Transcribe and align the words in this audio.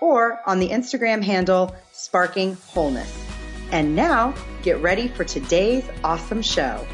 or 0.00 0.40
on 0.46 0.58
the 0.58 0.68
Instagram 0.68 1.22
handle 1.22 1.74
Sparking 1.92 2.54
Wholeness. 2.54 3.26
And 3.70 3.94
now, 3.94 4.34
get 4.62 4.80
ready 4.80 5.08
for 5.08 5.24
today's 5.24 5.88
awesome 6.02 6.42
show. 6.42 6.86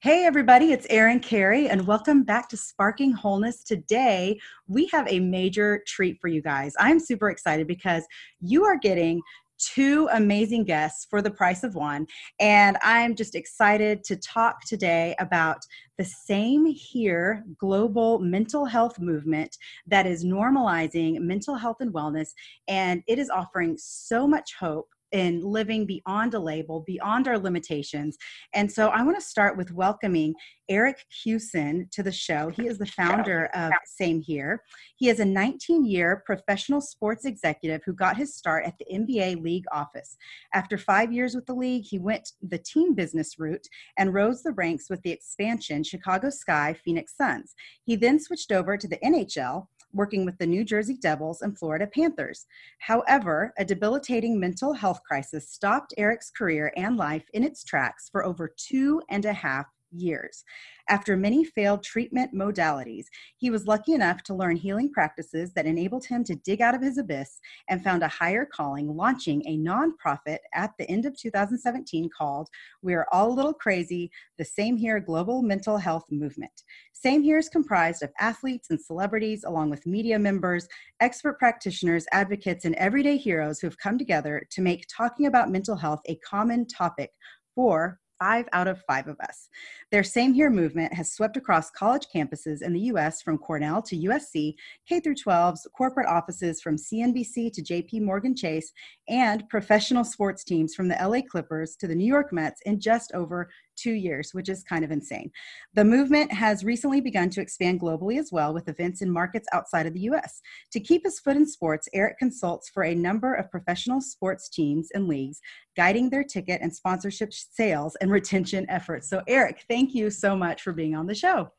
Hey, 0.00 0.24
everybody, 0.24 0.72
it's 0.72 0.86
Erin 0.90 1.20
Carey, 1.20 1.68
and 1.68 1.86
welcome 1.86 2.24
back 2.24 2.48
to 2.48 2.56
Sparking 2.56 3.12
Wholeness. 3.12 3.62
Today, 3.62 4.40
we 4.66 4.88
have 4.88 5.06
a 5.08 5.20
major 5.20 5.82
treat 5.86 6.18
for 6.20 6.26
you 6.26 6.42
guys. 6.42 6.74
I'm 6.78 6.98
super 6.98 7.30
excited 7.30 7.68
because 7.68 8.02
you 8.40 8.64
are 8.64 8.76
getting 8.76 9.22
two 9.62 10.08
amazing 10.12 10.64
guests 10.64 11.06
for 11.08 11.22
the 11.22 11.30
price 11.30 11.62
of 11.62 11.74
one. 11.74 12.06
And 12.40 12.76
I'm 12.82 13.14
just 13.14 13.34
excited 13.34 14.02
to 14.04 14.16
talk 14.16 14.64
today 14.66 15.14
about 15.20 15.58
the 16.02 16.08
same 16.08 16.66
here 16.66 17.44
global 17.58 18.18
mental 18.18 18.64
health 18.64 18.98
movement 18.98 19.56
that 19.86 20.04
is 20.04 20.24
normalizing 20.24 21.20
mental 21.20 21.54
health 21.54 21.76
and 21.78 21.92
wellness. 21.94 22.30
And 22.66 23.04
it 23.06 23.20
is 23.20 23.30
offering 23.30 23.76
so 23.78 24.26
much 24.26 24.54
hope 24.58 24.88
in 25.12 25.40
living 25.40 25.86
beyond 25.86 26.34
a 26.34 26.38
label, 26.38 26.84
beyond 26.86 27.28
our 27.28 27.38
limitations. 27.38 28.16
And 28.54 28.70
so 28.70 28.88
I 28.88 29.02
want 29.02 29.18
to 29.18 29.24
start 29.24 29.56
with 29.56 29.72
welcoming 29.72 30.34
Eric 30.68 31.04
Kussin 31.12 31.90
to 31.90 32.02
the 32.02 32.12
show. 32.12 32.48
He 32.48 32.66
is 32.66 32.78
the 32.78 32.86
founder 32.86 33.50
of 33.54 33.72
Same 33.84 34.22
Here. 34.22 34.62
He 34.96 35.08
is 35.08 35.20
a 35.20 35.24
19 35.24 35.84
year 35.84 36.22
professional 36.24 36.80
sports 36.80 37.24
executive 37.24 37.82
who 37.84 37.92
got 37.92 38.16
his 38.16 38.34
start 38.34 38.64
at 38.64 38.74
the 38.78 38.86
NBA 38.92 39.42
League 39.42 39.64
office. 39.72 40.16
After 40.54 40.78
five 40.78 41.12
years 41.12 41.34
with 41.34 41.46
the 41.46 41.54
league, 41.54 41.84
he 41.84 41.98
went 41.98 42.30
the 42.40 42.58
team 42.58 42.94
business 42.94 43.38
route 43.38 43.66
and 43.98 44.14
rose 44.14 44.42
the 44.42 44.52
ranks 44.52 44.88
with 44.88 45.02
the 45.02 45.10
expansion 45.10 45.82
Chicago 45.82 46.30
Sky 46.30 46.74
Phoenix 46.84 47.16
Suns. 47.16 47.54
He 47.84 47.96
then 47.96 48.18
switched 48.18 48.52
over 48.52 48.76
to 48.76 48.88
the 48.88 48.98
NHL 48.98 49.66
working 49.92 50.24
with 50.24 50.38
the 50.38 50.46
New 50.46 50.64
Jersey 50.64 50.94
Devils 50.94 51.42
and 51.42 51.58
Florida 51.58 51.86
Panthers. 51.86 52.46
However, 52.78 53.52
a 53.58 53.64
debilitating 53.64 54.38
mental 54.38 54.72
health 54.72 55.00
crisis 55.06 55.50
stopped 55.50 55.94
Eric's 55.96 56.30
career 56.30 56.72
and 56.76 56.96
life 56.96 57.24
in 57.34 57.44
its 57.44 57.64
tracks 57.64 58.08
for 58.10 58.24
over 58.24 58.54
two 58.56 59.02
and 59.10 59.24
a 59.24 59.32
half 59.32 59.66
years. 59.92 60.44
After 60.88 61.16
many 61.16 61.44
failed 61.44 61.82
treatment 61.82 62.34
modalities, 62.34 63.06
he 63.36 63.50
was 63.50 63.66
lucky 63.66 63.92
enough 63.92 64.22
to 64.24 64.34
learn 64.34 64.56
healing 64.56 64.90
practices 64.90 65.52
that 65.54 65.66
enabled 65.66 66.04
him 66.04 66.24
to 66.24 66.34
dig 66.34 66.60
out 66.60 66.74
of 66.74 66.82
his 66.82 66.98
abyss 66.98 67.38
and 67.68 67.82
found 67.82 68.02
a 68.02 68.08
higher 68.08 68.44
calling, 68.44 68.96
launching 68.96 69.42
a 69.46 69.58
nonprofit 69.58 70.38
at 70.54 70.72
the 70.78 70.88
end 70.90 71.06
of 71.06 71.16
2017 71.16 72.10
called 72.16 72.48
We're 72.82 73.06
All 73.12 73.30
a 73.30 73.34
Little 73.34 73.54
Crazy 73.54 74.10
the 74.38 74.44
Same 74.44 74.76
Here 74.76 74.98
Global 75.00 75.42
Mental 75.42 75.76
Health 75.76 76.04
Movement. 76.10 76.52
Same 76.92 77.22
Here 77.22 77.38
is 77.38 77.48
comprised 77.48 78.02
of 78.02 78.12
athletes 78.18 78.70
and 78.70 78.80
celebrities, 78.80 79.44
along 79.44 79.70
with 79.70 79.86
media 79.86 80.18
members, 80.18 80.68
expert 81.00 81.38
practitioners, 81.38 82.06
advocates, 82.12 82.64
and 82.64 82.74
everyday 82.76 83.16
heroes 83.16 83.60
who 83.60 83.66
have 83.66 83.78
come 83.78 83.98
together 83.98 84.46
to 84.50 84.62
make 84.62 84.86
talking 84.94 85.26
about 85.26 85.50
mental 85.50 85.76
health 85.76 86.00
a 86.06 86.16
common 86.16 86.66
topic 86.66 87.10
for 87.54 87.98
five 88.22 88.48
out 88.52 88.68
of 88.68 88.80
five 88.86 89.08
of 89.08 89.18
us. 89.18 89.48
Their 89.90 90.04
Same 90.04 90.32
Here 90.32 90.48
movement 90.48 90.94
has 90.94 91.12
swept 91.12 91.36
across 91.36 91.70
college 91.70 92.06
campuses 92.14 92.62
in 92.62 92.72
the 92.72 92.92
US 92.92 93.20
from 93.20 93.36
Cornell 93.36 93.82
to 93.82 93.96
USC, 93.96 94.54
K 94.88 95.00
through 95.00 95.16
12s, 95.16 95.66
corporate 95.76 96.06
offices 96.06 96.62
from 96.62 96.76
CNBC 96.76 97.52
to 97.52 97.62
JP 97.62 98.02
Morgan 98.02 98.36
Chase, 98.36 98.72
and 99.08 99.48
professional 99.48 100.04
sports 100.04 100.44
teams 100.44 100.72
from 100.72 100.86
the 100.86 100.96
LA 101.02 101.20
Clippers 101.28 101.74
to 101.80 101.88
the 101.88 101.96
New 101.96 102.06
York 102.06 102.32
Mets 102.32 102.60
in 102.64 102.78
just 102.78 103.10
over 103.12 103.50
two 103.76 103.92
years, 103.92 104.30
which 104.32 104.48
is 104.48 104.62
kind 104.62 104.84
of 104.84 104.90
insane. 104.90 105.30
The 105.74 105.84
movement 105.84 106.32
has 106.32 106.64
recently 106.64 107.00
begun 107.00 107.30
to 107.30 107.40
expand 107.40 107.80
globally 107.80 108.18
as 108.18 108.30
well 108.32 108.52
with 108.52 108.68
events 108.68 109.02
in 109.02 109.10
markets 109.10 109.48
outside 109.52 109.86
of 109.86 109.94
the 109.94 110.00
US. 110.00 110.40
To 110.72 110.80
keep 110.80 111.04
his 111.04 111.20
foot 111.20 111.36
in 111.36 111.46
sports, 111.46 111.88
Eric 111.92 112.18
consults 112.18 112.68
for 112.68 112.84
a 112.84 112.94
number 112.94 113.34
of 113.34 113.50
professional 113.50 114.00
sports 114.00 114.48
teams 114.48 114.88
and 114.94 115.08
leagues, 115.08 115.40
guiding 115.76 116.10
their 116.10 116.24
ticket 116.24 116.60
and 116.60 116.74
sponsorship 116.74 117.32
sales 117.32 117.96
and 118.00 118.10
retention 118.10 118.66
efforts. 118.68 119.08
So, 119.08 119.22
Eric, 119.26 119.64
thank 119.68 119.94
you 119.94 120.10
so 120.10 120.36
much 120.36 120.62
for 120.62 120.72
being 120.72 120.94
on 120.94 121.06
the 121.06 121.14
show. 121.14 121.50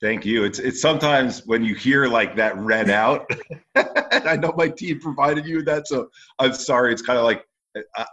Thank 0.00 0.24
you. 0.24 0.44
It's 0.44 0.58
it's 0.58 0.80
sometimes 0.80 1.46
when 1.46 1.62
you 1.62 1.74
hear 1.74 2.06
like 2.06 2.34
that 2.36 2.56
read 2.56 2.88
out, 2.88 3.30
I 3.74 4.36
know 4.36 4.54
my 4.56 4.68
team 4.68 4.98
provided 4.98 5.46
you 5.46 5.62
that, 5.64 5.86
so 5.88 6.08
I'm 6.38 6.54
sorry. 6.54 6.92
It's 6.92 7.02
kind 7.02 7.18
of 7.18 7.24
like 7.24 7.44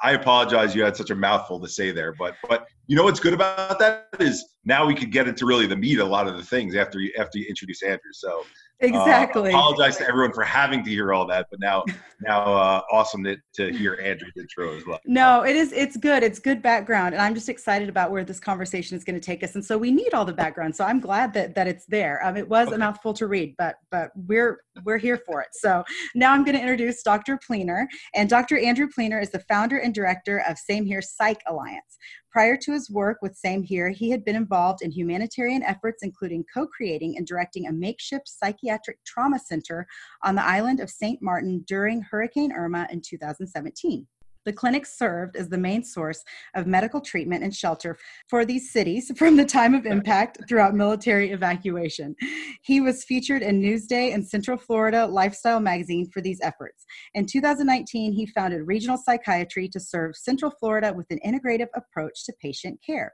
I 0.03 0.11
apologize. 0.11 0.75
You 0.75 0.83
had 0.83 0.95
such 0.95 1.09
a 1.09 1.15
mouthful 1.15 1.59
to 1.59 1.67
say 1.67 1.91
there, 1.91 2.13
but 2.13 2.35
but 2.47 2.67
you 2.85 2.95
know 2.95 3.03
what's 3.03 3.19
good 3.19 3.33
about 3.33 3.79
that 3.79 4.07
is 4.19 4.45
now 4.65 4.85
we 4.85 4.93
could 4.93 5.11
get 5.11 5.27
into 5.27 5.47
really 5.47 5.65
the 5.65 5.75
meat 5.75 5.97
a 5.97 6.05
lot 6.05 6.27
of 6.27 6.37
the 6.37 6.43
things 6.43 6.75
after 6.75 6.99
you 6.99 7.11
after 7.17 7.39
you 7.39 7.45
introduce 7.47 7.81
Andrew. 7.81 8.11
So 8.13 8.43
exactly. 8.79 9.51
Uh, 9.51 9.57
apologize 9.57 9.97
to 9.97 10.07
everyone 10.07 10.33
for 10.33 10.43
having 10.43 10.83
to 10.83 10.89
hear 10.89 11.13
all 11.13 11.25
that, 11.27 11.47
but 11.49 11.59
now 11.59 11.83
now 12.21 12.41
uh, 12.41 12.81
awesome 12.91 13.23
to, 13.23 13.37
to 13.55 13.71
hear 13.71 13.99
Andrew's 14.03 14.33
intro 14.37 14.75
as 14.75 14.85
well. 14.85 14.99
No, 15.05 15.43
it 15.43 15.55
is 15.55 15.71
it's 15.71 15.97
good. 15.97 16.23
It's 16.23 16.39
good 16.39 16.61
background, 16.61 17.13
and 17.13 17.21
I'm 17.21 17.33
just 17.33 17.49
excited 17.49 17.89
about 17.89 18.11
where 18.11 18.23
this 18.23 18.39
conversation 18.39 18.97
is 18.97 19.03
going 19.03 19.19
to 19.19 19.25
take 19.25 19.43
us. 19.43 19.55
And 19.55 19.63
so 19.63 19.77
we 19.77 19.91
need 19.91 20.13
all 20.13 20.25
the 20.25 20.33
background. 20.33 20.75
So 20.75 20.85
I'm 20.85 20.99
glad 20.99 21.33
that 21.33 21.55
that 21.55 21.67
it's 21.67 21.85
there. 21.85 22.25
Um, 22.25 22.37
it 22.37 22.47
was 22.47 22.67
okay. 22.67 22.75
a 22.75 22.79
mouthful 22.79 23.13
to 23.15 23.27
read, 23.27 23.55
but 23.57 23.75
but 23.91 24.11
we're 24.15 24.59
we're 24.83 24.97
here 24.97 25.17
for 25.17 25.41
it. 25.41 25.49
So 25.53 25.83
now 26.15 26.33
I'm 26.33 26.43
going 26.43 26.55
to 26.55 26.61
introduce 26.61 27.01
Dr. 27.03 27.37
Pleener, 27.37 27.87
and 28.15 28.29
Dr. 28.29 28.57
Andrew 28.57 28.87
Pleener 28.87 29.21
is 29.21 29.31
the 29.31 29.39
founder 29.39 29.77
and 29.77 29.93
director 29.93 30.43
of 30.47 30.57
Same 30.57 30.85
Here 30.85 31.01
Psych 31.01 31.41
Alliance. 31.47 31.97
Prior 32.31 32.57
to 32.57 32.73
his 32.73 32.89
work 32.89 33.19
with 33.21 33.35
Same 33.35 33.63
Here, 33.63 33.89
he 33.89 34.09
had 34.09 34.25
been 34.25 34.35
involved 34.35 34.81
in 34.81 34.91
humanitarian 34.91 35.63
efforts, 35.63 36.03
including 36.03 36.45
co 36.53 36.67
creating 36.67 37.17
and 37.17 37.25
directing 37.25 37.67
a 37.67 37.71
makeshift 37.71 38.27
psychiatric 38.27 39.03
trauma 39.05 39.39
center 39.39 39.87
on 40.23 40.35
the 40.35 40.45
island 40.45 40.79
of 40.79 40.89
St. 40.89 41.21
Martin 41.21 41.63
during 41.67 42.01
Hurricane 42.01 42.51
Irma 42.51 42.87
in 42.91 43.01
2017. 43.01 44.05
The 44.47 44.53
clinic 44.53 44.85
served 44.85 45.35
as 45.35 45.49
the 45.49 45.57
main 45.57 45.83
source 45.83 46.23
of 46.55 46.67
medical 46.67 47.01
treatment 47.01 47.43
and 47.43 47.53
shelter 47.53 47.97
for 48.29 48.45
these 48.45 48.71
cities 48.71 49.11
from 49.17 49.35
the 49.35 49.43
time 49.43 49.75
of 49.75 49.85
impact 49.85 50.37
throughout 50.47 50.73
military 50.73 51.31
evacuation. 51.31 52.15
He 52.61 52.79
was 52.79 53.03
featured 53.03 53.41
in 53.41 53.61
Newsday 53.61 54.13
and 54.13 54.25
Central 54.25 54.57
Florida 54.57 55.05
Lifestyle 55.05 55.59
magazine 55.59 56.09
for 56.13 56.21
these 56.21 56.39
efforts. 56.41 56.85
In 57.13 57.25
2019, 57.25 58.13
he 58.13 58.25
founded 58.27 58.65
Regional 58.65 58.97
Psychiatry 58.97 59.67
to 59.67 59.81
serve 59.81 60.15
Central 60.15 60.51
Florida 60.51 60.93
with 60.95 61.07
an 61.09 61.19
integrative 61.25 61.67
approach 61.75 62.23
to 62.23 62.33
patient 62.41 62.79
care. 62.81 63.11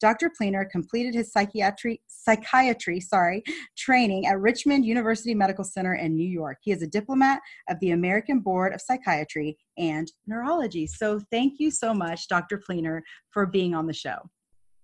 Dr. 0.00 0.30
Pleener 0.30 0.68
completed 0.70 1.14
his 1.14 1.32
psychiatry, 1.32 2.00
psychiatry 2.06 3.00
sorry, 3.00 3.42
training 3.76 4.26
at 4.26 4.40
Richmond 4.40 4.84
University 4.84 5.34
Medical 5.34 5.64
Center 5.64 5.94
in 5.94 6.16
New 6.16 6.28
York. 6.28 6.58
He 6.62 6.72
is 6.72 6.82
a 6.82 6.86
diplomat 6.86 7.40
of 7.68 7.78
the 7.80 7.90
American 7.90 8.40
Board 8.40 8.74
of 8.74 8.80
Psychiatry 8.80 9.56
and 9.78 10.10
Neurology. 10.26 10.86
So 10.86 11.20
thank 11.30 11.54
you 11.58 11.70
so 11.70 11.94
much, 11.94 12.28
Dr. 12.28 12.58
Pleener, 12.58 13.00
for 13.30 13.46
being 13.46 13.74
on 13.74 13.86
the 13.86 13.92
show. 13.92 14.18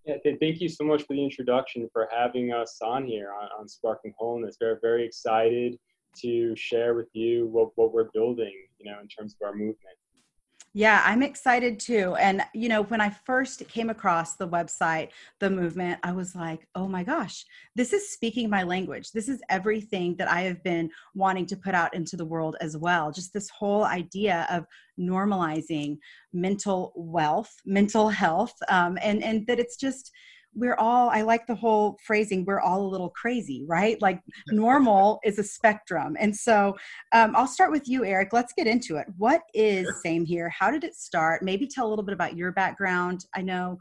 Yeah, 0.06 0.16
thank 0.40 0.60
you 0.60 0.68
so 0.68 0.84
much 0.84 1.02
for 1.02 1.14
the 1.14 1.22
introduction, 1.22 1.88
for 1.92 2.08
having 2.10 2.52
us 2.52 2.78
on 2.82 3.06
here 3.06 3.32
on, 3.32 3.48
on 3.58 3.68
Sparking 3.68 4.14
Wholeness. 4.18 4.56
We're 4.60 4.78
very 4.80 5.04
excited 5.04 5.78
to 6.22 6.54
share 6.56 6.94
with 6.94 7.08
you 7.12 7.46
what, 7.46 7.70
what 7.76 7.92
we're 7.92 8.10
building, 8.12 8.52
you 8.78 8.90
know, 8.90 8.98
in 9.00 9.08
terms 9.08 9.34
of 9.34 9.46
our 9.46 9.52
movement. 9.52 9.96
Yeah, 10.72 11.02
I'm 11.04 11.24
excited 11.24 11.80
too. 11.80 12.14
And, 12.14 12.42
you 12.54 12.68
know, 12.68 12.84
when 12.84 13.00
I 13.00 13.10
first 13.10 13.66
came 13.68 13.90
across 13.90 14.36
the 14.36 14.46
website, 14.46 15.08
the 15.40 15.50
movement, 15.50 15.98
I 16.04 16.12
was 16.12 16.36
like, 16.36 16.68
oh 16.76 16.86
my 16.86 17.02
gosh, 17.02 17.44
this 17.74 17.92
is 17.92 18.12
speaking 18.12 18.48
my 18.48 18.62
language. 18.62 19.10
This 19.10 19.28
is 19.28 19.42
everything 19.48 20.14
that 20.18 20.30
I 20.30 20.42
have 20.42 20.62
been 20.62 20.88
wanting 21.12 21.46
to 21.46 21.56
put 21.56 21.74
out 21.74 21.92
into 21.92 22.16
the 22.16 22.24
world 22.24 22.54
as 22.60 22.76
well. 22.76 23.10
Just 23.10 23.32
this 23.32 23.50
whole 23.50 23.82
idea 23.82 24.46
of 24.48 24.64
normalizing 24.96 25.98
mental 26.32 26.92
wealth, 26.94 27.52
mental 27.66 28.08
health, 28.08 28.54
um, 28.68 28.96
and, 29.02 29.24
and 29.24 29.44
that 29.48 29.58
it's 29.58 29.76
just, 29.76 30.12
we're 30.54 30.74
all 30.76 31.08
i 31.10 31.22
like 31.22 31.46
the 31.46 31.54
whole 31.54 31.96
phrasing 32.04 32.44
we're 32.44 32.60
all 32.60 32.82
a 32.82 32.88
little 32.88 33.10
crazy 33.10 33.64
right? 33.68 34.00
Like 34.00 34.20
normal 34.48 35.20
is 35.24 35.38
a 35.38 35.44
spectrum. 35.44 36.16
And 36.18 36.34
so 36.34 36.76
um, 37.12 37.34
i'll 37.36 37.46
start 37.46 37.70
with 37.70 37.88
you 37.88 38.04
eric. 38.04 38.32
Let's 38.32 38.52
get 38.52 38.66
into 38.66 38.96
it. 38.96 39.06
What 39.16 39.42
is 39.54 39.84
sure. 39.84 40.00
same 40.04 40.24
here? 40.24 40.48
How 40.48 40.70
did 40.70 40.84
it 40.84 40.94
start? 40.94 41.42
Maybe 41.42 41.66
tell 41.66 41.86
a 41.86 41.90
little 41.90 42.04
bit 42.04 42.14
about 42.14 42.36
your 42.36 42.52
background. 42.52 43.24
I 43.34 43.42
know 43.42 43.78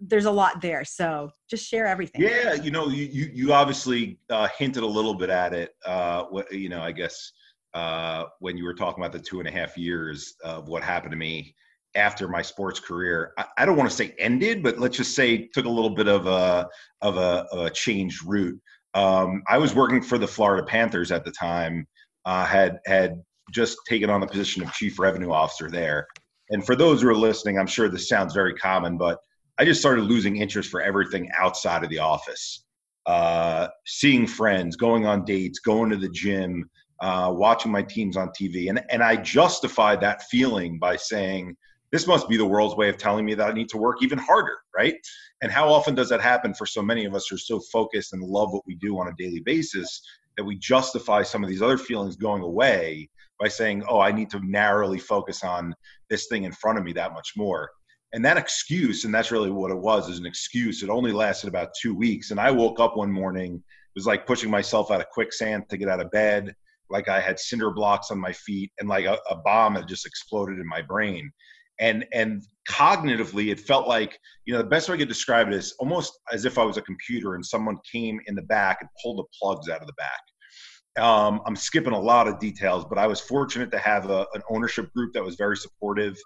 there's 0.00 0.24
a 0.24 0.30
lot 0.30 0.60
there 0.60 0.84
so 0.84 1.30
just 1.48 1.66
share 1.66 1.86
everything. 1.86 2.20
Yeah 2.22 2.54
you 2.54 2.70
know 2.70 2.88
you 2.88 3.04
you, 3.04 3.30
you 3.32 3.52
obviously 3.52 4.18
uh, 4.30 4.48
hinted 4.56 4.82
a 4.82 4.86
little 4.86 5.14
bit 5.14 5.30
at 5.30 5.52
it 5.52 5.74
uh, 5.84 6.24
what 6.24 6.52
you 6.52 6.68
know 6.68 6.80
i 6.80 6.92
guess 6.92 7.32
uh, 7.74 8.24
when 8.38 8.56
you 8.56 8.64
were 8.64 8.74
talking 8.74 9.02
about 9.02 9.12
the 9.12 9.18
two 9.18 9.40
and 9.40 9.48
a 9.48 9.50
half 9.50 9.76
years 9.76 10.36
of 10.44 10.68
what 10.68 10.82
happened 10.82 11.10
to 11.10 11.16
me 11.16 11.54
after 11.96 12.28
my 12.28 12.42
sports 12.42 12.80
career. 12.80 13.32
I, 13.38 13.44
I 13.58 13.66
don't 13.66 13.76
want 13.76 13.90
to 13.90 13.96
say 13.96 14.14
ended, 14.18 14.62
but 14.62 14.78
let's 14.78 14.96
just 14.96 15.14
say 15.14 15.48
took 15.48 15.66
a 15.66 15.70
little 15.70 15.90
bit 15.90 16.08
of 16.08 16.26
a 16.26 16.68
of 17.02 17.16
a, 17.16 17.46
of 17.52 17.66
a 17.66 17.70
changed 17.70 18.24
route. 18.26 18.60
Um, 18.94 19.42
I 19.48 19.58
was 19.58 19.74
working 19.74 20.02
for 20.02 20.18
the 20.18 20.28
Florida 20.28 20.64
Panthers 20.66 21.10
at 21.12 21.24
the 21.24 21.32
time. 21.32 21.86
Uh, 22.24 22.44
had 22.46 22.78
had 22.86 23.22
just 23.52 23.76
taken 23.86 24.08
on 24.08 24.20
the 24.20 24.26
position 24.26 24.62
of 24.62 24.72
chief 24.72 24.98
revenue 24.98 25.30
officer 25.30 25.70
there. 25.70 26.06
And 26.50 26.64
for 26.64 26.76
those 26.76 27.02
who 27.02 27.08
are 27.08 27.16
listening, 27.16 27.58
I'm 27.58 27.66
sure 27.66 27.88
this 27.88 28.08
sounds 28.08 28.34
very 28.34 28.54
common, 28.54 28.96
but 28.96 29.18
I 29.58 29.64
just 29.64 29.80
started 29.80 30.02
losing 30.02 30.36
interest 30.36 30.70
for 30.70 30.82
everything 30.82 31.30
outside 31.38 31.84
of 31.84 31.90
the 31.90 31.98
office. 31.98 32.64
Uh, 33.06 33.68
seeing 33.86 34.26
friends, 34.26 34.76
going 34.76 35.06
on 35.06 35.24
dates, 35.24 35.58
going 35.58 35.90
to 35.90 35.96
the 35.96 36.08
gym, 36.08 36.68
uh, 37.00 37.30
watching 37.32 37.70
my 37.70 37.82
teams 37.82 38.16
on 38.16 38.28
TV. 38.28 38.68
And, 38.68 38.82
and 38.90 39.02
I 39.02 39.16
justified 39.16 40.00
that 40.00 40.22
feeling 40.24 40.78
by 40.78 40.96
saying, 40.96 41.56
this 41.94 42.08
must 42.08 42.28
be 42.28 42.36
the 42.36 42.44
world's 42.44 42.74
way 42.74 42.88
of 42.88 42.96
telling 42.96 43.24
me 43.24 43.34
that 43.34 43.48
I 43.48 43.52
need 43.52 43.68
to 43.68 43.76
work 43.76 44.02
even 44.02 44.18
harder, 44.18 44.56
right? 44.76 44.96
And 45.42 45.52
how 45.52 45.72
often 45.72 45.94
does 45.94 46.08
that 46.08 46.20
happen 46.20 46.52
for 46.52 46.66
so 46.66 46.82
many 46.82 47.04
of 47.04 47.14
us 47.14 47.28
who 47.28 47.36
are 47.36 47.38
so 47.38 47.60
focused 47.72 48.12
and 48.12 48.20
love 48.20 48.52
what 48.52 48.66
we 48.66 48.74
do 48.74 48.98
on 48.98 49.06
a 49.06 49.14
daily 49.16 49.38
basis 49.38 50.02
that 50.36 50.42
we 50.42 50.58
justify 50.58 51.22
some 51.22 51.44
of 51.44 51.48
these 51.48 51.62
other 51.62 51.78
feelings 51.78 52.16
going 52.16 52.42
away 52.42 53.08
by 53.38 53.46
saying, 53.46 53.84
oh, 53.88 54.00
I 54.00 54.10
need 54.10 54.28
to 54.30 54.40
narrowly 54.44 54.98
focus 54.98 55.44
on 55.44 55.72
this 56.10 56.26
thing 56.26 56.42
in 56.42 56.50
front 56.50 56.78
of 56.78 56.84
me 56.84 56.92
that 56.94 57.12
much 57.12 57.34
more. 57.36 57.70
And 58.12 58.24
that 58.24 58.38
excuse, 58.38 59.04
and 59.04 59.14
that's 59.14 59.30
really 59.30 59.52
what 59.52 59.70
it 59.70 59.78
was, 59.78 60.08
is 60.08 60.18
an 60.18 60.26
excuse. 60.26 60.82
It 60.82 60.90
only 60.90 61.12
lasted 61.12 61.46
about 61.46 61.74
two 61.80 61.94
weeks. 61.94 62.32
And 62.32 62.40
I 62.40 62.50
woke 62.50 62.80
up 62.80 62.96
one 62.96 63.12
morning, 63.12 63.54
it 63.54 63.94
was 63.94 64.06
like 64.06 64.26
pushing 64.26 64.50
myself 64.50 64.90
out 64.90 65.00
of 65.00 65.10
quicksand 65.10 65.68
to 65.70 65.76
get 65.76 65.88
out 65.88 66.00
of 66.00 66.10
bed, 66.10 66.56
like 66.90 67.08
I 67.08 67.20
had 67.20 67.38
cinder 67.38 67.70
blocks 67.70 68.10
on 68.10 68.18
my 68.18 68.32
feet, 68.32 68.72
and 68.80 68.88
like 68.88 69.04
a, 69.04 69.16
a 69.30 69.36
bomb 69.36 69.76
had 69.76 69.86
just 69.86 70.06
exploded 70.06 70.58
in 70.58 70.66
my 70.66 70.82
brain 70.82 71.30
and 71.80 72.04
and 72.12 72.44
cognitively 72.68 73.50
it 73.50 73.60
felt 73.60 73.86
like 73.88 74.18
you 74.46 74.54
know 74.54 74.58
the 74.58 74.68
best 74.68 74.88
way 74.88 74.94
i 74.94 74.98
could 74.98 75.08
describe 75.08 75.48
it 75.48 75.54
is 75.54 75.74
almost 75.78 76.18
as 76.32 76.44
if 76.44 76.58
i 76.58 76.64
was 76.64 76.76
a 76.76 76.82
computer 76.82 77.34
and 77.34 77.44
someone 77.44 77.76
came 77.90 78.20
in 78.26 78.34
the 78.34 78.42
back 78.42 78.78
and 78.80 78.88
pulled 79.02 79.18
the 79.18 79.24
plugs 79.38 79.68
out 79.68 79.80
of 79.80 79.86
the 79.86 79.92
back. 79.94 81.02
Um, 81.02 81.40
i'm 81.46 81.56
skipping 81.56 81.92
a 81.92 82.00
lot 82.00 82.28
of 82.28 82.38
details 82.38 82.84
but 82.84 82.98
i 82.98 83.06
was 83.06 83.20
fortunate 83.20 83.70
to 83.72 83.78
have 83.78 84.08
a, 84.08 84.26
an 84.34 84.42
ownership 84.48 84.92
group 84.94 85.12
that 85.14 85.24
was 85.24 85.34
very 85.36 85.56
supportive 85.56 86.16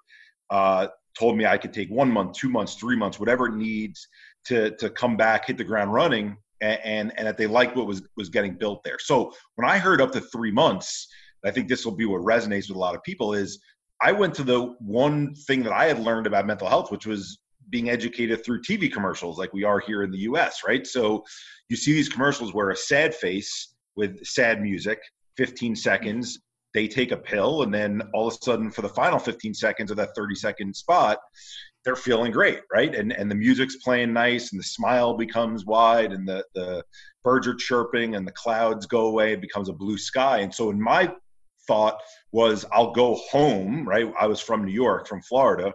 uh, 0.50 0.88
told 1.18 1.36
me 1.36 1.46
i 1.46 1.56
could 1.56 1.72
take 1.72 1.90
one 1.90 2.10
month 2.10 2.36
two 2.36 2.50
months 2.50 2.74
three 2.74 2.96
months 2.96 3.18
whatever 3.18 3.46
it 3.46 3.54
needs 3.54 4.06
to 4.44 4.70
to 4.76 4.90
come 4.90 5.16
back 5.16 5.46
hit 5.46 5.56
the 5.56 5.64
ground 5.64 5.92
running 5.92 6.36
and 6.60 6.78
and, 6.84 7.12
and 7.16 7.26
that 7.26 7.36
they 7.36 7.46
liked 7.46 7.76
what 7.76 7.86
was 7.86 8.02
was 8.16 8.28
getting 8.28 8.54
built 8.54 8.82
there. 8.84 8.98
So 8.98 9.32
when 9.54 9.68
i 9.68 9.78
heard 9.78 10.00
up 10.00 10.12
to 10.12 10.20
three 10.20 10.50
months 10.50 11.08
I 11.44 11.50
think 11.50 11.68
this 11.68 11.84
will 11.84 11.94
be 11.94 12.04
what 12.04 12.22
resonates 12.22 12.68
with 12.68 12.76
a 12.76 12.80
lot 12.80 12.96
of 12.96 13.02
people 13.02 13.32
is 13.32 13.60
I 14.00 14.12
went 14.12 14.34
to 14.34 14.44
the 14.44 14.74
one 14.78 15.34
thing 15.34 15.62
that 15.64 15.72
I 15.72 15.86
had 15.86 15.98
learned 15.98 16.26
about 16.26 16.46
mental 16.46 16.68
health, 16.68 16.90
which 16.90 17.06
was 17.06 17.38
being 17.70 17.90
educated 17.90 18.44
through 18.44 18.62
TV 18.62 18.90
commercials, 18.92 19.38
like 19.38 19.52
we 19.52 19.64
are 19.64 19.80
here 19.80 20.02
in 20.02 20.10
the 20.10 20.18
US, 20.18 20.62
right? 20.66 20.86
So 20.86 21.24
you 21.68 21.76
see 21.76 21.92
these 21.92 22.08
commercials 22.08 22.54
where 22.54 22.70
a 22.70 22.76
sad 22.76 23.14
face 23.14 23.74
with 23.96 24.24
sad 24.24 24.62
music, 24.62 25.00
15 25.36 25.76
seconds, 25.76 26.38
they 26.74 26.86
take 26.86 27.12
a 27.12 27.16
pill, 27.16 27.62
and 27.62 27.72
then 27.72 28.02
all 28.14 28.28
of 28.28 28.34
a 28.34 28.44
sudden, 28.44 28.70
for 28.70 28.82
the 28.82 28.88
final 28.88 29.18
15 29.18 29.54
seconds 29.54 29.90
of 29.90 29.96
that 29.96 30.14
30 30.14 30.34
second 30.34 30.76
spot, 30.76 31.18
they're 31.84 31.96
feeling 31.96 32.30
great, 32.30 32.60
right? 32.72 32.94
And 32.94 33.12
and 33.12 33.30
the 33.30 33.34
music's 33.34 33.76
playing 33.76 34.12
nice, 34.12 34.52
and 34.52 34.60
the 34.60 34.64
smile 34.64 35.16
becomes 35.16 35.64
wide, 35.64 36.12
and 36.12 36.28
the 36.28 36.44
the 36.54 36.84
birds 37.24 37.46
are 37.46 37.54
chirping, 37.54 38.16
and 38.16 38.26
the 38.26 38.32
clouds 38.32 38.86
go 38.86 39.06
away. 39.06 39.32
It 39.32 39.40
becomes 39.40 39.68
a 39.68 39.72
blue 39.72 39.96
sky. 39.96 40.38
And 40.40 40.54
so 40.54 40.70
in 40.70 40.80
my 40.80 41.12
thought 41.68 42.00
was 42.32 42.64
I'll 42.72 42.90
go 42.90 43.14
home, 43.30 43.88
right? 43.88 44.12
I 44.18 44.26
was 44.26 44.40
from 44.40 44.64
New 44.64 44.72
York, 44.72 45.06
from 45.06 45.22
Florida. 45.22 45.72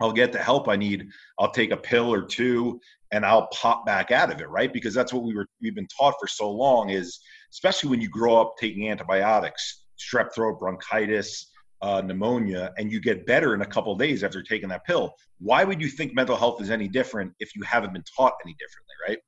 I'll 0.00 0.12
get 0.12 0.32
the 0.32 0.38
help 0.38 0.66
I 0.68 0.76
need. 0.76 1.08
I'll 1.38 1.50
take 1.50 1.72
a 1.72 1.76
pill 1.76 2.12
or 2.12 2.22
two 2.22 2.80
and 3.12 3.26
I'll 3.26 3.48
pop 3.48 3.84
back 3.84 4.10
out 4.10 4.32
of 4.32 4.40
it, 4.40 4.48
right? 4.48 4.72
Because 4.72 4.94
that's 4.94 5.12
what 5.12 5.24
we 5.24 5.34
were 5.34 5.46
we've 5.60 5.74
been 5.74 5.88
taught 5.88 6.14
for 6.18 6.26
so 6.26 6.50
long 6.50 6.88
is 6.88 7.20
especially 7.52 7.90
when 7.90 8.00
you 8.00 8.08
grow 8.08 8.40
up 8.40 8.54
taking 8.58 8.88
antibiotics, 8.88 9.84
strep 9.98 10.32
throat, 10.34 10.58
bronchitis, 10.58 11.50
uh, 11.82 12.00
pneumonia, 12.00 12.72
and 12.78 12.92
you 12.92 13.00
get 13.00 13.26
better 13.26 13.54
in 13.54 13.62
a 13.62 13.66
couple 13.66 13.94
days 13.96 14.22
after 14.22 14.42
taking 14.42 14.68
that 14.68 14.84
pill. 14.84 15.12
Why 15.38 15.64
would 15.64 15.80
you 15.80 15.88
think 15.88 16.14
mental 16.14 16.36
health 16.36 16.62
is 16.62 16.70
any 16.70 16.88
different 16.88 17.32
if 17.40 17.56
you 17.56 17.62
haven't 17.62 17.92
been 17.92 18.04
taught 18.16 18.34
any 18.44 18.54
differently, 18.58 18.94
right? 19.08 19.18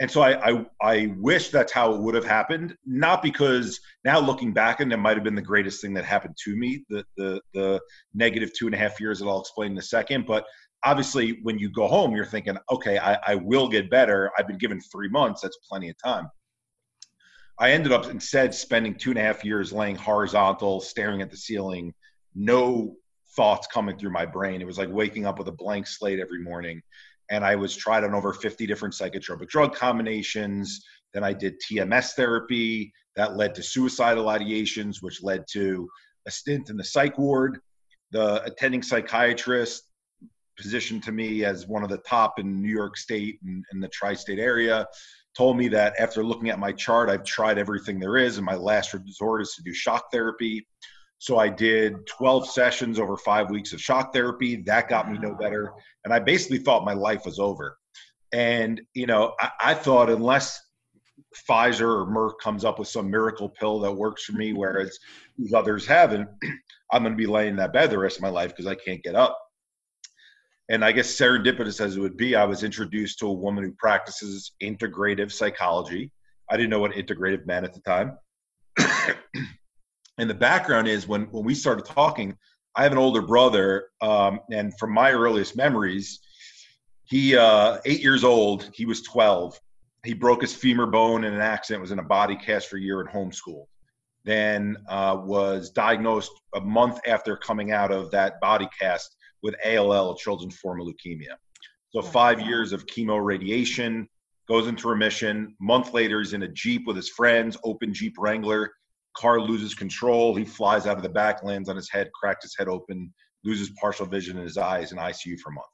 And 0.00 0.10
so 0.10 0.22
I, 0.22 0.50
I, 0.50 0.66
I 0.82 1.14
wish 1.18 1.50
that's 1.50 1.72
how 1.72 1.94
it 1.94 2.00
would 2.00 2.14
have 2.14 2.24
happened. 2.24 2.76
Not 2.84 3.22
because 3.22 3.80
now 4.04 4.18
looking 4.18 4.52
back, 4.52 4.80
and 4.80 4.92
it 4.92 4.96
might 4.96 5.16
have 5.16 5.24
been 5.24 5.36
the 5.36 5.42
greatest 5.42 5.80
thing 5.80 5.94
that 5.94 6.04
happened 6.04 6.36
to 6.44 6.56
me, 6.56 6.84
the 6.88 7.04
the 7.16 7.40
the 7.52 7.80
negative 8.12 8.52
two 8.52 8.66
and 8.66 8.74
a 8.74 8.78
half 8.78 9.00
years 9.00 9.20
that 9.20 9.26
I'll 9.26 9.40
explain 9.40 9.72
in 9.72 9.78
a 9.78 9.82
second. 9.82 10.26
But 10.26 10.44
obviously, 10.84 11.38
when 11.42 11.58
you 11.58 11.70
go 11.70 11.86
home, 11.86 12.14
you're 12.14 12.26
thinking, 12.26 12.56
okay, 12.70 12.98
I, 12.98 13.18
I 13.26 13.34
will 13.36 13.68
get 13.68 13.90
better. 13.90 14.32
I've 14.36 14.48
been 14.48 14.58
given 14.58 14.80
three 14.80 15.08
months. 15.08 15.42
That's 15.42 15.58
plenty 15.68 15.90
of 15.90 15.96
time. 16.02 16.28
I 17.58 17.70
ended 17.70 17.92
up 17.92 18.06
instead 18.06 18.52
spending 18.52 18.96
two 18.96 19.10
and 19.10 19.18
a 19.18 19.22
half 19.22 19.44
years 19.44 19.72
laying 19.72 19.94
horizontal, 19.94 20.80
staring 20.80 21.22
at 21.22 21.30
the 21.30 21.36
ceiling, 21.36 21.94
no 22.34 22.96
thoughts 23.36 23.68
coming 23.68 23.96
through 23.96 24.10
my 24.10 24.26
brain. 24.26 24.60
It 24.60 24.66
was 24.66 24.78
like 24.78 24.88
waking 24.90 25.24
up 25.24 25.38
with 25.38 25.46
a 25.46 25.52
blank 25.52 25.86
slate 25.86 26.18
every 26.18 26.42
morning 26.42 26.82
and 27.30 27.44
I 27.44 27.56
was 27.56 27.74
tried 27.74 28.04
on 28.04 28.14
over 28.14 28.32
50 28.32 28.66
different 28.66 28.94
psychotropic 28.94 29.48
drug 29.48 29.74
combinations. 29.74 30.84
Then 31.12 31.24
I 31.24 31.32
did 31.32 31.60
TMS 31.60 32.12
therapy 32.12 32.92
that 33.16 33.36
led 33.36 33.54
to 33.54 33.62
suicidal 33.62 34.26
ideations, 34.26 34.96
which 35.00 35.22
led 35.22 35.44
to 35.52 35.88
a 36.26 36.30
stint 36.30 36.70
in 36.70 36.76
the 36.76 36.84
psych 36.84 37.18
ward. 37.18 37.58
The 38.10 38.42
attending 38.44 38.82
psychiatrist 38.82 39.82
positioned 40.56 41.02
to 41.04 41.12
me 41.12 41.44
as 41.44 41.66
one 41.66 41.82
of 41.82 41.90
the 41.90 41.98
top 41.98 42.38
in 42.38 42.62
New 42.62 42.72
York 42.72 42.96
State 42.96 43.38
and 43.44 43.64
in 43.72 43.80
the 43.80 43.88
tri-state 43.88 44.38
area 44.38 44.86
told 45.36 45.56
me 45.56 45.68
that 45.68 45.94
after 45.98 46.22
looking 46.22 46.48
at 46.48 46.60
my 46.60 46.70
chart, 46.72 47.10
I've 47.10 47.24
tried 47.24 47.58
everything 47.58 47.98
there 47.98 48.16
is, 48.16 48.36
and 48.36 48.46
my 48.46 48.54
last 48.54 48.94
resort 48.94 49.42
is 49.42 49.54
to 49.56 49.62
do 49.62 49.74
shock 49.74 50.12
therapy. 50.12 50.66
So 51.24 51.38
I 51.38 51.48
did 51.48 52.06
12 52.06 52.50
sessions 52.50 52.98
over 52.98 53.16
five 53.16 53.48
weeks 53.48 53.72
of 53.72 53.80
shock 53.80 54.12
therapy. 54.12 54.56
That 54.56 54.90
got 54.90 55.10
me 55.10 55.16
no 55.16 55.34
better. 55.34 55.72
And 56.04 56.12
I 56.12 56.18
basically 56.18 56.58
thought 56.58 56.84
my 56.84 56.92
life 56.92 57.24
was 57.24 57.38
over. 57.38 57.78
And, 58.34 58.82
you 58.92 59.06
know, 59.06 59.32
I, 59.40 59.50
I 59.58 59.74
thought 59.74 60.10
unless 60.10 60.60
Pfizer 61.48 61.80
or 61.80 62.06
Merck 62.12 62.34
comes 62.42 62.62
up 62.62 62.78
with 62.78 62.88
some 62.88 63.10
miracle 63.10 63.48
pill 63.48 63.80
that 63.80 63.90
works 63.90 64.24
for 64.24 64.32
me, 64.32 64.52
whereas 64.52 64.98
these 65.38 65.54
others 65.54 65.86
haven't, 65.86 66.28
I'm 66.92 67.02
going 67.02 67.14
to 67.14 67.16
be 67.16 67.24
laying 67.24 67.52
in 67.52 67.56
that 67.56 67.72
bed 67.72 67.88
the 67.88 67.98
rest 67.98 68.16
of 68.18 68.22
my 68.22 68.28
life 68.28 68.50
because 68.50 68.66
I 68.66 68.74
can't 68.74 69.02
get 69.02 69.14
up. 69.14 69.40
And 70.68 70.84
I 70.84 70.92
guess 70.92 71.08
serendipitous 71.08 71.80
as 71.80 71.96
it 71.96 72.00
would 72.00 72.18
be, 72.18 72.36
I 72.36 72.44
was 72.44 72.64
introduced 72.64 73.18
to 73.20 73.28
a 73.28 73.32
woman 73.32 73.64
who 73.64 73.72
practices 73.78 74.52
integrative 74.62 75.32
psychology. 75.32 76.12
I 76.50 76.58
didn't 76.58 76.68
know 76.68 76.80
what 76.80 76.92
integrative 76.92 77.46
meant 77.46 77.64
at 77.64 77.72
the 77.72 77.80
time. 77.80 78.18
and 80.18 80.28
the 80.28 80.34
background 80.34 80.88
is 80.88 81.06
when 81.06 81.22
when 81.30 81.44
we 81.44 81.54
started 81.54 81.84
talking 81.84 82.36
i 82.76 82.82
have 82.82 82.92
an 82.92 82.98
older 82.98 83.22
brother 83.22 83.88
um, 84.00 84.40
and 84.50 84.72
from 84.78 84.92
my 84.92 85.10
earliest 85.10 85.56
memories 85.56 86.20
he 87.04 87.36
uh, 87.36 87.78
eight 87.84 88.00
years 88.00 88.24
old 88.24 88.70
he 88.74 88.86
was 88.86 89.02
12 89.02 89.58
he 90.04 90.14
broke 90.14 90.42
his 90.42 90.54
femur 90.54 90.86
bone 90.86 91.24
in 91.24 91.32
an 91.32 91.40
accident 91.40 91.80
was 91.80 91.92
in 91.92 91.98
a 91.98 92.04
body 92.04 92.36
cast 92.36 92.68
for 92.68 92.76
a 92.76 92.80
year 92.80 93.00
and 93.00 93.08
homeschooled 93.08 93.66
then 94.24 94.76
uh, 94.88 95.16
was 95.22 95.70
diagnosed 95.70 96.32
a 96.54 96.60
month 96.60 96.98
after 97.06 97.36
coming 97.36 97.72
out 97.72 97.92
of 97.92 98.10
that 98.10 98.40
body 98.40 98.68
cast 98.80 99.16
with 99.42 99.54
all 99.64 100.16
children's 100.16 100.56
form 100.56 100.80
of 100.80 100.86
leukemia. 100.86 101.36
So 101.90 102.02
five 102.02 102.40
years 102.40 102.72
of 102.72 102.86
chemo 102.86 103.22
radiation 103.22 104.08
goes 104.48 104.66
into 104.66 104.88
remission. 104.88 105.54
Month 105.60 105.92
later 105.92 106.18
he's 106.20 106.32
in 106.32 106.42
a 106.42 106.48
jeep 106.48 106.86
with 106.86 106.96
his 106.96 107.10
friends 107.10 107.56
open 107.62 107.92
jeep 107.92 108.14
wrangler 108.18 108.72
car 109.16 109.40
loses 109.40 109.74
control. 109.74 110.34
He 110.34 110.44
flies 110.44 110.86
out 110.86 110.96
of 110.96 111.02
the 111.02 111.08
back, 111.08 111.42
lands 111.42 111.68
on 111.68 111.76
his 111.76 111.90
head, 111.90 112.10
cracked 112.12 112.42
his 112.42 112.54
head 112.56 112.68
open, 112.68 113.12
loses 113.44 113.70
partial 113.80 114.06
vision 114.06 114.36
in 114.36 114.44
his 114.44 114.58
eyes, 114.58 114.92
in 114.92 114.98
ICU 114.98 115.38
for 115.40 115.50
a 115.50 115.54
month. 115.54 115.66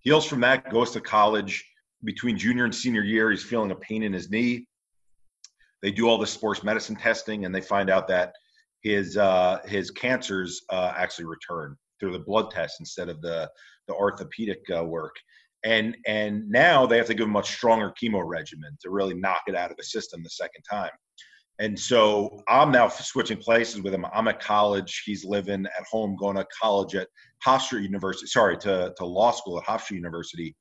Heals 0.00 0.26
from 0.26 0.40
that, 0.40 0.70
goes 0.70 0.90
to 0.92 1.00
college. 1.00 1.64
Between 2.04 2.38
junior 2.38 2.64
and 2.64 2.74
senior 2.74 3.02
year, 3.02 3.30
he's 3.30 3.42
feeling 3.42 3.72
a 3.72 3.76
pain 3.76 4.02
in 4.02 4.12
his 4.12 4.30
knee. 4.30 4.66
They 5.82 5.90
do 5.90 6.08
all 6.08 6.18
the 6.18 6.26
sports 6.26 6.62
medicine 6.62 6.96
testing, 6.96 7.44
and 7.44 7.54
they 7.54 7.60
find 7.60 7.90
out 7.90 8.08
that 8.08 8.34
his 8.82 9.16
uh, 9.16 9.58
his 9.66 9.90
cancers 9.90 10.62
uh, 10.70 10.92
actually 10.96 11.26
return 11.26 11.76
through 11.98 12.12
the 12.12 12.20
blood 12.20 12.50
test 12.50 12.76
instead 12.80 13.08
of 13.08 13.20
the 13.20 13.50
the 13.88 13.94
orthopedic 13.94 14.60
uh, 14.74 14.84
work. 14.84 15.14
And 15.64 15.96
and 16.06 16.48
now 16.48 16.86
they 16.86 16.96
have 16.98 17.06
to 17.06 17.14
give 17.14 17.24
him 17.24 17.30
a 17.30 17.32
much 17.32 17.50
stronger 17.50 17.92
chemo 18.00 18.22
regimen 18.24 18.76
to 18.82 18.90
really 18.90 19.14
knock 19.14 19.42
it 19.48 19.56
out 19.56 19.70
of 19.70 19.76
the 19.76 19.84
system 19.84 20.22
the 20.22 20.30
second 20.30 20.62
time. 20.70 20.90
And 21.60 21.78
so 21.78 22.40
I'm 22.48 22.70
now 22.70 22.88
switching 22.88 23.38
places 23.38 23.82
with 23.82 23.92
him. 23.92 24.06
I'm 24.14 24.28
at 24.28 24.40
college. 24.40 25.02
He's 25.04 25.24
living 25.24 25.66
at 25.66 25.84
home, 25.90 26.16
going 26.16 26.36
to 26.36 26.46
college 26.60 26.94
at 26.94 27.08
Hofstra 27.44 27.82
University, 27.82 28.26
sorry, 28.28 28.56
to, 28.58 28.94
to 28.96 29.04
law 29.04 29.32
school 29.32 29.58
at 29.58 29.64
Hofstra 29.64 29.92
University. 29.92 30.54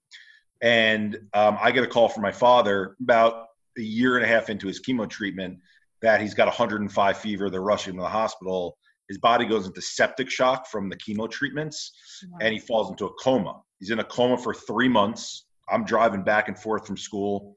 And 0.62 1.18
um, 1.34 1.58
I 1.62 1.72
get 1.72 1.84
a 1.84 1.88
call 1.88 2.10
from 2.10 2.24
my 2.24 2.32
father 2.32 2.96
about 3.02 3.46
a 3.78 3.82
year 3.82 4.16
and 4.16 4.26
a 4.26 4.28
half 4.28 4.50
into 4.50 4.66
his 4.66 4.82
chemo 4.82 5.08
treatment 5.08 5.60
that 6.02 6.20
he's 6.20 6.34
got 6.34 6.48
105 6.48 7.18
fever. 7.18 7.50
They're 7.50 7.62
rushing 7.62 7.94
him 7.94 7.98
to 7.98 8.04
the 8.04 8.10
hospital. 8.10 8.78
His 9.08 9.20
body 9.20 9.46
goes 9.46 9.68
into 9.68 9.82
septic 9.82 10.30
shock 10.30 10.68
from 10.68 10.90
the 10.90 10.98
chemo 10.98 11.30
treatments, 11.30 11.92
wow. 12.30 12.40
and 12.42 12.54
he 12.54 12.60
falls 12.60 12.90
into 12.90 13.06
a 13.06 13.14
coma. 13.22 13.62
He's 13.80 13.92
in 13.92 14.00
a 14.00 14.04
coma 14.04 14.38
for 14.38 14.54
three 14.54 14.90
months. 14.90 15.46
I'm 15.70 15.86
driving 15.86 16.24
back 16.24 16.48
and 16.48 16.58
forth 16.58 16.86
from 16.86 16.98
school. 16.98 17.56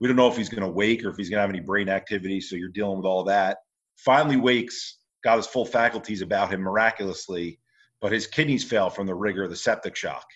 We 0.00 0.08
don't 0.08 0.16
know 0.16 0.28
if 0.28 0.36
he's 0.36 0.48
going 0.48 0.62
to 0.62 0.68
wake 0.68 1.04
or 1.04 1.10
if 1.10 1.16
he's 1.16 1.30
going 1.30 1.38
to 1.38 1.42
have 1.42 1.50
any 1.50 1.60
brain 1.60 1.88
activity. 1.88 2.40
So 2.40 2.56
you're 2.56 2.68
dealing 2.68 2.98
with 2.98 3.06
all 3.06 3.24
that. 3.24 3.58
Finally 3.96 4.36
wakes, 4.36 4.98
got 5.24 5.36
his 5.36 5.46
full 5.46 5.64
faculties 5.64 6.22
about 6.22 6.52
him 6.52 6.60
miraculously, 6.60 7.58
but 8.00 8.12
his 8.12 8.26
kidneys 8.26 8.64
fail 8.64 8.90
from 8.90 9.06
the 9.06 9.14
rigor 9.14 9.44
of 9.44 9.50
the 9.50 9.56
septic 9.56 9.96
shock. 9.96 10.26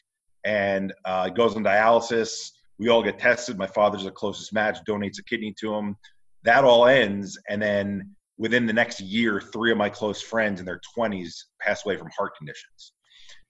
And 0.45 0.95
uh, 1.05 1.29
goes 1.29 1.55
on 1.57 1.63
dialysis. 1.63 2.51
We 2.79 2.89
all 2.89 3.03
get 3.03 3.19
tested. 3.19 3.59
My 3.59 3.67
father's 3.67 4.05
the 4.05 4.11
closest 4.11 4.55
match, 4.55 4.79
donates 4.89 5.19
a 5.19 5.25
kidney 5.25 5.55
to 5.61 5.75
him. 5.75 5.97
That 6.45 6.65
all 6.65 6.87
ends. 6.87 7.39
And 7.51 7.61
then 7.61 8.17
within 8.39 8.65
the 8.65 8.73
next 8.73 9.01
year, 9.01 9.39
three 9.39 9.71
of 9.71 9.77
my 9.77 9.91
close 9.91 10.23
friends 10.23 10.61
in 10.61 10.67
their 10.67 10.81
20s 10.97 11.35
passed 11.61 11.85
away 11.85 11.99
from 11.99 12.09
heart 12.17 12.35
conditions. 12.39 12.93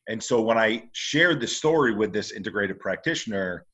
And 0.09 0.21
so 0.21 0.41
when 0.41 0.59
I 0.59 0.89
shared 0.93 1.41
the 1.41 1.47
story 1.47 1.95
with 1.95 2.13
this 2.13 2.33
integrated 2.33 2.81
practitioner, 2.81 3.65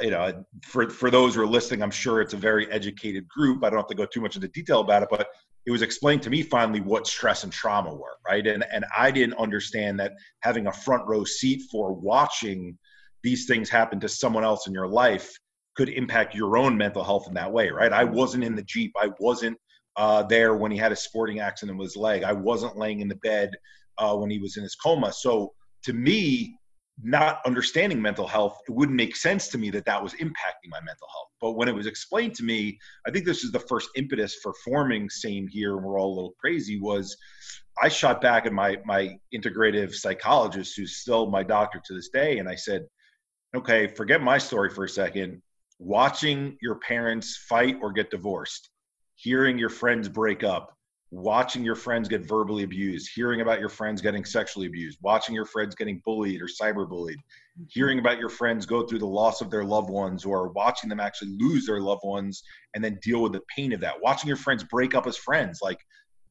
you 0.00 0.10
know, 0.10 0.44
for 0.62 0.88
for 0.90 1.10
those 1.10 1.34
who 1.34 1.42
are 1.42 1.46
listening, 1.46 1.82
I'm 1.82 1.90
sure 1.90 2.20
it's 2.20 2.34
a 2.34 2.38
very 2.38 2.70
educated 2.70 3.28
group. 3.28 3.64
I 3.64 3.70
don't 3.70 3.78
have 3.78 3.88
to 3.88 3.94
go 3.94 4.06
too 4.06 4.20
much 4.20 4.36
into 4.36 4.48
detail 4.48 4.80
about 4.80 5.02
it, 5.02 5.08
but 5.10 5.28
it 5.66 5.70
was 5.70 5.82
explained 5.82 6.22
to 6.22 6.30
me 6.30 6.42
finally 6.42 6.80
what 6.80 7.06
stress 7.06 7.44
and 7.44 7.52
trauma 7.52 7.94
were, 7.94 8.16
right? 8.26 8.46
And 8.46 8.64
and 8.72 8.84
I 8.96 9.10
didn't 9.10 9.38
understand 9.38 9.98
that 10.00 10.12
having 10.40 10.66
a 10.66 10.72
front 10.72 11.06
row 11.06 11.24
seat 11.24 11.62
for 11.70 11.92
watching 11.92 12.76
these 13.22 13.46
things 13.46 13.70
happen 13.70 14.00
to 14.00 14.08
someone 14.08 14.44
else 14.44 14.66
in 14.66 14.72
your 14.72 14.86
life 14.86 15.32
could 15.76 15.88
impact 15.88 16.34
your 16.34 16.56
own 16.56 16.76
mental 16.76 17.02
health 17.02 17.26
in 17.26 17.34
that 17.34 17.52
way, 17.52 17.70
right? 17.70 17.92
I 17.92 18.04
wasn't 18.04 18.44
in 18.44 18.54
the 18.54 18.62
Jeep. 18.62 18.92
I 18.96 19.10
wasn't 19.18 19.58
uh, 19.96 20.22
there 20.24 20.54
when 20.54 20.70
he 20.70 20.78
had 20.78 20.92
a 20.92 20.96
sporting 20.96 21.40
accident 21.40 21.78
with 21.78 21.86
his 21.86 21.96
leg. 21.96 22.22
I 22.22 22.32
wasn't 22.32 22.76
laying 22.76 23.00
in 23.00 23.08
the 23.08 23.16
bed 23.16 23.50
uh, 23.98 24.14
when 24.16 24.30
he 24.30 24.38
was 24.38 24.56
in 24.56 24.62
his 24.62 24.74
coma. 24.74 25.12
So 25.12 25.52
to 25.84 25.92
me, 25.92 26.56
not 27.02 27.40
understanding 27.44 28.00
mental 28.00 28.26
health, 28.26 28.58
it 28.68 28.72
wouldn't 28.72 28.96
make 28.96 29.16
sense 29.16 29.48
to 29.48 29.58
me 29.58 29.70
that 29.70 29.84
that 29.84 30.02
was 30.02 30.14
impacting 30.14 30.70
my 30.70 30.80
mental 30.80 31.08
health. 31.12 31.28
But 31.40 31.52
when 31.52 31.68
it 31.68 31.74
was 31.74 31.86
explained 31.86 32.34
to 32.36 32.44
me, 32.44 32.78
I 33.06 33.10
think 33.10 33.24
this 33.24 33.42
is 33.42 33.50
the 33.50 33.60
first 33.60 33.88
impetus 33.96 34.36
for 34.36 34.54
forming 34.64 35.10
Same 35.10 35.48
Here, 35.48 35.76
and 35.76 35.84
we're 35.84 35.98
all 36.00 36.12
a 36.12 36.14
little 36.14 36.34
crazy. 36.38 36.80
Was 36.80 37.16
I 37.82 37.88
shot 37.88 38.20
back 38.20 38.46
at 38.46 38.52
my 38.52 38.78
my 38.84 39.18
integrative 39.34 39.92
psychologist, 39.92 40.76
who's 40.76 40.96
still 40.96 41.30
my 41.30 41.42
doctor 41.42 41.80
to 41.84 41.94
this 41.94 42.10
day, 42.10 42.38
and 42.38 42.48
I 42.48 42.54
said, 42.54 42.86
"Okay, 43.56 43.88
forget 43.88 44.22
my 44.22 44.38
story 44.38 44.70
for 44.70 44.84
a 44.84 44.88
second. 44.88 45.42
Watching 45.80 46.56
your 46.62 46.76
parents 46.76 47.36
fight 47.36 47.76
or 47.82 47.92
get 47.92 48.10
divorced, 48.10 48.70
hearing 49.16 49.58
your 49.58 49.70
friends 49.70 50.08
break 50.08 50.44
up, 50.44 50.73
watching 51.14 51.64
your 51.64 51.76
friends 51.76 52.08
get 52.08 52.26
verbally 52.26 52.64
abused, 52.64 53.10
hearing 53.14 53.40
about 53.40 53.60
your 53.60 53.68
friends 53.68 54.00
getting 54.00 54.24
sexually 54.24 54.66
abused, 54.66 54.98
watching 55.00 55.34
your 55.34 55.44
friends 55.44 55.74
getting 55.74 56.02
bullied 56.04 56.42
or 56.42 56.46
cyberbullied, 56.46 57.14
mm-hmm. 57.14 57.64
hearing 57.68 58.00
about 58.00 58.18
your 58.18 58.28
friends 58.28 58.66
go 58.66 58.84
through 58.84 58.98
the 58.98 59.06
loss 59.06 59.40
of 59.40 59.48
their 59.48 59.64
loved 59.64 59.90
ones 59.90 60.24
or 60.24 60.48
watching 60.48 60.90
them 60.90 60.98
actually 60.98 61.36
lose 61.38 61.66
their 61.66 61.80
loved 61.80 62.02
ones 62.04 62.42
and 62.74 62.82
then 62.82 62.98
deal 63.00 63.22
with 63.22 63.32
the 63.32 63.42
pain 63.54 63.72
of 63.72 63.80
that, 63.80 63.94
watching 64.02 64.26
your 64.26 64.36
friends 64.36 64.64
break 64.64 64.94
up 64.96 65.06
as 65.06 65.16
friends. 65.16 65.60
Like 65.62 65.78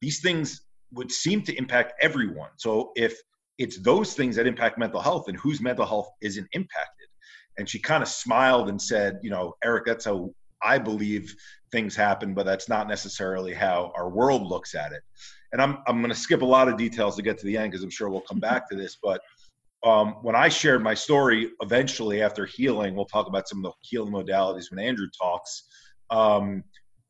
these 0.02 0.20
things 0.20 0.66
would 0.92 1.10
seem 1.10 1.40
to 1.42 1.54
impact 1.56 1.94
everyone. 2.02 2.50
So 2.56 2.92
if 2.94 3.18
it's 3.56 3.80
those 3.80 4.12
things 4.12 4.36
that 4.36 4.46
impact 4.46 4.76
mental 4.76 5.00
health 5.00 5.28
and 5.28 5.38
whose 5.38 5.62
mental 5.62 5.86
health 5.86 6.10
isn't 6.20 6.46
impacted. 6.52 7.08
And 7.56 7.68
she 7.68 7.78
kind 7.78 8.02
of 8.02 8.08
smiled 8.08 8.68
and 8.68 8.80
said, 8.80 9.18
you 9.22 9.30
know, 9.30 9.54
Eric, 9.64 9.86
that's 9.86 10.04
how 10.04 10.34
I 10.62 10.78
believe 10.78 11.34
things 11.74 11.96
happen, 11.96 12.34
but 12.34 12.46
that's 12.46 12.68
not 12.68 12.86
necessarily 12.86 13.52
how 13.52 13.92
our 13.96 14.08
world 14.08 14.46
looks 14.46 14.76
at 14.76 14.92
it. 14.92 15.02
And 15.52 15.60
I'm 15.60 15.78
I'm 15.86 15.98
going 15.98 16.12
to 16.12 16.18
skip 16.18 16.40
a 16.42 16.46
lot 16.46 16.68
of 16.68 16.76
details 16.76 17.16
to 17.16 17.22
get 17.22 17.36
to 17.38 17.46
the 17.46 17.56
end 17.56 17.72
because 17.72 17.82
I'm 17.82 17.90
sure 17.90 18.08
we'll 18.08 18.20
come 18.22 18.40
back 18.40 18.70
to 18.70 18.76
this. 18.76 18.96
But 19.02 19.20
um, 19.84 20.14
when 20.22 20.36
I 20.36 20.48
shared 20.48 20.82
my 20.82 20.94
story, 20.94 21.50
eventually 21.60 22.22
after 22.22 22.46
healing, 22.46 22.94
we'll 22.94 23.04
talk 23.06 23.26
about 23.26 23.48
some 23.48 23.58
of 23.58 23.64
the 23.64 23.72
healing 23.82 24.12
modalities 24.12 24.70
when 24.70 24.78
Andrew 24.78 25.08
talks. 25.20 25.64
Um, 26.10 26.62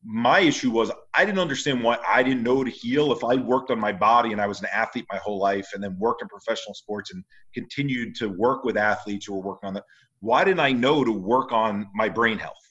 my 0.02 0.40
issue 0.40 0.70
was 0.70 0.90
I 1.14 1.24
didn't 1.24 1.38
understand 1.38 1.82
why 1.82 1.98
I 2.06 2.22
didn't 2.22 2.42
know 2.42 2.64
to 2.64 2.70
heal. 2.70 3.12
If 3.12 3.22
I 3.22 3.36
worked 3.36 3.70
on 3.70 3.78
my 3.78 3.92
body 3.92 4.32
and 4.32 4.40
I 4.40 4.46
was 4.46 4.60
an 4.60 4.68
athlete 4.72 5.06
my 5.12 5.18
whole 5.18 5.38
life 5.38 5.68
and 5.74 5.82
then 5.82 5.96
worked 5.98 6.22
in 6.22 6.28
professional 6.28 6.74
sports 6.74 7.12
and 7.12 7.22
continued 7.54 8.14
to 8.16 8.28
work 8.28 8.64
with 8.64 8.76
athletes 8.76 9.26
who 9.26 9.34
were 9.34 9.42
working 9.42 9.68
on 9.68 9.74
that, 9.74 9.84
why 10.20 10.42
didn't 10.42 10.60
I 10.60 10.72
know 10.72 11.04
to 11.04 11.12
work 11.12 11.52
on 11.52 11.86
my 11.94 12.08
brain 12.08 12.38
health? 12.38 12.63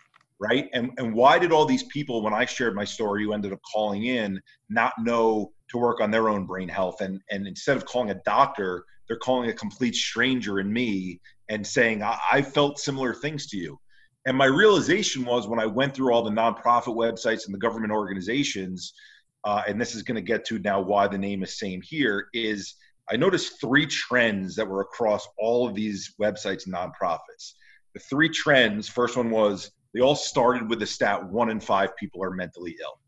Right? 0.43 0.69
And 0.73 0.91
and 0.97 1.13
why 1.13 1.39
did 1.39 1.51
all 1.51 1.65
these 1.65 1.83
people, 1.83 2.21
when 2.23 2.33
I 2.33 2.45
shared 2.45 2.75
my 2.75 2.85
story, 2.85 3.23
who 3.23 3.33
ended 3.33 3.53
up 3.53 3.59
calling 3.73 4.03
in, 4.05 4.41
not 4.69 4.93
know 4.99 5.51
to 5.69 5.77
work 5.77 6.01
on 6.01 6.11
their 6.11 6.29
own 6.29 6.45
brain 6.45 6.69
health? 6.69 7.01
And 7.01 7.21
and 7.31 7.47
instead 7.47 7.77
of 7.77 7.85
calling 7.85 8.11
a 8.11 8.21
doctor, 8.25 8.83
they're 9.07 9.17
calling 9.17 9.49
a 9.49 9.53
complete 9.53 9.95
stranger 9.95 10.59
in 10.59 10.71
me 10.71 11.19
and 11.49 11.65
saying, 11.65 12.03
I, 12.03 12.17
I 12.31 12.41
felt 12.41 12.79
similar 12.79 13.13
things 13.13 13.47
to 13.47 13.57
you. 13.57 13.79
And 14.25 14.37
my 14.37 14.45
realization 14.45 15.25
was 15.25 15.47
when 15.47 15.59
I 15.59 15.65
went 15.65 15.93
through 15.93 16.13
all 16.13 16.23
the 16.23 16.31
nonprofit 16.31 16.95
websites 16.95 17.45
and 17.45 17.53
the 17.53 17.59
government 17.59 17.91
organizations, 17.91 18.93
uh, 19.43 19.63
and 19.67 19.79
this 19.79 19.95
is 19.95 20.03
going 20.03 20.15
to 20.15 20.21
get 20.21 20.45
to 20.45 20.59
now 20.59 20.79
why 20.81 21.07
the 21.07 21.17
name 21.17 21.43
is 21.43 21.59
same 21.59 21.81
here, 21.83 22.27
is 22.33 22.75
I 23.11 23.17
noticed 23.17 23.59
three 23.59 23.85
trends 23.85 24.55
that 24.55 24.67
were 24.67 24.81
across 24.81 25.27
all 25.37 25.67
of 25.67 25.75
these 25.75 26.15
websites 26.21 26.65
and 26.65 26.73
nonprofits. 26.73 27.53
The 27.93 27.99
three 27.99 28.29
trends 28.29 28.87
first 28.87 29.17
one 29.17 29.29
was 29.29 29.71
they 29.93 30.01
all 30.01 30.15
started 30.15 30.69
with 30.69 30.79
the 30.79 30.85
stat 30.85 31.23
one 31.23 31.49
in 31.49 31.59
five 31.59 31.95
people 31.97 32.23
are 32.23 32.31
mentally 32.31 32.75
ill. 32.81 32.99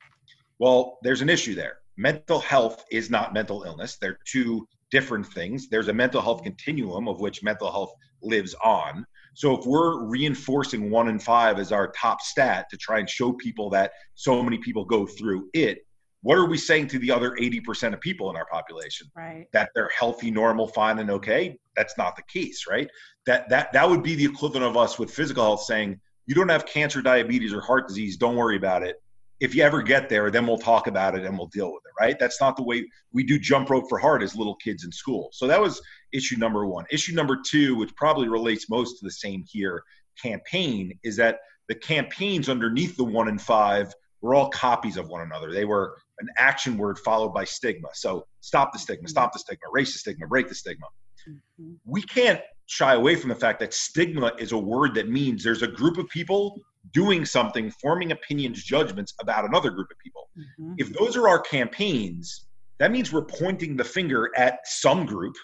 Well, 0.60 1.00
there's 1.04 1.22
an 1.22 1.30
issue 1.30 1.56
there. 1.56 1.78
Mental 1.98 2.40
health 2.40 2.86
is 2.92 3.10
not 3.10 3.34
mental 3.34 3.64
illness. 3.64 3.98
They're 4.00 4.20
two 4.26 4.68
different 4.92 5.26
things. 5.28 5.68
There's 5.70 5.88
a 5.88 5.94
mental 5.94 6.22
health 6.22 6.44
continuum 6.44 7.08
of 7.08 7.20
which 7.20 7.44
mental 7.44 7.72
health 7.72 7.94
lives 8.22 8.56
on. 8.64 9.06
So 9.34 9.58
if 9.58 9.66
we're 9.66 10.06
reinforcing 10.06 10.90
one 10.90 11.10
in 11.10 11.20
five 11.20 11.60
as 11.60 11.72
our 11.72 11.92
top 11.92 12.22
stat 12.22 12.68
to 12.70 12.78
try 12.78 13.00
and 13.00 13.10
show 13.10 13.34
people 13.34 13.70
that 13.72 13.92
so 14.14 14.42
many 14.42 14.58
people 14.58 14.86
go 14.86 15.06
through 15.06 15.50
it, 15.54 15.80
what 16.22 16.38
are 16.38 16.46
we 16.46 16.58
saying 16.58 16.88
to 16.88 17.00
the 17.00 17.12
other 17.12 17.32
80% 17.32 17.94
of 17.94 18.02
people 18.02 18.30
in 18.30 18.36
our 18.36 18.48
population? 18.48 19.08
Right. 19.16 19.46
That 19.54 19.70
they're 19.76 19.90
healthy, 19.90 20.32
normal, 20.32 20.68
fine, 20.68 21.00
and 21.00 21.12
okay? 21.12 21.58
That's 21.76 21.98
not 21.98 22.16
the 22.16 22.24
case, 22.24 22.66
right? 22.68 22.90
That 23.28 23.48
that 23.50 23.74
that 23.74 23.88
would 23.88 24.02
be 24.02 24.16
the 24.16 24.26
equivalent 24.26 24.66
of 24.66 24.78
us 24.78 24.98
with 24.98 25.12
physical 25.12 25.44
health 25.44 25.64
saying 25.64 26.00
you 26.26 26.36
don't 26.36 26.50
have 26.50 26.66
cancer, 26.66 27.02
diabetes, 27.02 27.54
or 27.54 27.62
heart 27.62 27.88
disease, 27.88 28.18
don't 28.18 28.36
worry 28.36 28.58
about 28.58 28.84
it. 28.84 29.02
If 29.40 29.54
you 29.54 29.64
ever 29.64 29.82
get 29.82 30.08
there, 30.08 30.32
then 30.32 30.48
we'll 30.48 30.58
talk 30.58 30.88
about 30.88 31.16
it 31.16 31.26
and 31.26 31.38
we'll 31.38 31.48
deal 31.48 31.72
with 31.74 31.84
it, 31.86 31.92
right? 32.02 32.18
That's 32.18 32.40
not 32.40 32.56
the 32.56 32.64
way 32.64 32.88
we 33.12 33.24
do 33.24 33.38
jump 33.38 33.70
rope 33.70 33.90
for 33.90 33.98
heart 33.98 34.24
as 34.24 34.36
little 34.36 34.56
kids 34.56 34.86
in 34.86 34.92
school. 34.92 35.30
So 35.34 35.46
that 35.48 35.60
was 35.60 35.82
issue 36.14 36.38
number 36.38 36.66
one. 36.66 36.86
Issue 36.90 37.14
number 37.14 37.38
two, 37.46 37.76
which 37.76 37.94
probably 37.96 38.30
relates 38.30 38.70
most 38.70 38.98
to 39.00 39.06
the 39.06 39.12
same 39.12 39.44
here 39.46 39.84
campaign, 40.22 40.98
is 41.04 41.18
that 41.18 41.40
the 41.68 41.76
campaigns 41.76 42.48
underneath 42.48 42.96
the 42.96 43.04
one 43.04 43.28
in 43.28 43.38
five 43.38 43.94
were 44.22 44.34
all 44.34 44.50
copies 44.50 44.98
of 44.98 45.10
one 45.10 45.22
another. 45.22 45.52
They 45.52 45.66
were 45.66 45.98
an 46.20 46.28
action 46.38 46.78
word 46.78 46.98
followed 47.00 47.34
by 47.34 47.44
stigma. 47.44 47.90
So 47.94 48.26
stop 48.40 48.72
the 48.72 48.80
stigma, 48.80 49.08
stop 49.10 49.34
the 49.34 49.40
stigma, 49.40 49.68
erase 49.70 49.94
the 49.94 50.00
stigma, 50.00 50.28
break 50.28 50.48
the 50.48 50.56
stigma. 50.56 50.88
Mm-hmm. 51.30 51.74
We 51.86 52.02
can't 52.04 52.42
shy 52.68 52.94
away 52.94 53.16
from 53.16 53.30
the 53.30 53.36
fact 53.36 53.60
that 53.60 53.74
stigma 53.74 54.32
is 54.40 54.52
a 54.52 54.58
word 54.58 54.96
that 54.96 55.10
means 55.10 55.44
there's 55.44 55.62
a 55.62 55.68
group 55.68 55.98
of 55.98 56.08
people 56.10 56.60
doing 56.94 57.26
something, 57.26 57.72
forming 57.82 58.12
opinions, 58.12 58.64
judgments 58.64 59.14
about 59.22 59.46
another 59.46 59.70
group 59.70 59.90
of 59.92 59.98
people. 60.00 60.30
Mm-hmm. 60.38 60.74
If 60.78 60.94
those 60.94 61.16
are 61.16 61.28
our 61.28 61.40
campaigns, 61.40 62.46
that 62.80 62.92
means 62.92 63.12
we're 63.12 63.26
pointing 63.26 63.76
the 63.76 63.84
finger 63.84 64.32
at 64.36 64.60
some 64.66 65.06
group 65.06 65.36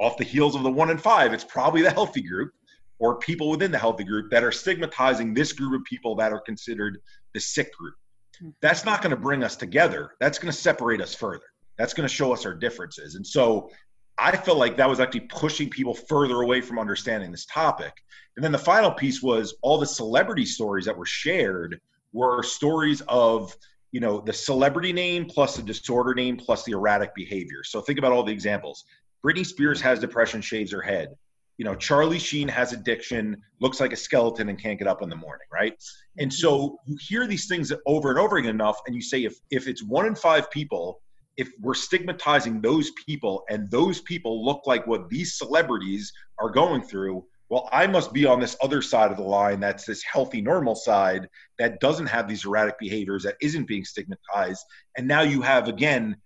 off 0.00 0.16
the 0.16 0.24
heels 0.24 0.54
of 0.54 0.62
the 0.62 0.70
one 0.70 0.90
in 0.90 0.98
five. 0.98 1.32
It's 1.32 1.44
probably 1.44 1.82
the 1.82 1.90
healthy 1.90 2.22
group 2.22 2.52
or 3.00 3.18
people 3.18 3.50
within 3.50 3.70
the 3.70 3.78
healthy 3.78 4.04
group 4.04 4.30
that 4.30 4.42
are 4.42 4.52
stigmatizing 4.52 5.34
this 5.34 5.52
group 5.52 5.80
of 5.80 5.84
people 5.84 6.14
that 6.16 6.32
are 6.32 6.40
considered 6.40 6.98
the 7.34 7.40
sick 7.40 7.72
group. 7.74 7.94
Mm-hmm. 8.36 8.50
That's 8.60 8.84
not 8.84 9.02
going 9.02 9.10
to 9.10 9.20
bring 9.20 9.44
us 9.44 9.56
together. 9.56 10.12
That's 10.20 10.38
going 10.38 10.52
to 10.52 10.58
separate 10.58 11.00
us 11.00 11.14
further. 11.14 11.44
That's 11.78 11.94
going 11.94 12.08
to 12.08 12.14
show 12.14 12.32
us 12.32 12.44
our 12.44 12.54
differences. 12.54 13.14
And 13.14 13.26
so 13.26 13.70
I 14.18 14.36
felt 14.36 14.58
like 14.58 14.76
that 14.76 14.88
was 14.88 15.00
actually 15.00 15.20
pushing 15.20 15.70
people 15.70 15.94
further 15.94 16.42
away 16.42 16.60
from 16.60 16.78
understanding 16.78 17.30
this 17.30 17.46
topic. 17.46 17.92
And 18.36 18.44
then 18.44 18.52
the 18.52 18.58
final 18.58 18.90
piece 18.90 19.22
was 19.22 19.56
all 19.62 19.78
the 19.78 19.86
celebrity 19.86 20.44
stories 20.44 20.84
that 20.86 20.96
were 20.96 21.06
shared 21.06 21.80
were 22.12 22.42
stories 22.42 23.00
of, 23.08 23.54
you 23.92 24.00
know, 24.00 24.20
the 24.20 24.32
celebrity 24.32 24.92
name 24.92 25.26
plus 25.26 25.56
the 25.56 25.62
disorder 25.62 26.14
name 26.14 26.36
plus 26.36 26.64
the 26.64 26.72
erratic 26.72 27.14
behavior. 27.14 27.62
So 27.64 27.80
think 27.80 27.98
about 27.98 28.12
all 28.12 28.22
the 28.22 28.32
examples. 28.32 28.84
Britney 29.24 29.46
Spears 29.46 29.80
has 29.80 29.98
depression, 29.98 30.40
shaves 30.40 30.72
her 30.72 30.82
head. 30.82 31.08
You 31.56 31.64
know, 31.64 31.74
Charlie 31.74 32.20
Sheen 32.20 32.46
has 32.48 32.72
addiction, 32.72 33.36
looks 33.60 33.80
like 33.80 33.92
a 33.92 33.96
skeleton 33.96 34.48
and 34.48 34.60
can't 34.60 34.78
get 34.78 34.86
up 34.86 35.02
in 35.02 35.08
the 35.08 35.16
morning, 35.16 35.46
right? 35.52 35.74
And 36.18 36.32
so 36.32 36.58
mm-hmm. 36.58 36.92
you 36.92 36.98
hear 37.00 37.26
these 37.26 37.46
things 37.46 37.72
over 37.86 38.10
and 38.10 38.18
over 38.18 38.36
again 38.36 38.54
enough, 38.54 38.78
and 38.86 38.94
you 38.94 39.02
say 39.02 39.24
if 39.24 39.36
if 39.50 39.66
it's 39.66 39.82
one 39.82 40.06
in 40.06 40.14
five 40.14 40.50
people 40.52 41.00
if 41.38 41.48
we're 41.60 41.72
stigmatizing 41.72 42.60
those 42.60 42.90
people 43.06 43.44
and 43.48 43.70
those 43.70 44.00
people 44.00 44.44
look 44.44 44.62
like 44.66 44.86
what 44.86 45.08
these 45.08 45.38
celebrities 45.38 46.12
are 46.40 46.50
going 46.50 46.82
through, 46.82 47.24
well, 47.48 47.68
I 47.72 47.86
must 47.86 48.12
be 48.12 48.26
on 48.26 48.40
this 48.40 48.56
other 48.60 48.82
side 48.82 49.10
of 49.12 49.16
the 49.16 49.22
line 49.22 49.60
that's 49.60 49.86
this 49.86 50.02
healthy, 50.02 50.42
normal 50.42 50.74
side 50.74 51.28
that 51.58 51.80
doesn't 51.80 52.08
have 52.08 52.28
these 52.28 52.44
erratic 52.44 52.78
behaviors, 52.78 53.22
that 53.22 53.36
isn't 53.40 53.68
being 53.68 53.84
stigmatized. 53.84 54.64
And 54.98 55.06
now 55.06 55.22
you 55.22 55.40
have, 55.40 55.68
again, 55.68 56.16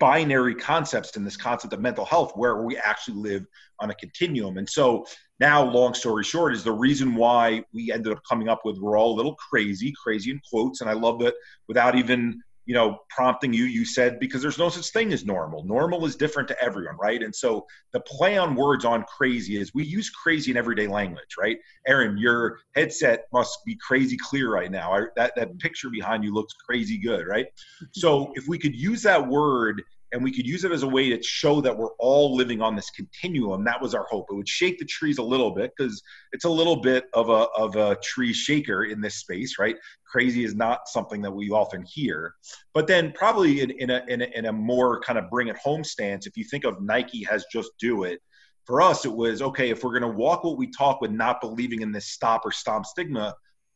binary 0.00 0.54
concepts 0.54 1.16
in 1.16 1.24
this 1.24 1.36
concept 1.36 1.72
of 1.74 1.80
mental 1.80 2.04
health 2.04 2.32
where 2.34 2.62
we 2.62 2.76
actually 2.78 3.18
live 3.18 3.46
on 3.80 3.90
a 3.90 3.94
continuum. 3.94 4.56
And 4.56 4.68
so 4.68 5.06
now, 5.38 5.62
long 5.62 5.92
story 5.92 6.24
short, 6.24 6.54
is 6.54 6.64
the 6.64 6.72
reason 6.72 7.14
why 7.14 7.62
we 7.72 7.92
ended 7.92 8.12
up 8.12 8.22
coming 8.28 8.48
up 8.48 8.62
with 8.64 8.78
we're 8.78 8.98
all 8.98 9.14
a 9.14 9.16
little 9.16 9.34
crazy, 9.34 9.92
crazy 10.02 10.30
in 10.30 10.40
quotes. 10.50 10.80
And 10.80 10.88
I 10.88 10.94
love 10.94 11.18
that 11.20 11.34
without 11.68 11.94
even 11.94 12.40
you 12.66 12.74
know, 12.74 12.98
prompting 13.08 13.52
you, 13.52 13.64
you 13.64 13.84
said, 13.84 14.18
because 14.18 14.42
there's 14.42 14.58
no 14.58 14.68
such 14.68 14.90
thing 14.90 15.12
as 15.12 15.24
normal. 15.24 15.64
Normal 15.64 16.04
is 16.04 16.16
different 16.16 16.48
to 16.48 16.62
everyone, 16.62 16.96
right? 17.00 17.22
And 17.22 17.34
so 17.34 17.64
the 17.92 18.00
play 18.00 18.36
on 18.36 18.56
words 18.56 18.84
on 18.84 19.04
crazy 19.04 19.56
is 19.56 19.72
we 19.72 19.84
use 19.84 20.10
crazy 20.10 20.50
in 20.50 20.56
everyday 20.56 20.88
language, 20.88 21.36
right? 21.38 21.58
Erin, 21.86 22.18
your 22.18 22.58
headset 22.74 23.26
must 23.32 23.64
be 23.64 23.76
crazy 23.76 24.16
clear 24.16 24.52
right 24.52 24.70
now. 24.70 24.92
I, 24.92 25.00
that, 25.14 25.34
that 25.36 25.48
mm-hmm. 25.48 25.58
picture 25.58 25.90
behind 25.90 26.24
you 26.24 26.34
looks 26.34 26.54
crazy 26.54 26.98
good, 26.98 27.26
right? 27.26 27.46
So 27.92 28.32
if 28.34 28.48
we 28.48 28.58
could 28.58 28.74
use 28.74 29.02
that 29.02 29.26
word 29.26 29.82
and 30.16 30.24
we 30.24 30.32
could 30.32 30.46
use 30.46 30.64
it 30.64 30.72
as 30.72 30.82
a 30.82 30.88
way 30.88 31.10
to 31.10 31.22
show 31.22 31.60
that 31.60 31.76
we're 31.76 31.92
all 31.98 32.34
living 32.34 32.62
on 32.62 32.74
this 32.74 32.88
continuum. 32.88 33.62
That 33.64 33.82
was 33.82 33.94
our 33.94 34.06
hope. 34.10 34.28
It 34.30 34.34
would 34.34 34.48
shake 34.48 34.78
the 34.78 34.86
trees 34.86 35.18
a 35.18 35.22
little 35.22 35.50
bit 35.50 35.72
because 35.76 36.02
it's 36.32 36.46
a 36.46 36.50
little 36.50 36.76
bit 36.76 37.04
of 37.12 37.28
a 37.28 37.48
of 37.54 37.76
a 37.76 37.96
tree 37.96 38.32
shaker 38.32 38.84
in 38.84 39.02
this 39.02 39.16
space, 39.16 39.58
right? 39.58 39.76
Crazy 40.06 40.42
is 40.42 40.54
not 40.54 40.88
something 40.88 41.20
that 41.20 41.30
we 41.30 41.50
often 41.50 41.82
hear, 41.82 42.34
but 42.72 42.86
then 42.86 43.12
probably 43.12 43.60
in, 43.60 43.72
in 43.72 43.90
a 43.90 44.02
in 44.08 44.22
a, 44.22 44.24
in 44.34 44.46
a 44.46 44.52
more 44.52 45.00
kind 45.00 45.18
of 45.18 45.28
bring 45.28 45.48
it 45.48 45.58
home 45.58 45.84
stance. 45.84 46.26
If 46.26 46.34
you 46.34 46.44
think 46.44 46.64
of 46.64 46.80
Nike 46.80 47.22
has 47.24 47.44
just 47.52 47.72
do 47.78 48.04
it. 48.04 48.20
For 48.64 48.80
us, 48.80 49.04
it 49.04 49.12
was 49.12 49.42
okay 49.42 49.68
if 49.70 49.84
we're 49.84 49.96
going 49.96 50.10
to 50.10 50.18
walk 50.18 50.42
what 50.42 50.56
we 50.56 50.68
talk 50.72 51.00
with 51.00 51.12
not 51.12 51.42
believing 51.42 51.82
in 51.82 51.92
this 51.92 52.06
stop 52.06 52.44
or 52.44 52.50
stomp 52.50 52.84
stigma 52.86 53.32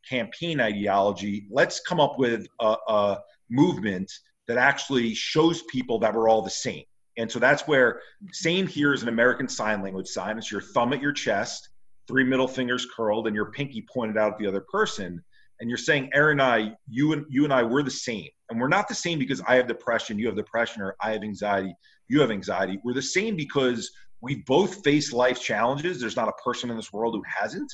campaign 0.09 0.59
ideology. 0.59 1.47
Let's 1.49 1.79
come 1.79 2.01
up 2.01 2.17
with 2.17 2.45
a, 2.59 2.75
a 2.89 3.19
movement 3.49 4.11
that 4.47 4.57
actually 4.57 5.13
shows 5.13 5.61
people 5.63 5.99
that 5.99 6.13
we're 6.13 6.29
all 6.29 6.41
the 6.41 6.49
same. 6.49 6.83
And 7.17 7.31
so 7.31 7.39
that's 7.39 7.67
where 7.67 8.01
same 8.31 8.67
here 8.67 8.93
is 8.93 9.03
an 9.03 9.09
American 9.09 9.47
Sign 9.47 9.81
Language 9.81 10.07
sign. 10.07 10.37
It's 10.37 10.51
your 10.51 10.61
thumb 10.61 10.93
at 10.93 11.01
your 11.01 11.11
chest, 11.11 11.69
three 12.07 12.23
middle 12.23 12.47
fingers 12.47 12.87
curled, 12.95 13.27
and 13.27 13.35
your 13.35 13.51
pinky 13.51 13.85
pointed 13.93 14.17
out 14.17 14.33
at 14.33 14.39
the 14.39 14.47
other 14.47 14.61
person. 14.71 15.23
And 15.59 15.69
you're 15.69 15.77
saying, 15.77 16.09
Erin 16.13 16.39
and 16.39 16.41
I, 16.41 16.75
you 16.89 17.13
and 17.13 17.25
you 17.29 17.43
and 17.43 17.53
I, 17.53 17.63
we're 17.63 17.83
the 17.83 17.91
same. 17.91 18.27
And 18.49 18.59
we're 18.59 18.67
not 18.67 18.87
the 18.87 18.95
same 18.95 19.19
because 19.19 19.41
I 19.47 19.55
have 19.55 19.67
depression, 19.67 20.17
you 20.17 20.27
have 20.27 20.35
depression, 20.35 20.81
or 20.81 20.95
I 21.01 21.11
have 21.11 21.23
anxiety, 21.23 21.75
you 22.07 22.21
have 22.21 22.31
anxiety. 22.31 22.79
We're 22.83 22.93
the 22.93 23.01
same 23.01 23.35
because 23.35 23.91
we've 24.21 24.45
both 24.45 24.83
face 24.83 25.13
life 25.13 25.41
challenges. 25.41 25.99
There's 25.99 26.15
not 26.15 26.29
a 26.29 26.43
person 26.43 26.69
in 26.69 26.77
this 26.77 26.91
world 26.91 27.13
who 27.13 27.23
hasn't. 27.27 27.71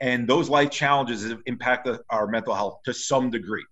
And 0.00 0.28
those 0.28 0.48
life 0.48 0.70
challenges 0.70 1.28
have 1.28 1.40
impacted 1.46 1.98
our 2.10 2.26
mental 2.26 2.54
health 2.54 2.80
to 2.84 2.92
some 2.92 3.30
degree 3.30 3.64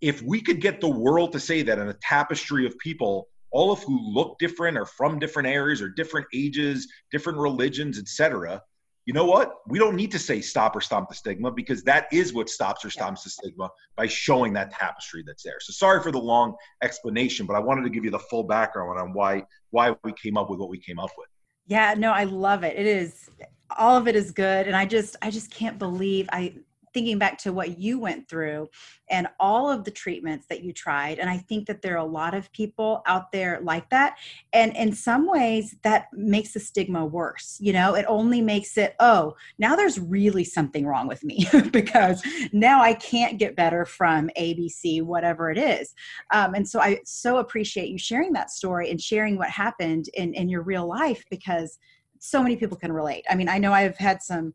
if 0.00 0.22
we 0.22 0.40
could 0.40 0.60
get 0.60 0.80
the 0.80 0.88
world 0.88 1.32
to 1.32 1.40
say 1.40 1.62
that 1.62 1.78
in 1.78 1.88
a 1.88 1.94
tapestry 1.94 2.66
of 2.66 2.78
people 2.78 3.28
all 3.52 3.72
of 3.72 3.82
who 3.82 3.98
look 4.14 4.38
different 4.38 4.78
or 4.78 4.86
from 4.86 5.18
different 5.18 5.48
areas 5.48 5.82
or 5.82 5.88
different 5.88 6.26
ages 6.32 6.88
different 7.10 7.38
religions 7.38 7.98
etc 7.98 8.62
you 9.06 9.14
know 9.14 9.24
what? 9.24 9.54
We 9.66 9.78
don't 9.78 9.96
need 9.96 10.12
to 10.12 10.20
say 10.20 10.40
stop 10.40 10.76
or 10.76 10.80
stomp 10.80 11.08
the 11.08 11.14
stigma 11.14 11.50
because 11.50 11.82
that 11.82 12.06
is 12.12 12.32
what 12.32 12.48
stops 12.48 12.84
or 12.84 12.88
stomps 12.88 13.24
the 13.24 13.30
stigma 13.30 13.68
by 13.96 14.06
showing 14.06 14.52
that 14.52 14.70
tapestry 14.70 15.24
that's 15.26 15.42
there. 15.42 15.56
So 15.58 15.72
sorry 15.72 16.00
for 16.00 16.12
the 16.12 16.20
long 16.20 16.54
explanation 16.82 17.44
but 17.44 17.56
i 17.56 17.58
wanted 17.58 17.82
to 17.82 17.90
give 17.90 18.04
you 18.04 18.10
the 18.10 18.18
full 18.18 18.44
background 18.44 19.00
on 19.00 19.12
why 19.12 19.44
why 19.70 19.96
we 20.04 20.12
came 20.12 20.36
up 20.36 20.50
with 20.50 20.60
what 20.60 20.68
we 20.68 20.78
came 20.78 20.98
up 20.98 21.10
with. 21.16 21.28
Yeah 21.66 21.94
no 21.98 22.12
i 22.12 22.24
love 22.24 22.62
it. 22.62 22.76
It 22.76 22.86
is 22.86 23.28
all 23.76 23.96
of 23.96 24.06
it 24.06 24.16
is 24.16 24.30
good 24.32 24.66
and 24.66 24.76
i 24.76 24.84
just 24.84 25.16
i 25.22 25.30
just 25.30 25.50
can't 25.50 25.78
believe 25.78 26.28
i 26.32 26.54
thinking 26.92 27.18
back 27.18 27.38
to 27.38 27.52
what 27.52 27.78
you 27.78 27.98
went 27.98 28.28
through 28.28 28.68
and 29.10 29.28
all 29.38 29.70
of 29.70 29.84
the 29.84 29.90
treatments 29.90 30.46
that 30.48 30.62
you 30.62 30.72
tried 30.72 31.18
and 31.18 31.30
i 31.30 31.36
think 31.36 31.66
that 31.66 31.82
there 31.82 31.94
are 31.94 31.98
a 31.98 32.04
lot 32.04 32.34
of 32.34 32.50
people 32.52 33.02
out 33.06 33.32
there 33.32 33.60
like 33.62 33.88
that 33.90 34.16
and 34.52 34.76
in 34.76 34.92
some 34.92 35.26
ways 35.26 35.76
that 35.82 36.06
makes 36.12 36.52
the 36.52 36.60
stigma 36.60 37.04
worse 37.04 37.58
you 37.60 37.72
know? 37.72 37.94
It 37.94 38.04
only 38.08 38.40
makes 38.40 38.76
it 38.78 38.94
oh 39.00 39.36
now 39.58 39.76
there's 39.76 39.98
really 39.98 40.44
something 40.44 40.86
wrong 40.86 41.06
with 41.06 41.22
me 41.22 41.46
because 41.72 42.22
now 42.52 42.82
i 42.82 42.94
can't 42.94 43.38
get 43.38 43.56
better 43.56 43.84
from 43.84 44.30
abc 44.38 45.02
whatever 45.02 45.50
it 45.50 45.58
is. 45.58 45.94
Um, 46.32 46.54
and 46.54 46.68
so 46.68 46.80
i 46.80 47.00
so 47.04 47.38
appreciate 47.38 47.88
you 47.88 47.98
sharing 47.98 48.32
that 48.32 48.50
story 48.50 48.90
and 48.90 49.00
sharing 49.00 49.36
what 49.36 49.50
happened 49.50 50.08
in 50.14 50.34
in 50.34 50.48
your 50.48 50.62
real 50.62 50.86
life 50.86 51.24
because 51.30 51.78
so 52.18 52.42
many 52.42 52.54
people 52.56 52.76
can 52.76 52.92
relate. 52.92 53.24
I 53.30 53.34
mean 53.34 53.48
i 53.48 53.58
know 53.58 53.72
i've 53.72 53.96
had 53.96 54.22
some 54.22 54.54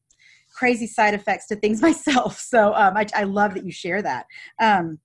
crazy 0.56 0.88
side 0.88 1.14
effects 1.14 1.48
to 1.48 1.56
things 1.56 1.82
myself. 1.90 2.40
So 2.40 2.74
um, 2.74 2.96
I, 2.98 3.06
I, 3.14 3.24
love 3.24 3.54
that 3.54 3.66
you 3.66 3.72
share 3.72 4.02
that. 4.02 4.26
Um, 4.60 5.00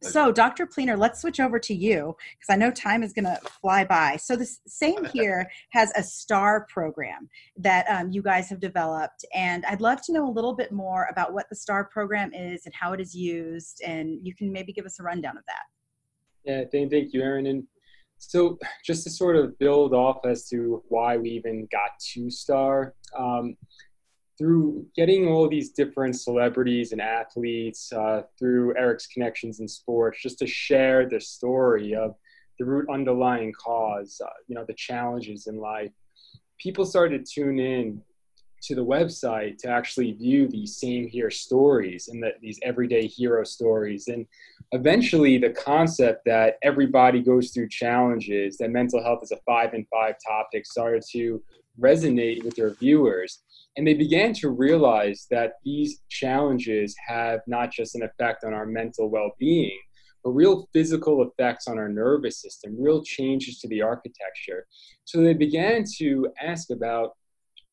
so 0.00 0.30
Dr. 0.30 0.66
Pleener, 0.66 0.96
let's 0.96 1.20
switch 1.20 1.40
over 1.40 1.58
to 1.58 1.74
you 1.74 2.14
because 2.38 2.54
I 2.54 2.56
know 2.56 2.70
time 2.70 3.02
is 3.02 3.12
going 3.12 3.24
to 3.24 3.38
fly 3.60 3.84
by. 3.84 4.16
So 4.16 4.36
the 4.36 4.48
same 4.66 5.04
here 5.06 5.50
has 5.70 5.92
a 5.96 6.02
STAR 6.02 6.66
program 6.68 7.28
that 7.56 7.84
um, 7.90 8.10
you 8.12 8.22
guys 8.22 8.48
have 8.48 8.60
developed. 8.60 9.24
And 9.34 9.64
I'd 9.66 9.80
love 9.80 10.00
to 10.02 10.12
know 10.12 10.28
a 10.28 10.30
little 10.30 10.54
bit 10.54 10.70
more 10.70 11.08
about 11.10 11.32
what 11.32 11.48
the 11.48 11.56
STAR 11.56 11.84
program 11.86 12.32
is 12.32 12.64
and 12.64 12.74
how 12.74 12.92
it 12.92 13.00
is 13.00 13.14
used. 13.14 13.82
And 13.84 14.20
you 14.22 14.34
can 14.36 14.52
maybe 14.52 14.72
give 14.72 14.86
us 14.86 15.00
a 15.00 15.02
rundown 15.02 15.36
of 15.36 15.44
that. 15.46 15.62
Yeah, 16.44 16.64
thank, 16.70 16.92
thank 16.92 17.12
you, 17.12 17.20
Erin. 17.20 17.46
And 17.46 17.64
so 18.18 18.58
just 18.84 19.04
to 19.04 19.10
sort 19.10 19.34
of 19.34 19.58
build 19.58 19.94
off 19.94 20.24
as 20.24 20.48
to 20.48 20.82
why 20.88 21.16
we 21.16 21.30
even 21.30 21.66
got 21.72 21.90
to 22.12 22.30
STAR, 22.30 22.94
um, 23.18 23.56
through 24.38 24.86
getting 24.94 25.28
all 25.28 25.48
these 25.48 25.70
different 25.70 26.18
celebrities 26.18 26.92
and 26.92 27.00
athletes, 27.00 27.92
uh, 27.92 28.22
through 28.38 28.76
Eric's 28.78 29.08
connections 29.08 29.58
in 29.58 29.66
sports, 29.66 30.22
just 30.22 30.38
to 30.38 30.46
share 30.46 31.08
the 31.08 31.20
story 31.20 31.94
of 31.94 32.14
the 32.58 32.64
root 32.64 32.88
underlying 32.88 33.52
cause, 33.52 34.20
uh, 34.24 34.30
you 34.46 34.54
know, 34.54 34.64
the 34.64 34.74
challenges 34.74 35.46
in 35.48 35.58
life, 35.58 35.90
people 36.58 36.84
started 36.84 37.24
to 37.24 37.32
tune 37.32 37.58
in 37.58 38.00
to 38.60 38.74
the 38.74 38.84
website 38.84 39.56
to 39.58 39.68
actually 39.68 40.12
view 40.12 40.48
these 40.48 40.76
same 40.76 41.06
here 41.06 41.30
stories 41.30 42.08
and 42.08 42.22
the, 42.22 42.30
these 42.40 42.58
everyday 42.62 43.06
hero 43.06 43.44
stories. 43.44 44.08
And 44.08 44.26
eventually, 44.72 45.38
the 45.38 45.50
concept 45.50 46.24
that 46.26 46.58
everybody 46.62 47.22
goes 47.22 47.50
through 47.50 47.68
challenges, 47.68 48.58
that 48.58 48.70
mental 48.70 49.02
health 49.02 49.20
is 49.22 49.30
a 49.30 49.36
five 49.46 49.74
and 49.74 49.86
five 49.88 50.16
topic, 50.26 50.66
started 50.66 51.04
to 51.12 51.42
resonate 51.80 52.44
with 52.44 52.56
their 52.56 52.74
viewers. 52.74 53.44
And 53.78 53.86
they 53.86 53.94
began 53.94 54.32
to 54.34 54.50
realize 54.50 55.28
that 55.30 55.52
these 55.64 56.00
challenges 56.08 56.96
have 57.06 57.42
not 57.46 57.70
just 57.70 57.94
an 57.94 58.02
effect 58.02 58.42
on 58.42 58.52
our 58.52 58.66
mental 58.66 59.08
well 59.08 59.30
being, 59.38 59.78
but 60.24 60.30
real 60.30 60.68
physical 60.72 61.22
effects 61.22 61.68
on 61.68 61.78
our 61.78 61.88
nervous 61.88 62.42
system, 62.42 62.74
real 62.76 63.04
changes 63.04 63.60
to 63.60 63.68
the 63.68 63.80
architecture. 63.80 64.66
So 65.04 65.20
they 65.20 65.32
began 65.32 65.84
to 65.98 66.26
ask 66.42 66.70
about 66.70 67.12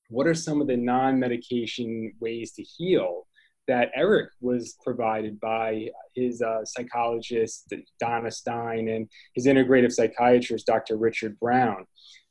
what 0.09 0.27
are 0.27 0.35
some 0.35 0.61
of 0.61 0.67
the 0.67 0.77
non 0.77 1.19
medication 1.19 2.13
ways 2.19 2.51
to 2.51 2.61
heal 2.61 3.25
that 3.67 3.89
Eric 3.95 4.29
was 4.41 4.77
provided 4.83 5.39
by 5.39 5.89
his 6.13 6.39
uh, 6.43 6.63
psychologist, 6.65 7.73
Donna 7.99 8.29
Stein, 8.29 8.89
and 8.89 9.09
his 9.33 9.47
integrative 9.47 9.91
psychiatrist, 9.91 10.67
Dr. 10.67 10.97
Richard 10.97 11.39
Brown. 11.39 11.87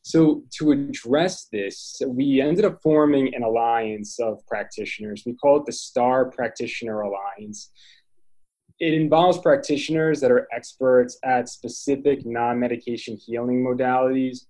So, 0.06 0.42
to 0.58 0.72
address 0.72 1.46
this, 1.50 2.00
we 2.06 2.38
ended 2.38 2.66
up 2.66 2.82
forming 2.82 3.34
an 3.34 3.42
alliance 3.42 4.20
of 4.20 4.46
practitioners. 4.46 5.22
We 5.24 5.32
call 5.32 5.60
it 5.60 5.64
the 5.64 5.72
STAR 5.72 6.30
Practitioner 6.30 7.00
Alliance. 7.00 7.70
It 8.80 8.92
involves 8.92 9.38
practitioners 9.38 10.20
that 10.20 10.30
are 10.30 10.46
experts 10.52 11.18
at 11.24 11.48
specific 11.48 12.26
non 12.26 12.60
medication 12.60 13.16
healing 13.16 13.64
modalities. 13.64 14.44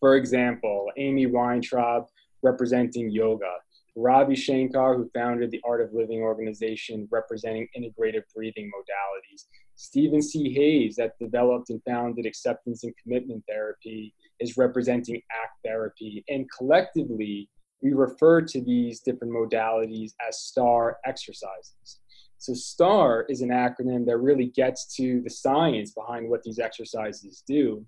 For 0.00 0.16
example, 0.16 0.88
Amy 0.96 1.26
Weintraub 1.26 2.08
representing 2.42 3.08
yoga, 3.08 3.52
Ravi 3.94 4.34
Shankar, 4.34 4.96
who 4.96 5.08
founded 5.14 5.52
the 5.52 5.60
Art 5.64 5.80
of 5.80 5.92
Living 5.92 6.22
organization 6.22 7.06
representing 7.12 7.68
integrative 7.78 8.24
breathing 8.34 8.68
modalities, 8.68 9.44
Steven 9.82 10.22
C. 10.22 10.52
Hayes, 10.52 10.94
that 10.94 11.18
developed 11.18 11.70
and 11.70 11.82
founded 11.84 12.24
acceptance 12.24 12.84
and 12.84 12.94
commitment 13.02 13.42
therapy, 13.48 14.14
is 14.38 14.56
representing 14.56 15.16
ACT 15.16 15.56
therapy. 15.64 16.24
And 16.28 16.48
collectively, 16.56 17.48
we 17.82 17.92
refer 17.92 18.42
to 18.42 18.60
these 18.60 19.00
different 19.00 19.32
modalities 19.32 20.12
as 20.26 20.38
STAR 20.38 20.98
exercises. 21.04 21.98
So, 22.38 22.54
STAR 22.54 23.26
is 23.28 23.40
an 23.40 23.48
acronym 23.48 24.06
that 24.06 24.18
really 24.18 24.46
gets 24.46 24.94
to 24.98 25.20
the 25.22 25.30
science 25.30 25.90
behind 25.90 26.30
what 26.30 26.44
these 26.44 26.60
exercises 26.60 27.42
do. 27.44 27.84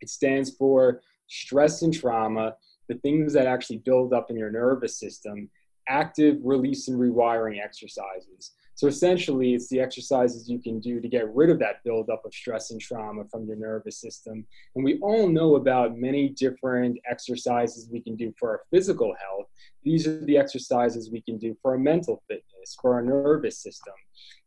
It 0.00 0.08
stands 0.08 0.50
for 0.50 1.00
stress 1.26 1.82
and 1.82 1.92
trauma, 1.92 2.54
the 2.88 2.98
things 2.98 3.32
that 3.32 3.48
actually 3.48 3.78
build 3.78 4.12
up 4.12 4.30
in 4.30 4.36
your 4.36 4.52
nervous 4.52 5.00
system 5.00 5.50
active 5.88 6.38
release 6.42 6.88
and 6.88 6.98
rewiring 6.98 7.62
exercises. 7.62 8.52
So 8.76 8.88
essentially, 8.88 9.54
it's 9.54 9.68
the 9.68 9.80
exercises 9.80 10.50
you 10.50 10.58
can 10.58 10.80
do 10.80 11.00
to 11.00 11.08
get 11.08 11.34
rid 11.34 11.48
of 11.48 11.58
that 11.60 11.82
buildup 11.82 12.26
of 12.26 12.34
stress 12.34 12.70
and 12.70 12.80
trauma 12.80 13.24
from 13.30 13.46
your 13.46 13.56
nervous 13.56 13.98
system. 13.98 14.46
And 14.74 14.84
we 14.84 14.98
all 14.98 15.28
know 15.28 15.56
about 15.56 15.96
many 15.96 16.28
different 16.28 16.98
exercises 17.10 17.88
we 17.90 18.02
can 18.02 18.16
do 18.16 18.34
for 18.38 18.50
our 18.50 18.60
physical 18.70 19.14
health. 19.18 19.46
These 19.82 20.06
are 20.06 20.22
the 20.26 20.36
exercises 20.36 21.10
we 21.10 21.22
can 21.22 21.38
do 21.38 21.56
for 21.62 21.70
our 21.72 21.78
mental 21.78 22.22
fitness, 22.28 22.76
for 22.82 22.92
our 22.92 23.02
nervous 23.02 23.62
system. 23.62 23.94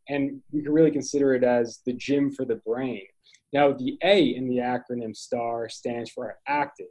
And 0.08 0.40
we 0.52 0.62
can 0.62 0.72
really 0.72 0.92
consider 0.92 1.34
it 1.34 1.42
as 1.42 1.80
the 1.84 1.94
gym 1.94 2.30
for 2.30 2.44
the 2.44 2.60
brain. 2.64 3.02
Now, 3.52 3.72
the 3.72 3.98
A 4.04 4.22
in 4.36 4.48
the 4.48 4.58
acronym 4.58 5.16
STAR 5.16 5.68
stands 5.68 6.08
for 6.08 6.38
active 6.46 6.86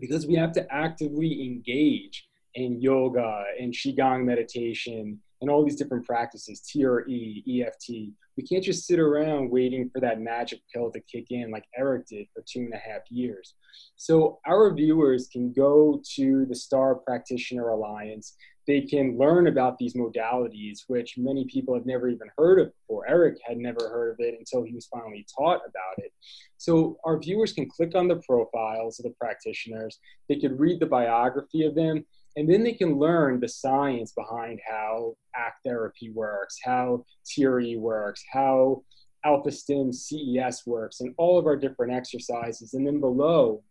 because 0.00 0.26
we 0.26 0.34
have 0.34 0.50
to 0.54 0.66
actively 0.74 1.44
engage 1.46 2.26
in 2.54 2.80
yoga 2.80 3.44
and 3.60 3.72
Qigong 3.72 4.24
meditation 4.24 5.20
and 5.40 5.50
all 5.50 5.64
these 5.64 5.76
different 5.76 6.06
practices, 6.06 6.60
TRE, 6.60 7.42
EFT. 7.48 8.12
We 8.36 8.46
can't 8.48 8.64
just 8.64 8.86
sit 8.86 8.98
around 8.98 9.50
waiting 9.50 9.90
for 9.90 10.00
that 10.00 10.20
magic 10.20 10.60
pill 10.72 10.90
to 10.90 11.00
kick 11.00 11.26
in 11.30 11.50
like 11.50 11.64
Eric 11.76 12.06
did 12.08 12.26
for 12.34 12.44
two 12.46 12.60
and 12.60 12.74
a 12.74 12.78
half 12.78 13.02
years. 13.10 13.54
So 13.96 14.38
our 14.46 14.72
viewers 14.74 15.28
can 15.28 15.52
go 15.52 16.02
to 16.16 16.46
the 16.46 16.54
STAR 16.54 16.94
Practitioner 16.96 17.68
Alliance. 17.68 18.36
They 18.66 18.82
can 18.82 19.18
learn 19.18 19.46
about 19.46 19.78
these 19.78 19.94
modalities, 19.94 20.80
which 20.86 21.14
many 21.16 21.44
people 21.46 21.74
have 21.74 21.86
never 21.86 22.08
even 22.08 22.28
heard 22.36 22.60
of 22.60 22.72
before. 22.72 23.08
Eric 23.08 23.38
had 23.44 23.56
never 23.56 23.88
heard 23.88 24.12
of 24.12 24.20
it 24.20 24.36
until 24.38 24.62
he 24.62 24.74
was 24.74 24.86
finally 24.86 25.26
taught 25.36 25.60
about 25.66 25.98
it. 25.98 26.12
So 26.56 26.98
our 27.04 27.18
viewers 27.18 27.52
can 27.52 27.68
click 27.68 27.94
on 27.94 28.06
the 28.06 28.22
profiles 28.28 29.00
of 29.00 29.04
the 29.04 29.14
practitioners. 29.18 29.98
They 30.28 30.36
could 30.36 30.60
read 30.60 30.78
the 30.78 30.86
biography 30.86 31.64
of 31.64 31.74
them 31.74 32.04
and 32.36 32.48
then 32.48 32.62
they 32.62 32.72
can 32.72 32.98
learn 32.98 33.40
the 33.40 33.48
science 33.48 34.12
behind 34.12 34.60
how 34.68 35.14
ACT 35.34 35.58
therapy 35.64 36.10
works, 36.10 36.58
how 36.62 37.04
TRE 37.26 37.76
works, 37.76 38.22
how 38.32 38.82
Alpha 39.24 39.50
Stim 39.50 39.92
CES 39.92 40.62
works, 40.66 41.00
and 41.00 41.14
all 41.18 41.38
of 41.38 41.46
our 41.46 41.56
different 41.56 41.92
exercises. 41.92 42.74
And 42.74 42.86
then 42.86 43.00
below 43.00 43.62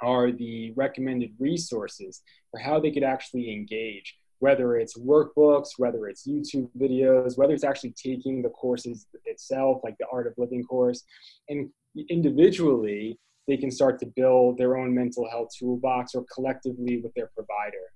are 0.00 0.30
the 0.30 0.72
recommended 0.76 1.32
resources 1.38 2.22
for 2.50 2.60
how 2.60 2.78
they 2.78 2.90
could 2.90 3.02
actually 3.02 3.50
engage, 3.52 4.16
whether 4.40 4.76
it's 4.76 4.98
workbooks, 4.98 5.70
whether 5.78 6.06
it's 6.06 6.28
YouTube 6.28 6.68
videos, 6.78 7.38
whether 7.38 7.54
it's 7.54 7.64
actually 7.64 7.94
taking 8.00 8.42
the 8.42 8.50
courses 8.50 9.06
itself, 9.24 9.80
like 9.82 9.96
the 9.98 10.06
Art 10.12 10.26
of 10.26 10.34
Living 10.36 10.64
course. 10.64 11.02
And 11.48 11.70
individually, 12.10 13.18
they 13.46 13.56
can 13.56 13.70
start 13.70 13.98
to 14.00 14.06
build 14.06 14.58
their 14.58 14.76
own 14.76 14.94
mental 14.94 15.28
health 15.28 15.48
toolbox 15.58 16.14
or 16.14 16.24
collectively 16.32 16.98
with 16.98 17.12
their 17.14 17.30
provider. 17.34 17.92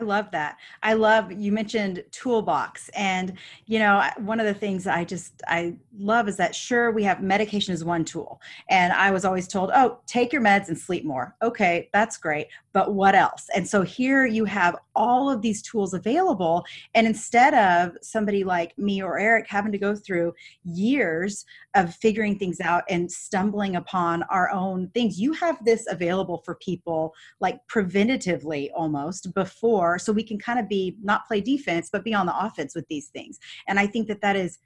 I 0.00 0.02
love 0.02 0.32
that. 0.32 0.56
I 0.82 0.94
love 0.94 1.30
you 1.30 1.52
mentioned 1.52 2.02
toolbox 2.10 2.88
and 2.96 3.34
you 3.66 3.78
know 3.78 4.02
one 4.18 4.40
of 4.40 4.46
the 4.46 4.54
things 4.54 4.88
I 4.88 5.04
just 5.04 5.40
I 5.46 5.76
love 5.96 6.28
is 6.28 6.36
that 6.38 6.52
sure 6.52 6.90
we 6.90 7.04
have 7.04 7.22
medication 7.22 7.72
is 7.72 7.84
one 7.84 8.04
tool 8.04 8.40
and 8.68 8.92
I 8.92 9.12
was 9.12 9.24
always 9.24 9.46
told 9.46 9.70
oh 9.72 10.00
take 10.06 10.32
your 10.32 10.42
meds 10.42 10.66
and 10.66 10.76
sleep 10.76 11.04
more. 11.04 11.36
Okay, 11.42 11.90
that's 11.92 12.16
great, 12.16 12.48
but 12.74 12.92
what 12.92 13.14
else? 13.14 13.48
And 13.54 13.66
so 13.66 13.82
here 13.82 14.26
you 14.26 14.44
have 14.46 14.76
all 14.96 15.30
of 15.30 15.40
these 15.40 15.62
tools 15.62 15.94
available 15.94 16.66
and 16.94 17.06
instead 17.06 17.54
of 17.54 17.96
somebody 18.02 18.42
like 18.42 18.76
me 18.76 19.00
or 19.00 19.18
Eric 19.18 19.46
having 19.48 19.70
to 19.72 19.78
go 19.78 19.94
through 19.94 20.34
years 20.64 21.46
of 21.76 21.94
figuring 21.94 22.36
things 22.36 22.60
out 22.60 22.82
and 22.90 23.10
stumbling 23.10 23.76
upon 23.76 24.24
our 24.24 24.50
own 24.50 24.88
things, 24.88 25.20
you 25.20 25.32
have 25.34 25.64
this 25.64 25.86
available 25.88 26.42
for 26.44 26.56
people 26.56 27.14
like 27.40 27.60
preventatively 27.68 28.70
almost 28.74 29.32
before 29.34 29.98
so 29.98 30.12
we 30.12 30.24
can 30.24 30.38
kind 30.38 30.58
of 30.58 30.68
be 30.68 30.96
not 31.02 31.26
play 31.26 31.40
defense 31.40 31.88
but 31.92 32.04
be 32.04 32.12
on 32.12 32.26
the 32.26 32.44
offense 32.44 32.74
with 32.74 32.86
these 32.88 33.06
things. 33.06 33.38
And 33.68 33.78
i 33.78 33.86
think 33.86 34.08
that 34.08 34.20
that 34.20 34.34
is 34.34 34.58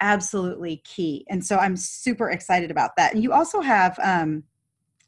absolutely 0.00 0.82
key. 0.84 1.24
And 1.30 1.44
so 1.44 1.56
i'm 1.56 1.76
super 1.76 2.30
excited 2.30 2.70
about 2.70 2.90
that. 2.98 3.14
And 3.14 3.22
you 3.22 3.32
also 3.32 3.60
have 3.62 3.98
um, 4.02 4.44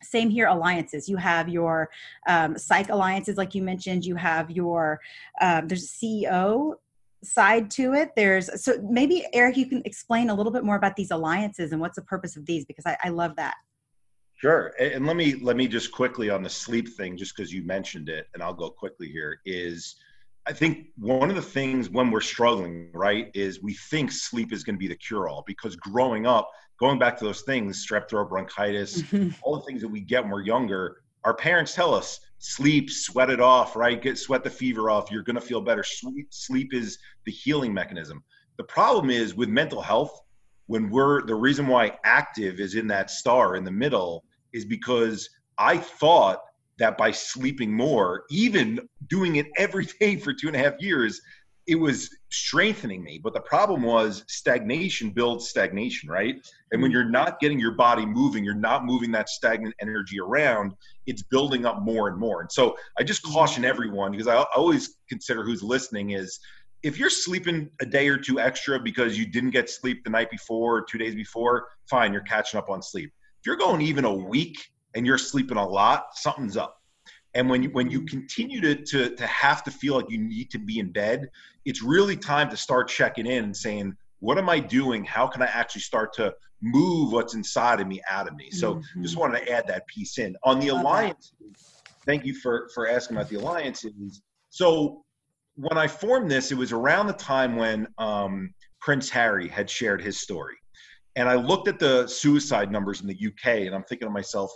same 0.02 0.30
here 0.30 0.46
alliances. 0.46 1.08
You 1.08 1.16
have 1.16 1.48
your 1.48 1.88
um, 2.28 2.56
psych 2.58 2.88
alliances 2.90 3.36
like 3.36 3.54
you 3.54 3.62
mentioned. 3.62 4.04
You 4.04 4.16
have 4.16 4.50
your 4.50 5.00
um, 5.40 5.68
there's 5.68 5.84
a 5.84 6.04
ceo 6.04 6.74
side 7.24 7.70
to 7.72 7.94
it. 7.94 8.12
There's 8.14 8.62
so 8.62 8.74
maybe 8.88 9.26
eric 9.32 9.56
you 9.56 9.66
can 9.66 9.82
explain 9.84 10.30
a 10.30 10.34
little 10.34 10.52
bit 10.52 10.64
more 10.64 10.76
about 10.76 10.96
these 10.96 11.10
alliances 11.10 11.72
and 11.72 11.80
what's 11.80 11.96
the 11.96 12.02
purpose 12.02 12.36
of 12.36 12.46
these 12.46 12.64
because 12.64 12.86
i, 12.86 12.96
I 13.02 13.08
love 13.08 13.36
that. 13.36 13.54
Sure. 14.36 14.74
And 14.78 15.06
let 15.06 15.16
me 15.16 15.36
let 15.36 15.56
me 15.56 15.66
just 15.66 15.92
quickly 15.92 16.28
on 16.28 16.42
the 16.42 16.50
sleep 16.50 16.90
thing, 16.90 17.16
just 17.16 17.34
because 17.34 17.52
you 17.52 17.62
mentioned 17.62 18.10
it, 18.10 18.28
and 18.34 18.42
I'll 18.42 18.54
go 18.54 18.68
quickly 18.68 19.08
here, 19.08 19.40
is 19.46 19.96
I 20.46 20.52
think 20.52 20.88
one 20.96 21.28
of 21.28 21.36
the 21.36 21.42
things 21.42 21.90
when 21.90 22.10
we're 22.10 22.20
struggling, 22.20 22.90
right, 22.94 23.30
is 23.34 23.62
we 23.62 23.74
think 23.74 24.12
sleep 24.12 24.52
is 24.52 24.62
going 24.62 24.76
to 24.76 24.78
be 24.78 24.86
the 24.86 24.96
cure 24.96 25.28
all 25.28 25.42
because 25.46 25.74
growing 25.74 26.26
up, 26.26 26.48
going 26.78 26.98
back 26.98 27.18
to 27.18 27.24
those 27.24 27.42
things, 27.42 27.84
strep 27.84 28.08
throat, 28.08 28.28
bronchitis, 28.28 29.02
mm-hmm. 29.02 29.30
all 29.42 29.56
the 29.56 29.62
things 29.62 29.82
that 29.82 29.88
we 29.88 30.00
get 30.00 30.22
when 30.22 30.30
we're 30.30 30.42
younger, 30.42 30.98
our 31.24 31.34
parents 31.34 31.74
tell 31.74 31.92
us 31.92 32.20
sleep, 32.38 32.90
sweat 32.90 33.30
it 33.30 33.40
off, 33.40 33.74
right? 33.74 34.00
Get 34.00 34.18
sweat 34.18 34.44
the 34.44 34.50
fever 34.50 34.88
off. 34.90 35.10
You're 35.10 35.24
going 35.24 35.34
to 35.34 35.40
feel 35.40 35.60
better. 35.60 35.82
Sleep, 35.82 36.28
sleep 36.30 36.72
is 36.72 36.98
the 37.24 37.32
healing 37.32 37.74
mechanism. 37.74 38.22
The 38.56 38.64
problem 38.64 39.10
is 39.10 39.34
with 39.34 39.48
mental 39.48 39.82
health, 39.82 40.20
when 40.66 40.90
we're 40.90 41.24
the 41.26 41.34
reason 41.34 41.66
why 41.66 41.96
active 42.04 42.60
is 42.60 42.74
in 42.74 42.86
that 42.88 43.10
star 43.10 43.56
in 43.56 43.64
the 43.64 43.70
middle 43.70 44.24
is 44.52 44.64
because 44.64 45.28
I 45.58 45.78
thought 45.78 46.40
that 46.78 46.98
by 46.98 47.10
sleeping 47.10 47.72
more, 47.72 48.24
even 48.30 48.80
doing 49.08 49.36
it 49.36 49.46
every 49.56 49.86
day 50.00 50.16
for 50.16 50.32
two 50.32 50.48
and 50.48 50.56
a 50.56 50.58
half 50.58 50.74
years, 50.80 51.20
it 51.66 51.74
was 51.74 52.08
strengthening 52.30 53.02
me. 53.02 53.20
But 53.22 53.34
the 53.34 53.40
problem 53.40 53.82
was 53.82 54.24
stagnation 54.28 55.10
builds 55.10 55.48
stagnation, 55.48 56.08
right? 56.08 56.36
And 56.70 56.80
when 56.80 56.90
mm-hmm. 56.90 56.96
you're 56.96 57.10
not 57.10 57.40
getting 57.40 57.58
your 57.58 57.72
body 57.72 58.06
moving, 58.06 58.44
you're 58.44 58.54
not 58.54 58.84
moving 58.84 59.10
that 59.12 59.28
stagnant 59.28 59.74
energy 59.80 60.20
around, 60.20 60.72
it's 61.06 61.22
building 61.22 61.66
up 61.66 61.82
more 61.82 62.08
and 62.08 62.18
more. 62.18 62.40
And 62.40 62.52
so 62.52 62.76
I 62.98 63.02
just 63.02 63.24
mm-hmm. 63.24 63.34
caution 63.34 63.64
everyone 63.64 64.12
because 64.12 64.28
I 64.28 64.44
always 64.54 64.96
consider 65.08 65.42
who's 65.42 65.62
listening 65.62 66.10
is 66.10 66.38
if 66.82 66.98
you're 66.98 67.10
sleeping 67.10 67.68
a 67.80 67.86
day 67.86 68.06
or 68.08 68.16
two 68.16 68.38
extra 68.38 68.78
because 68.78 69.18
you 69.18 69.26
didn't 69.26 69.50
get 69.50 69.68
sleep 69.68 70.04
the 70.04 70.10
night 70.10 70.30
before 70.30 70.76
or 70.76 70.82
two 70.82 70.98
days 70.98 71.16
before, 71.16 71.66
fine, 71.90 72.12
you're 72.12 72.22
catching 72.22 72.58
up 72.58 72.70
on 72.70 72.80
sleep. 72.80 73.10
If 73.40 73.46
you're 73.46 73.56
going 73.56 73.80
even 73.80 74.04
a 74.04 74.14
week 74.14 74.56
and 74.96 75.06
you're 75.06 75.18
sleeping 75.18 75.58
a 75.58 75.66
lot, 75.66 76.06
something's 76.14 76.56
up. 76.56 76.80
And 77.34 77.50
when 77.50 77.62
you, 77.62 77.68
when 77.70 77.90
you 77.90 78.00
continue 78.06 78.62
to, 78.62 78.74
to, 78.74 79.14
to 79.14 79.26
have 79.26 79.62
to 79.64 79.70
feel 79.70 79.94
like 79.94 80.10
you 80.10 80.18
need 80.18 80.50
to 80.50 80.58
be 80.58 80.78
in 80.78 80.90
bed, 80.90 81.28
it's 81.66 81.82
really 81.82 82.16
time 82.16 82.48
to 82.48 82.56
start 82.56 82.88
checking 82.88 83.26
in 83.26 83.44
and 83.44 83.56
saying, 83.56 83.94
what 84.20 84.38
am 84.38 84.48
I 84.48 84.58
doing? 84.58 85.04
How 85.04 85.26
can 85.26 85.42
I 85.42 85.46
actually 85.46 85.82
start 85.82 86.14
to 86.14 86.34
move 86.62 87.12
what's 87.12 87.34
inside 87.34 87.80
of 87.80 87.86
me 87.86 88.00
out 88.10 88.26
of 88.26 88.34
me? 88.36 88.50
So 88.50 88.76
mm-hmm. 88.76 89.02
just 89.02 89.18
wanted 89.18 89.40
to 89.40 89.52
add 89.52 89.68
that 89.68 89.86
piece 89.86 90.16
in. 90.18 90.34
On 90.44 90.58
the 90.58 90.68
alliance, 90.68 91.34
thank 92.06 92.24
you 92.24 92.34
for, 92.34 92.70
for 92.74 92.88
asking 92.88 93.18
about 93.18 93.28
the 93.28 93.36
alliances. 93.36 94.22
So 94.48 95.04
when 95.56 95.76
I 95.76 95.86
formed 95.86 96.30
this, 96.30 96.50
it 96.50 96.56
was 96.56 96.72
around 96.72 97.06
the 97.06 97.12
time 97.12 97.56
when 97.56 97.86
um, 97.98 98.54
Prince 98.80 99.10
Harry 99.10 99.46
had 99.46 99.68
shared 99.68 100.00
his 100.00 100.22
story. 100.22 100.56
And 101.16 101.28
I 101.28 101.34
looked 101.34 101.68
at 101.68 101.78
the 101.78 102.06
suicide 102.06 102.72
numbers 102.72 103.02
in 103.02 103.06
the 103.06 103.14
UK 103.26 103.66
and 103.66 103.74
I'm 103.74 103.84
thinking 103.84 104.08
to 104.08 104.12
myself, 104.12 104.50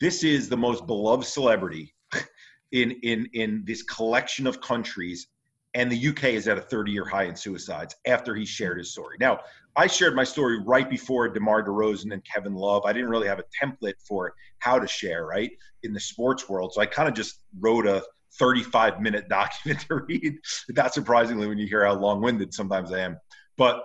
this 0.00 0.24
is 0.24 0.48
the 0.48 0.56
most 0.56 0.86
beloved 0.86 1.26
celebrity 1.26 1.94
in, 2.72 2.92
in, 3.02 3.28
in 3.34 3.62
this 3.66 3.82
collection 3.82 4.46
of 4.46 4.60
countries. 4.60 5.28
And 5.74 5.92
the 5.92 6.08
UK 6.08 6.24
is 6.24 6.48
at 6.48 6.58
a 6.58 6.62
30 6.62 6.90
year 6.90 7.04
high 7.04 7.24
in 7.24 7.36
suicides 7.36 7.94
after 8.06 8.34
he 8.34 8.44
shared 8.44 8.78
his 8.78 8.90
story. 8.90 9.16
Now, 9.20 9.40
I 9.76 9.86
shared 9.86 10.16
my 10.16 10.24
story 10.24 10.58
right 10.64 10.88
before 10.90 11.28
DeMar 11.28 11.62
DeRozan 11.62 12.12
and 12.12 12.24
Kevin 12.24 12.54
Love. 12.54 12.82
I 12.84 12.92
didn't 12.92 13.08
really 13.08 13.28
have 13.28 13.38
a 13.38 13.44
template 13.64 13.94
for 14.06 14.34
how 14.58 14.80
to 14.80 14.88
share, 14.88 15.26
right, 15.26 15.52
in 15.84 15.92
the 15.92 16.00
sports 16.00 16.48
world. 16.48 16.72
So 16.74 16.80
I 16.80 16.86
kind 16.86 17.08
of 17.08 17.14
just 17.14 17.40
wrote 17.60 17.86
a 17.86 18.02
35 18.38 19.00
minute 19.00 19.28
document 19.30 19.86
to 19.88 19.96
read. 19.96 20.38
Not 20.70 20.92
surprisingly, 20.92 21.46
when 21.46 21.58
you 21.58 21.68
hear 21.68 21.84
how 21.84 21.94
long 21.94 22.20
winded 22.20 22.52
sometimes 22.52 22.92
I 22.92 23.00
am. 23.00 23.16
But 23.56 23.84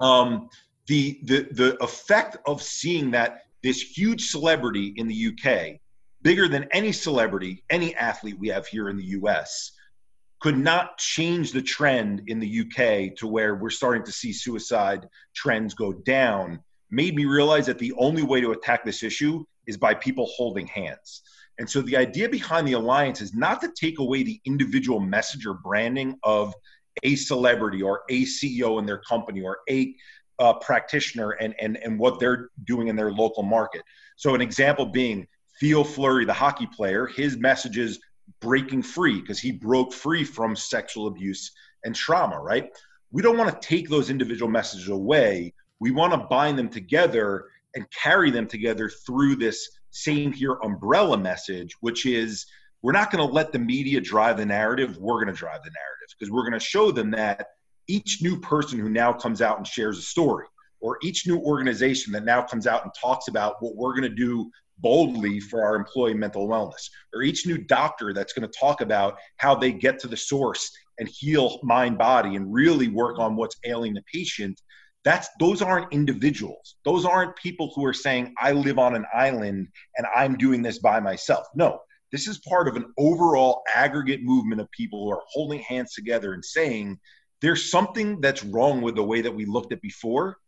um, 0.00 0.50
the, 0.86 1.20
the, 1.24 1.48
the 1.52 1.82
effect 1.82 2.36
of 2.46 2.62
seeing 2.62 3.10
that 3.12 3.44
this 3.62 3.80
huge 3.80 4.30
celebrity 4.30 4.94
in 4.96 5.08
the 5.08 5.28
UK, 5.28 5.80
bigger 6.22 6.48
than 6.48 6.68
any 6.72 6.92
celebrity, 6.92 7.64
any 7.70 7.94
athlete 7.94 8.38
we 8.38 8.48
have 8.48 8.66
here 8.66 8.88
in 8.88 8.96
the 8.96 9.04
US, 9.04 9.72
could 10.40 10.56
not 10.56 10.98
change 10.98 11.52
the 11.52 11.62
trend 11.62 12.22
in 12.28 12.38
the 12.38 12.60
UK 12.60 13.16
to 13.16 13.26
where 13.26 13.56
we're 13.56 13.70
starting 13.70 14.04
to 14.04 14.12
see 14.12 14.32
suicide 14.32 15.08
trends 15.34 15.74
go 15.74 15.92
down, 15.92 16.60
made 16.90 17.16
me 17.16 17.24
realize 17.24 17.66
that 17.66 17.78
the 17.78 17.92
only 17.98 18.22
way 18.22 18.40
to 18.40 18.52
attack 18.52 18.84
this 18.84 19.02
issue 19.02 19.44
is 19.66 19.76
by 19.76 19.94
people 19.94 20.26
holding 20.36 20.66
hands. 20.66 21.22
And 21.58 21.68
so 21.68 21.82
the 21.82 21.96
idea 21.96 22.28
behind 22.28 22.68
the 22.68 22.74
alliance 22.74 23.20
is 23.20 23.34
not 23.34 23.60
to 23.62 23.72
take 23.74 23.98
away 23.98 24.22
the 24.22 24.40
individual 24.44 25.00
message 25.00 25.44
or 25.44 25.54
branding 25.54 26.16
of 26.22 26.54
a 27.02 27.16
celebrity 27.16 27.82
or 27.82 28.02
a 28.08 28.22
CEO 28.22 28.78
in 28.78 28.86
their 28.86 28.98
company 28.98 29.42
or 29.42 29.58
a 29.68 29.94
uh, 30.38 30.54
practitioner 30.54 31.30
and, 31.32 31.54
and, 31.60 31.76
and 31.78 31.98
what 31.98 32.20
they're 32.20 32.50
doing 32.64 32.88
in 32.88 32.96
their 32.96 33.12
local 33.12 33.42
market. 33.42 33.82
So 34.16 34.34
an 34.34 34.40
example 34.40 34.86
being 34.86 35.26
Theo 35.60 35.84
Fleury, 35.84 36.24
the 36.24 36.32
hockey 36.32 36.66
player, 36.66 37.06
his 37.06 37.36
message 37.36 37.78
is 37.78 37.98
breaking 38.40 38.82
free 38.82 39.20
because 39.20 39.38
he 39.38 39.52
broke 39.52 39.92
free 39.92 40.24
from 40.24 40.54
sexual 40.54 41.06
abuse 41.06 41.50
and 41.84 41.94
trauma, 41.94 42.40
right? 42.40 42.70
We 43.10 43.22
don't 43.22 43.38
want 43.38 43.50
to 43.50 43.68
take 43.68 43.88
those 43.88 44.10
individual 44.10 44.50
messages 44.50 44.88
away. 44.88 45.54
We 45.80 45.90
want 45.90 46.12
to 46.12 46.18
bind 46.18 46.58
them 46.58 46.68
together 46.68 47.46
and 47.74 47.86
carry 47.90 48.30
them 48.30 48.46
together 48.46 48.88
through 48.88 49.36
this 49.36 49.68
same 49.90 50.32
here 50.32 50.58
umbrella 50.62 51.16
message, 51.16 51.74
which 51.80 52.06
is 52.06 52.46
we're 52.82 52.92
not 52.92 53.10
going 53.10 53.26
to 53.26 53.34
let 53.34 53.52
the 53.52 53.58
media 53.58 54.00
drive 54.00 54.36
the 54.36 54.46
narrative. 54.46 54.98
We're 54.98 55.24
going 55.24 55.34
to 55.34 55.38
drive 55.38 55.62
the 55.64 55.70
narrative 55.70 56.14
because 56.18 56.30
we're 56.30 56.42
going 56.42 56.52
to 56.52 56.60
show 56.60 56.90
them 56.90 57.10
that 57.12 57.48
each 57.88 58.22
new 58.22 58.38
person 58.40 58.78
who 58.78 58.88
now 58.88 59.12
comes 59.12 59.42
out 59.42 59.58
and 59.58 59.66
shares 59.66 59.98
a 59.98 60.02
story, 60.02 60.46
or 60.80 60.98
each 61.02 61.26
new 61.26 61.38
organization 61.38 62.12
that 62.12 62.24
now 62.24 62.42
comes 62.42 62.66
out 62.66 62.84
and 62.84 62.92
talks 63.00 63.28
about 63.28 63.56
what 63.60 63.74
we're 63.76 63.92
going 63.92 64.02
to 64.02 64.08
do 64.08 64.50
boldly 64.78 65.40
for 65.40 65.64
our 65.64 65.74
employee 65.74 66.14
mental 66.14 66.46
wellness, 66.46 66.88
or 67.14 67.22
each 67.22 67.46
new 67.46 67.58
doctor 67.58 68.12
that's 68.12 68.32
going 68.32 68.48
to 68.48 68.58
talk 68.58 68.80
about 68.80 69.18
how 69.38 69.54
they 69.54 69.72
get 69.72 69.98
to 69.98 70.06
the 70.06 70.16
source 70.16 70.70
and 70.98 71.08
heal 71.08 71.58
mind 71.62 71.98
body 71.98 72.36
and 72.36 72.52
really 72.52 72.88
work 72.88 73.18
on 73.18 73.34
what's 73.34 73.56
ailing 73.64 73.94
the 73.94 74.02
patient 74.12 74.60
that's 75.04 75.28
those 75.38 75.62
aren't 75.62 75.90
individuals. 75.92 76.74
Those 76.84 77.04
aren't 77.04 77.36
people 77.36 77.72
who 77.74 77.84
are 77.84 77.94
saying 77.94 78.34
i 78.38 78.52
live 78.52 78.78
on 78.78 78.96
an 78.96 79.06
island 79.14 79.68
and 79.96 80.06
i'm 80.14 80.36
doing 80.36 80.60
this 80.60 80.80
by 80.80 81.00
myself. 81.00 81.46
No 81.54 81.80
this 82.12 82.26
is 82.26 82.38
part 82.38 82.68
of 82.68 82.76
an 82.76 82.92
overall 82.96 83.62
aggregate 83.74 84.22
movement 84.22 84.60
of 84.60 84.70
people 84.70 85.04
who 85.04 85.10
are 85.10 85.22
holding 85.28 85.60
hands 85.60 85.92
together 85.92 86.32
and 86.32 86.44
saying 86.44 86.98
there's 87.40 87.70
something 87.70 88.20
that's 88.20 88.44
wrong 88.44 88.80
with 88.82 88.96
the 88.96 89.02
way 89.02 89.20
that 89.20 89.34
we 89.34 89.44
looked 89.44 89.72
at 89.72 89.80
before 89.80 90.38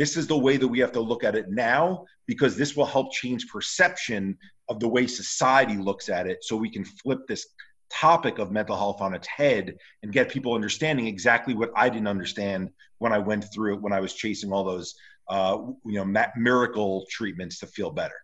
this 0.00 0.16
is 0.16 0.26
the 0.26 0.38
way 0.38 0.56
that 0.56 0.66
we 0.66 0.78
have 0.78 0.92
to 0.92 1.00
look 1.00 1.24
at 1.24 1.34
it 1.34 1.50
now 1.50 2.06
because 2.26 2.56
this 2.56 2.74
will 2.74 2.86
help 2.86 3.12
change 3.12 3.46
perception 3.48 4.38
of 4.70 4.80
the 4.80 4.88
way 4.88 5.06
society 5.06 5.76
looks 5.76 6.08
at 6.08 6.26
it 6.26 6.42
so 6.42 6.56
we 6.56 6.70
can 6.70 6.84
flip 6.84 7.18
this 7.28 7.46
topic 7.92 8.38
of 8.38 8.50
mental 8.50 8.76
health 8.76 9.02
on 9.02 9.12
its 9.12 9.26
head 9.26 9.76
and 10.02 10.10
get 10.10 10.30
people 10.30 10.54
understanding 10.54 11.06
exactly 11.06 11.52
what 11.52 11.70
I 11.76 11.90
didn't 11.90 12.06
understand 12.08 12.70
when 12.98 13.12
I 13.12 13.18
went 13.18 13.44
through 13.52 13.74
it 13.74 13.82
when 13.82 13.92
I 13.92 14.00
was 14.00 14.14
chasing 14.14 14.52
all 14.52 14.64
those 14.64 14.94
uh, 15.28 15.58
you 15.84 16.02
know 16.02 16.24
miracle 16.34 17.04
treatments 17.10 17.58
to 17.58 17.66
feel 17.66 17.90
better. 17.90 18.14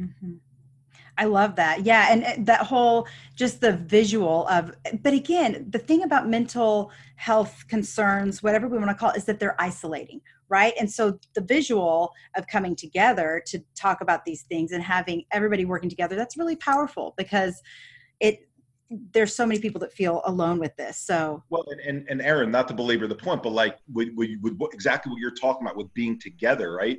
Mm-hmm. 0.00 0.34
I 1.18 1.24
love 1.24 1.56
that. 1.56 1.84
Yeah. 1.84 2.08
And 2.10 2.24
eh, 2.24 2.36
that 2.40 2.62
whole 2.62 3.06
just 3.34 3.60
the 3.60 3.72
visual 3.72 4.46
of, 4.48 4.72
but 5.02 5.14
again, 5.14 5.66
the 5.70 5.78
thing 5.78 6.02
about 6.02 6.28
mental 6.28 6.90
health 7.16 7.64
concerns, 7.68 8.42
whatever 8.42 8.66
we 8.66 8.78
want 8.78 8.90
to 8.90 8.94
call 8.94 9.10
it, 9.10 9.16
is 9.16 9.24
that 9.24 9.38
they're 9.38 9.60
isolating, 9.60 10.20
right? 10.48 10.72
And 10.78 10.90
so 10.90 11.18
the 11.34 11.40
visual 11.40 12.12
of 12.36 12.46
coming 12.46 12.74
together 12.74 13.42
to 13.46 13.62
talk 13.74 14.00
about 14.00 14.24
these 14.24 14.42
things 14.42 14.72
and 14.72 14.82
having 14.82 15.24
everybody 15.32 15.64
working 15.64 15.90
together, 15.90 16.16
that's 16.16 16.36
really 16.36 16.56
powerful 16.56 17.14
because 17.16 17.62
it 18.20 18.48
there's 19.12 19.34
so 19.34 19.46
many 19.46 19.58
people 19.58 19.80
that 19.80 19.92
feel 19.92 20.20
alone 20.26 20.58
with 20.58 20.76
this. 20.76 20.98
So 20.98 21.42
well, 21.48 21.64
and 21.70 21.80
and, 21.80 22.06
and 22.08 22.22
Erin, 22.22 22.50
not 22.50 22.68
to 22.68 22.74
belabor 22.74 23.06
the 23.06 23.14
point, 23.14 23.42
but 23.42 23.52
like 23.52 23.78
with, 23.92 24.10
with, 24.14 24.30
with 24.42 24.56
what, 24.56 24.74
exactly 24.74 25.10
what 25.10 25.20
you're 25.20 25.34
talking 25.34 25.66
about 25.66 25.76
with 25.76 25.92
being 25.94 26.20
together, 26.20 26.72
right? 26.74 26.98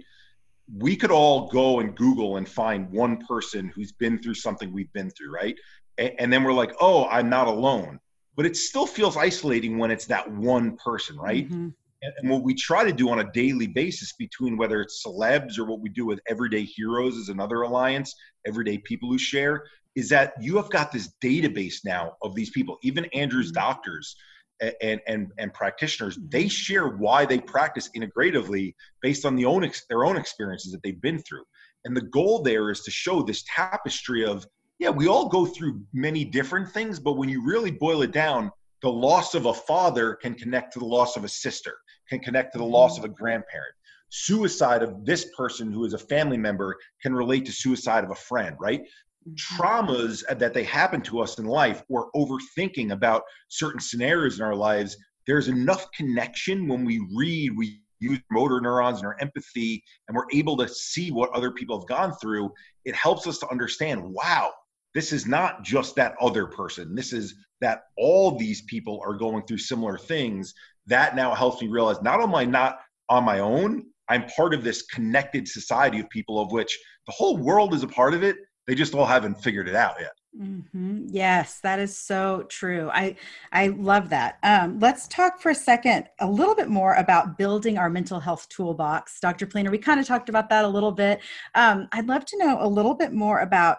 We 0.74 0.96
could 0.96 1.12
all 1.12 1.48
go 1.48 1.80
and 1.80 1.96
Google 1.96 2.38
and 2.38 2.48
find 2.48 2.90
one 2.92 3.18
person 3.26 3.72
who's 3.76 3.92
been 3.92 4.22
through 4.22 4.36
something 4.36 4.72
we've 4.72 4.92
been 4.94 5.10
through, 5.12 5.32
right? 5.34 5.56
And, 5.98 6.14
and 6.20 6.34
then 6.34 6.44
we're 6.44 6.54
like, 6.54 6.74
oh, 6.80 7.06
I'm 7.06 7.30
not 7.30 7.48
alone. 7.48 8.00
But 8.36 8.46
it 8.46 8.58
still 8.58 8.86
feels 8.86 9.16
isolating 9.16 9.78
when 9.78 9.92
it's 9.92 10.06
that 10.08 10.30
one 10.30 10.76
person, 10.78 11.18
right? 11.18 11.46
Mm-hmm. 11.46 11.70
And, 12.02 12.14
and 12.18 12.30
what 12.30 12.44
we 12.44 12.54
try 12.54 12.84
to 12.84 12.92
do 12.92 13.10
on 13.10 13.20
a 13.20 13.32
daily 13.32 13.68
basis 13.68 14.14
between 14.14 14.58
whether 14.58 14.82
it's 14.82 15.04
celebs 15.06 15.58
or 15.58 15.66
what 15.66 15.80
we 15.80 15.90
do 15.90 16.06
with 16.06 16.20
Everyday 16.28 16.64
Heroes 16.64 17.16
is 17.16 17.30
another 17.30 17.62
alliance, 17.62 18.14
everyday 18.46 18.78
people 18.80 19.10
who 19.10 19.18
share, 19.18 19.64
is 19.96 20.10
that 20.10 20.34
you 20.42 20.58
have 20.58 20.70
got 20.70 20.92
this 20.92 21.14
database 21.24 21.86
now 21.86 22.14
of 22.22 22.36
these 22.36 22.50
people, 22.50 22.78
even 22.84 23.06
Andrew's 23.06 23.52
mm-hmm. 23.52 23.62
doctors 23.62 24.16
and, 24.62 25.02
and, 25.08 25.32
and 25.38 25.54
practitioners, 25.54 26.18
they 26.30 26.44
mm-hmm. 26.44 26.50
share 26.50 26.88
why 26.88 27.26
they 27.26 27.40
practice 27.40 27.90
integratively 27.96 28.74
based 29.02 29.26
on 29.26 29.36
the 29.36 29.46
own, 29.46 29.70
their 29.90 30.06
own 30.06 30.18
experiences 30.18 30.72
that 30.72 30.82
they've 30.84 31.02
been 31.02 31.20
through. 31.20 31.44
And 31.84 31.96
the 31.96 32.02
goal 32.02 32.42
there 32.42 32.72
is 32.72 32.82
to 32.82 32.92
show 32.92 33.22
this 33.22 33.44
tapestry 33.54 34.26
of, 34.26 34.46
yeah, 34.80 34.90
we 34.90 35.08
all 35.08 35.30
go 35.30 35.46
through 35.46 35.82
many 35.94 36.26
different 36.26 36.70
things, 36.72 37.00
but 37.00 37.14
when 37.14 37.30
you 37.30 37.46
really 37.46 37.72
boil 37.72 38.02
it 38.02 38.12
down, 38.12 38.52
the 38.82 38.90
loss 38.90 39.36
of 39.36 39.46
a 39.46 39.54
father 39.54 40.16
can 40.16 40.34
connect 40.34 40.74
to 40.74 40.80
the 40.80 40.86
loss 40.86 41.16
of 41.16 41.24
a 41.24 41.30
sister, 41.30 41.74
can 42.10 42.20
connect 42.20 42.54
to 42.54 42.60
the 42.60 42.66
loss 42.66 42.98
of 42.98 43.04
a 43.04 43.10
grandparent. 43.10 43.74
Suicide 44.10 44.84
of 44.84 45.06
this 45.06 45.28
person 45.36 45.72
who 45.72 45.86
is 45.86 45.94
a 45.94 45.98
family 45.98 46.38
member 46.38 46.76
can 47.02 47.14
relate 47.14 47.46
to 47.46 47.52
suicide 47.52 48.04
of 48.04 48.12
a 48.12 48.16
friend, 48.16 48.56
right? 48.60 48.82
Mm-hmm. 49.28 49.60
traumas 49.60 50.24
that 50.38 50.54
they 50.54 50.64
happen 50.64 51.02
to 51.02 51.20
us 51.20 51.40
in 51.40 51.46
life 51.46 51.82
or 51.90 52.12
overthinking 52.16 52.92
about 52.92 53.24
certain 53.50 53.80
scenarios 53.80 54.38
in 54.38 54.46
our 54.46 54.54
lives, 54.54 54.98
there's 55.26 55.48
enough 55.48 55.92
connection 55.94 56.68
when 56.68 56.86
we 56.86 57.04
read, 57.16 57.58
we 57.58 57.82
use 58.00 58.20
motor 58.30 58.62
neurons 58.62 59.00
and 59.00 59.08
our 59.08 59.18
empathy, 59.20 59.84
and 60.08 60.16
we're 60.16 60.28
able 60.32 60.56
to 60.58 60.68
see 60.68 61.10
what 61.10 61.32
other 61.32 61.50
people 61.50 61.80
have 61.80 61.88
gone 61.88 62.14
through. 62.22 62.52
It 62.84 62.94
helps 62.94 63.26
us 63.26 63.40
to 63.40 63.50
understand 63.50 64.04
wow, 64.04 64.52
this 64.94 65.12
is 65.12 65.26
not 65.26 65.64
just 65.64 65.96
that 65.96 66.14
other 66.22 66.46
person. 66.46 66.94
This 66.94 67.12
is 67.12 67.34
that 67.62 67.86
all 67.98 68.38
these 68.38 68.62
people 68.64 69.02
are 69.04 69.16
going 69.16 69.44
through 69.48 69.58
similar 69.58 69.98
things. 69.98 70.54
That 70.86 71.16
now 71.16 71.34
helps 71.34 71.64
me 71.64 71.68
realize 71.68 72.00
not 72.04 72.22
only 72.22 72.26
am 72.26 72.36
I 72.36 72.46
not 72.46 72.80
on 73.10 73.24
my 73.24 73.40
own, 73.40 73.86
I'm 74.08 74.28
part 74.28 74.54
of 74.54 74.64
this 74.64 74.84
connected 74.84 75.48
society 75.48 76.00
of 76.00 76.10
people 76.12 76.40
of 76.40 76.52
which 76.52 76.78
the 77.08 77.14
whole 77.14 77.38
world 77.38 77.74
is 77.74 77.82
a 77.82 77.88
part 77.88 78.14
of 78.14 78.22
it 78.22 78.38
they 78.68 78.76
just 78.76 78.94
all 78.94 79.06
haven't 79.06 79.36
figured 79.36 79.68
it 79.68 79.76
out 79.76 79.96
yet. 80.00 80.14
Mm-hmm. 80.40 81.06
Yes, 81.10 81.62
that 81.62 81.80
is 81.80 81.98
so 81.98 82.46
true. 82.50 82.90
I 82.92 83.16
I 83.54 83.68
love 83.68 84.10
that. 84.10 84.38
Um, 84.44 84.80
let's 84.80 85.08
talk 85.08 85.40
for 85.40 85.52
a 85.52 85.56
second, 85.56 86.06
a 86.20 86.30
little 86.30 86.56
bit 86.56 86.68
more 86.68 86.96
about 86.96 87.38
building 87.38 87.78
our 87.78 87.90
mental 87.90 88.20
health 88.20 88.50
toolbox, 88.50 89.20
Dr. 89.22 89.48
Pleener. 89.48 89.72
We 89.72 89.78
kind 89.78 90.00
of 90.00 90.06
talked 90.06 90.28
about 90.28 90.50
that 90.50 90.66
a 90.66 90.68
little 90.68 90.92
bit. 90.92 91.22
Um, 91.54 91.88
I'd 91.94 92.08
love 92.08 92.26
to 92.26 92.38
know 92.38 92.58
a 92.60 92.68
little 92.68 92.96
bit 92.96 93.14
more 93.14 93.40
about. 93.40 93.78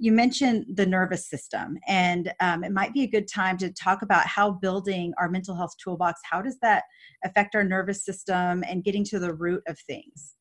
You 0.00 0.12
mentioned 0.12 0.64
the 0.74 0.86
nervous 0.86 1.28
system, 1.28 1.76
and 1.88 2.32
um, 2.38 2.62
it 2.62 2.70
might 2.70 2.94
be 2.94 3.02
a 3.02 3.08
good 3.08 3.26
time 3.26 3.58
to 3.58 3.72
talk 3.72 4.02
about 4.02 4.28
how 4.28 4.52
building 4.52 5.12
our 5.18 5.28
mental 5.28 5.56
health 5.56 5.74
toolbox. 5.82 6.20
How 6.22 6.40
does 6.40 6.56
that 6.62 6.84
affect 7.24 7.56
our 7.56 7.64
nervous 7.64 8.04
system 8.04 8.62
and 8.68 8.84
getting 8.84 9.02
to 9.06 9.18
the 9.18 9.34
root 9.34 9.60
of 9.66 9.76
things? 9.80 10.36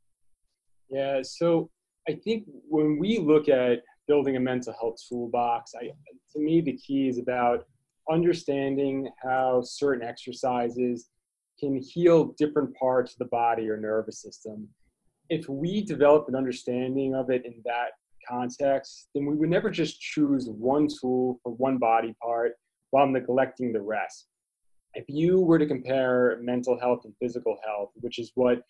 Yeah. 0.92 1.22
So 1.24 1.72
I 2.10 2.14
think 2.14 2.46
when 2.70 2.98
we 2.98 3.20
look 3.20 3.50
at 3.50 3.84
building 4.08 4.38
a 4.38 4.40
mental 4.40 4.74
health 4.80 4.96
toolbox, 5.10 5.74
I, 5.76 5.92
to 6.34 6.40
me, 6.40 6.62
the 6.62 6.78
key 6.78 7.10
is 7.10 7.18
about 7.18 7.66
understanding 8.10 9.10
how 9.22 9.62
certain 9.62 10.08
exercises 10.08 11.10
can 11.60 11.76
heal 11.76 12.34
different 12.38 12.74
parts 12.78 13.14
of 13.14 13.20
the 13.20 13.26
body 13.26 13.70
or 13.70 13.78
nervous 13.78 14.22
system. 14.22 14.68
If 15.30 15.50
we 15.50 15.84
develop 15.84 16.30
an 16.30 16.36
understanding 16.36 17.14
of 17.14 17.30
it 17.30 17.46
in 17.46 17.62
that 17.66 17.92
context, 18.28 19.10
then 19.14 19.26
we 19.26 19.36
would 19.36 19.50
never 19.50 19.70
just 19.70 20.00
choose 20.00 20.48
one 20.50 20.88
tool 20.88 21.40
for 21.44 21.54
one 21.54 21.78
body 21.78 22.16
part 22.24 22.54
while 22.92 23.08
neglecting 23.08 23.74
the 23.74 23.82
rest. 23.82 24.28
If 24.94 25.06
you 25.10 25.42
were 25.42 25.60
to 25.60 25.66
compare 25.66 26.40
mental 26.42 26.80
health 26.80 27.02
and 27.04 27.14
physical 27.22 27.58
health, 27.66 27.90
which 27.96 28.20
is 28.20 28.32
what 28.36 28.62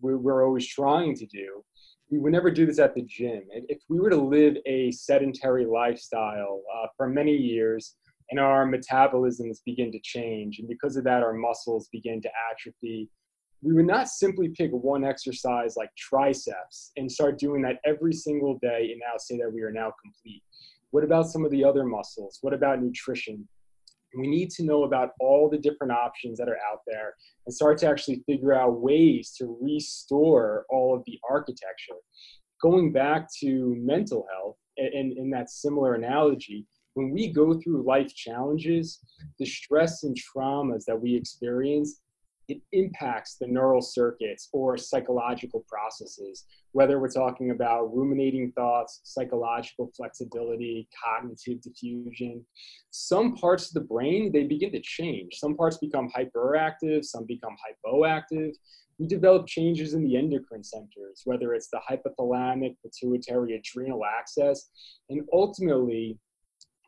we're 0.00 0.44
always 0.44 0.66
trying 0.66 1.14
to 1.14 1.26
do, 1.26 1.62
we 2.10 2.18
would 2.18 2.32
never 2.32 2.50
do 2.50 2.66
this 2.66 2.80
at 2.80 2.94
the 2.94 3.02
gym. 3.02 3.42
If 3.50 3.78
we 3.88 4.00
were 4.00 4.10
to 4.10 4.16
live 4.16 4.56
a 4.66 4.90
sedentary 4.90 5.64
lifestyle 5.64 6.62
uh, 6.74 6.86
for 6.96 7.08
many 7.08 7.32
years 7.32 7.94
and 8.30 8.40
our 8.40 8.66
metabolisms 8.66 9.58
begin 9.64 9.92
to 9.92 10.00
change, 10.02 10.58
and 10.58 10.68
because 10.68 10.96
of 10.96 11.04
that, 11.04 11.22
our 11.22 11.32
muscles 11.32 11.88
begin 11.92 12.20
to 12.22 12.30
atrophy, 12.50 13.08
we 13.62 13.74
would 13.74 13.86
not 13.86 14.08
simply 14.08 14.48
pick 14.48 14.70
one 14.72 15.04
exercise 15.04 15.74
like 15.76 15.90
triceps 15.96 16.90
and 16.96 17.10
start 17.10 17.38
doing 17.38 17.62
that 17.62 17.78
every 17.84 18.12
single 18.12 18.58
day 18.58 18.88
and 18.90 19.00
now 19.00 19.16
say 19.18 19.36
that 19.36 19.52
we 19.52 19.62
are 19.62 19.72
now 19.72 19.92
complete. 20.02 20.42
What 20.90 21.04
about 21.04 21.26
some 21.26 21.44
of 21.44 21.50
the 21.52 21.62
other 21.62 21.84
muscles? 21.84 22.38
What 22.40 22.54
about 22.54 22.82
nutrition? 22.82 23.46
We 24.16 24.26
need 24.26 24.50
to 24.52 24.64
know 24.64 24.84
about 24.84 25.10
all 25.20 25.48
the 25.48 25.58
different 25.58 25.92
options 25.92 26.38
that 26.38 26.48
are 26.48 26.58
out 26.70 26.80
there 26.86 27.14
and 27.46 27.54
start 27.54 27.78
to 27.78 27.86
actually 27.86 28.22
figure 28.26 28.52
out 28.52 28.80
ways 28.80 29.34
to 29.38 29.56
restore 29.60 30.66
all 30.68 30.96
of 30.96 31.02
the 31.06 31.18
architecture. 31.28 31.94
Going 32.60 32.92
back 32.92 33.28
to 33.40 33.74
mental 33.78 34.26
health, 34.32 34.56
and 34.76 35.16
in 35.16 35.30
that 35.30 35.50
similar 35.50 35.94
analogy, 35.94 36.66
when 36.94 37.10
we 37.10 37.32
go 37.32 37.58
through 37.60 37.86
life 37.86 38.14
challenges, 38.14 38.98
the 39.38 39.46
stress 39.46 40.02
and 40.02 40.16
traumas 40.16 40.84
that 40.86 41.00
we 41.00 41.14
experience 41.14 42.00
it 42.50 42.60
impacts 42.72 43.36
the 43.36 43.46
neural 43.46 43.80
circuits 43.80 44.48
or 44.52 44.76
psychological 44.76 45.64
processes, 45.68 46.44
whether 46.72 46.98
we're 46.98 47.08
talking 47.08 47.52
about 47.52 47.94
ruminating 47.94 48.50
thoughts, 48.56 49.00
psychological 49.04 49.90
flexibility, 49.96 50.88
cognitive 51.04 51.58
defusion. 51.60 52.42
Some 52.90 53.36
parts 53.36 53.68
of 53.68 53.74
the 53.74 53.88
brain, 53.88 54.32
they 54.32 54.42
begin 54.44 54.72
to 54.72 54.80
change. 54.80 55.36
Some 55.36 55.56
parts 55.56 55.78
become 55.78 56.10
hyperactive, 56.10 57.04
some 57.04 57.24
become 57.24 57.56
hypoactive. 57.86 58.52
We 58.98 59.06
develop 59.06 59.46
changes 59.46 59.94
in 59.94 60.02
the 60.02 60.16
endocrine 60.16 60.64
centers, 60.64 61.22
whether 61.24 61.54
it's 61.54 61.68
the 61.68 61.80
hypothalamic, 61.88 62.76
pituitary, 62.84 63.54
adrenal 63.54 64.04
axis, 64.04 64.70
and 65.08 65.22
ultimately, 65.32 66.18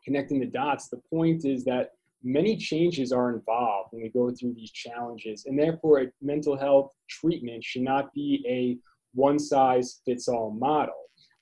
connecting 0.03 0.41
the 0.41 0.45
dots. 0.45 0.89
The 0.89 1.01
point 1.09 1.45
is 1.45 1.63
that 1.63 1.91
many 2.23 2.55
changes 2.55 3.11
are 3.11 3.33
involved 3.33 3.89
when 3.91 4.01
we 4.01 4.09
go 4.09 4.31
through 4.31 4.53
these 4.53 4.71
challenges, 4.71 5.45
and 5.45 5.59
therefore, 5.59 6.05
mental 6.21 6.57
health 6.57 6.93
treatment 7.09 7.63
should 7.63 7.81
not 7.81 8.13
be 8.13 8.43
a 8.47 8.77
one 9.13 9.37
size 9.37 10.01
fits 10.05 10.27
all 10.27 10.51
model. 10.51 10.95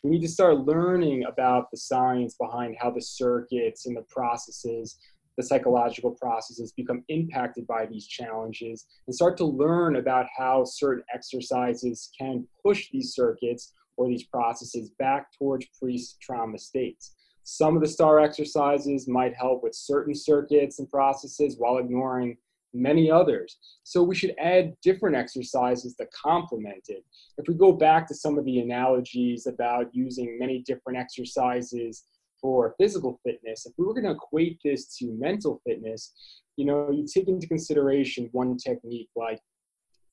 We 0.03 0.09
need 0.09 0.21
to 0.21 0.27
start 0.27 0.65
learning 0.65 1.25
about 1.25 1.69
the 1.69 1.77
science 1.77 2.35
behind 2.35 2.75
how 2.79 2.89
the 2.89 3.01
circuits 3.01 3.85
and 3.85 3.95
the 3.95 4.01
processes, 4.09 4.97
the 5.37 5.43
psychological 5.43 6.11
processes 6.11 6.71
become 6.71 7.03
impacted 7.07 7.67
by 7.67 7.85
these 7.85 8.07
challenges 8.07 8.87
and 9.05 9.15
start 9.15 9.37
to 9.37 9.45
learn 9.45 9.97
about 9.97 10.25
how 10.35 10.65
certain 10.65 11.03
exercises 11.13 12.09
can 12.17 12.47
push 12.63 12.89
these 12.91 13.13
circuits 13.13 13.73
or 13.95 14.07
these 14.07 14.23
processes 14.23 14.89
back 14.97 15.27
towards 15.37 15.67
pre 15.79 16.03
trauma 16.19 16.57
states. 16.57 17.13
Some 17.43 17.75
of 17.75 17.81
the 17.81 17.87
STAR 17.87 18.19
exercises 18.19 19.07
might 19.07 19.35
help 19.35 19.63
with 19.63 19.75
certain 19.75 20.13
circuits 20.15 20.79
and 20.79 20.89
processes 20.89 21.55
while 21.57 21.77
ignoring 21.77 22.37
many 22.73 23.11
others. 23.11 23.57
So 23.83 24.03
we 24.03 24.15
should 24.15 24.33
add 24.39 24.75
different 24.81 25.15
exercises 25.15 25.95
to 25.95 26.07
complement 26.13 26.85
it. 26.87 27.03
If 27.37 27.47
we 27.47 27.55
go 27.55 27.71
back 27.71 28.07
to 28.07 28.15
some 28.15 28.37
of 28.37 28.45
the 28.45 28.59
analogies 28.59 29.47
about 29.47 29.93
using 29.93 30.37
many 30.39 30.59
different 30.59 30.97
exercises 30.97 32.05
for 32.39 32.75
physical 32.79 33.19
fitness, 33.25 33.65
if 33.65 33.73
we 33.77 33.85
were 33.85 33.93
going 33.93 34.05
to 34.05 34.11
equate 34.11 34.59
this 34.63 34.95
to 34.97 35.11
mental 35.19 35.61
fitness, 35.65 36.13
you 36.55 36.65
know, 36.65 36.91
you 36.91 37.05
take 37.11 37.27
into 37.27 37.47
consideration 37.47 38.29
one 38.31 38.57
technique 38.57 39.09
like 39.15 39.39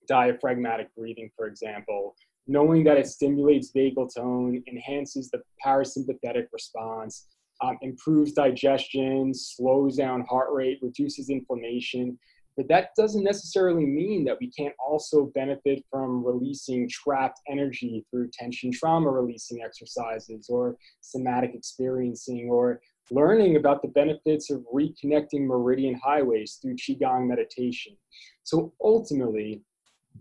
diaphragmatic 0.08 0.88
breathing, 0.96 1.30
for 1.36 1.46
example, 1.46 2.16
knowing 2.48 2.82
that 2.84 2.96
it 2.96 3.06
stimulates 3.06 3.70
vagal 3.72 4.14
tone, 4.14 4.62
enhances 4.66 5.30
the 5.30 5.40
parasympathetic 5.64 6.46
response, 6.52 7.28
um, 7.60 7.76
improves 7.82 8.32
digestion, 8.32 9.32
slows 9.34 9.96
down 9.96 10.24
heart 10.28 10.48
rate, 10.52 10.78
reduces 10.82 11.28
inflammation. 11.28 12.18
But 12.56 12.68
that 12.68 12.90
doesn't 12.96 13.22
necessarily 13.22 13.86
mean 13.86 14.24
that 14.24 14.38
we 14.40 14.50
can't 14.50 14.74
also 14.84 15.30
benefit 15.34 15.84
from 15.90 16.24
releasing 16.24 16.88
trapped 16.88 17.38
energy 17.48 18.04
through 18.10 18.30
tension 18.32 18.72
trauma 18.72 19.10
releasing 19.10 19.62
exercises 19.62 20.48
or 20.48 20.76
somatic 21.00 21.52
experiencing 21.54 22.48
or 22.50 22.80
learning 23.10 23.56
about 23.56 23.80
the 23.82 23.88
benefits 23.88 24.50
of 24.50 24.64
reconnecting 24.74 25.46
meridian 25.46 25.98
highways 26.02 26.58
through 26.60 26.74
Qigong 26.76 27.28
meditation. 27.28 27.96
So 28.42 28.72
ultimately, 28.82 29.62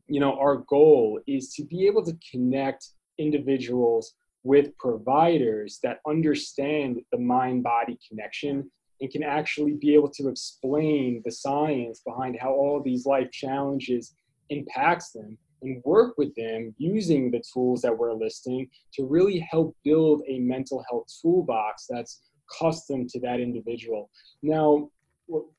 you 0.08 0.20
know, 0.20 0.38
our 0.40 0.58
goal 0.58 1.20
is 1.28 1.54
to 1.54 1.64
be 1.64 1.86
able 1.88 2.04
to 2.06 2.18
connect 2.32 2.90
individuals 3.18 4.14
with 4.44 4.78
providers 4.78 5.80
that 5.84 6.00
understand 6.08 7.02
the 7.12 7.18
mind 7.18 7.64
body 7.64 7.98
connection 8.08 8.70
and 9.02 9.12
can 9.12 9.24
actually 9.24 9.74
be 9.74 9.94
able 9.94 10.10
to 10.10 10.28
explain 10.28 11.22
the 11.26 11.32
science 11.32 12.02
behind 12.06 12.38
how 12.40 12.52
all 12.52 12.82
these 12.82 13.06
life 13.06 13.30
challenges 13.32 14.14
impacts 14.50 15.12
them 15.12 15.38
and 15.62 15.82
work 15.84 16.18
with 16.18 16.34
them 16.36 16.74
using 16.78 17.32
the 17.32 17.42
tools 17.54 17.82
that 17.82 17.96
we're 17.96 18.14
listing 18.14 18.68
to 18.94 19.06
really 19.06 19.40
help 19.40 19.76
build 19.84 20.22
a 20.28 20.40
mental 20.40 20.84
health 20.90 21.08
toolbox 21.22 21.86
that's 21.90 22.22
custom 22.60 23.08
to 23.08 23.20
that 23.20 23.40
individual. 23.40 24.10
Now, 24.42 24.90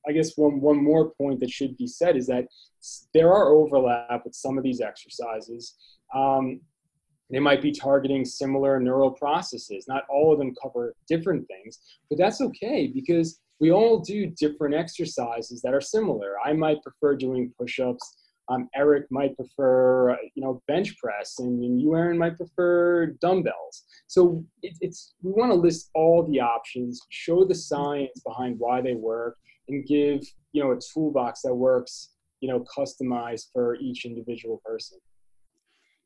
I 0.09 0.13
guess 0.13 0.37
one, 0.37 0.61
one 0.61 0.83
more 0.83 1.11
point 1.11 1.41
that 1.41 1.51
should 1.51 1.77
be 1.77 1.87
said 1.87 2.17
is 2.17 2.27
that 2.27 2.47
there 3.13 3.33
are 3.33 3.51
overlap 3.51 4.23
with 4.25 4.35
some 4.35 4.57
of 4.57 4.65
these 4.65 4.81
exercises. 4.81 5.75
Um, 6.15 6.61
they 7.31 7.39
might 7.39 7.61
be 7.61 7.73
targeting 7.73 8.25
similar 8.25 8.81
neural 8.81 9.11
processes. 9.11 9.87
Not 9.87 10.05
all 10.09 10.33
of 10.33 10.39
them 10.39 10.55
cover 10.63 10.95
different 11.07 11.47
things, 11.47 11.79
but 12.09 12.19
that's 12.19 12.41
okay 12.41 12.87
because 12.87 13.41
we 13.61 13.71
all 13.71 13.99
do 13.99 14.27
different 14.27 14.75
exercises 14.75 15.61
that 15.63 15.75
are 15.75 15.81
similar. 15.81 16.37
I 16.45 16.53
might 16.53 16.83
prefer 16.83 17.17
doing 17.17 17.53
push-ups. 17.59 18.17
Um, 18.51 18.69
Eric 18.75 19.07
might 19.11 19.37
prefer, 19.37 20.17
you 20.35 20.43
know, 20.43 20.63
bench 20.69 20.97
press, 20.97 21.35
and, 21.39 21.63
and 21.63 21.79
you, 21.79 21.95
Erin, 21.95 22.17
might 22.17 22.39
prefer 22.39 23.07
dumbbells. 23.21 23.85
So 24.07 24.43
it, 24.63 24.75
it's 24.81 25.13
we 25.23 25.33
want 25.33 25.53
to 25.53 25.59
list 25.59 25.91
all 25.95 26.27
the 26.27 26.41
options, 26.41 26.99
show 27.11 27.45
the 27.45 27.55
science 27.55 28.23
behind 28.25 28.59
why 28.59 28.81
they 28.81 28.95
work, 28.95 29.37
and 29.69 29.87
give 29.87 30.21
you 30.53 30.63
know 30.63 30.73
a 30.73 30.79
toolbox 30.93 31.43
that 31.43 31.55
works 31.55 32.11
you 32.41 32.49
know 32.49 32.65
customized 32.77 33.47
for 33.53 33.77
each 33.77 34.05
individual 34.05 34.61
person. 34.65 34.99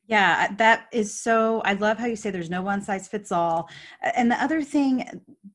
Yeah 0.07 0.53
that 0.57 0.87
is 0.91 1.13
so 1.17 1.61
i 1.63 1.73
love 1.73 1.97
how 1.97 2.07
you 2.07 2.17
say 2.17 2.29
there's 2.29 2.49
no 2.49 2.61
one 2.61 2.81
size 2.81 3.07
fits 3.07 3.31
all 3.31 3.69
and 4.15 4.29
the 4.29 4.43
other 4.43 4.61
thing 4.61 5.07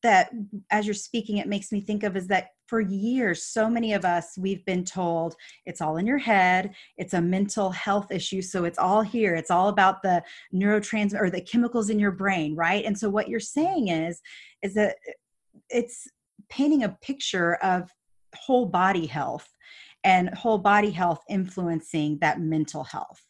that 0.03 0.31
as 0.71 0.87
you're 0.87 0.95
speaking 0.95 1.37
it 1.37 1.47
makes 1.47 1.71
me 1.71 1.83
think 1.83 2.03
of 2.03 2.17
is 2.17 2.27
that 2.29 2.49
for 2.67 2.81
years 2.81 3.43
so 3.43 3.69
many 3.69 3.93
of 3.93 4.07
us 4.07 4.39
we've 4.39 4.65
been 4.65 4.85
told 4.85 5.35
it's 5.67 5.83
all 5.83 5.99
in 5.99 6.07
your 6.07 6.17
head 6.17 6.75
it's 6.97 7.13
a 7.13 7.21
mental 7.21 7.71
health 7.71 8.11
issue 8.11 8.41
so 8.41 8.65
it's 8.65 8.79
all 8.79 9.03
here 9.03 9.35
it's 9.35 9.51
all 9.51 9.69
about 9.69 10.03
the 10.03 10.23
neurotransmitter 10.55 11.21
or 11.21 11.29
the 11.29 11.43
chemicals 11.43 11.91
in 11.91 11.99
your 11.99 12.11
brain 12.13 12.57
right? 12.57 12.85
And 12.85 12.99
so 12.99 13.09
what 13.09 13.29
you're 13.29 13.41
saying 13.41 13.89
is 13.89 14.21
is 14.63 14.75
that 14.75 14.97
it's 15.69 16.09
painting 16.49 16.85
a 16.85 16.97
picture 17.03 17.55
of 17.57 17.91
whole 18.41 18.67
body 18.67 19.07
health 19.07 19.49
and 20.05 20.31
whole 20.35 20.59
body 20.59 20.91
health 20.91 21.23
influencing 21.29 22.19
that 22.21 22.41
mental 22.41 22.85
health. 22.85 23.23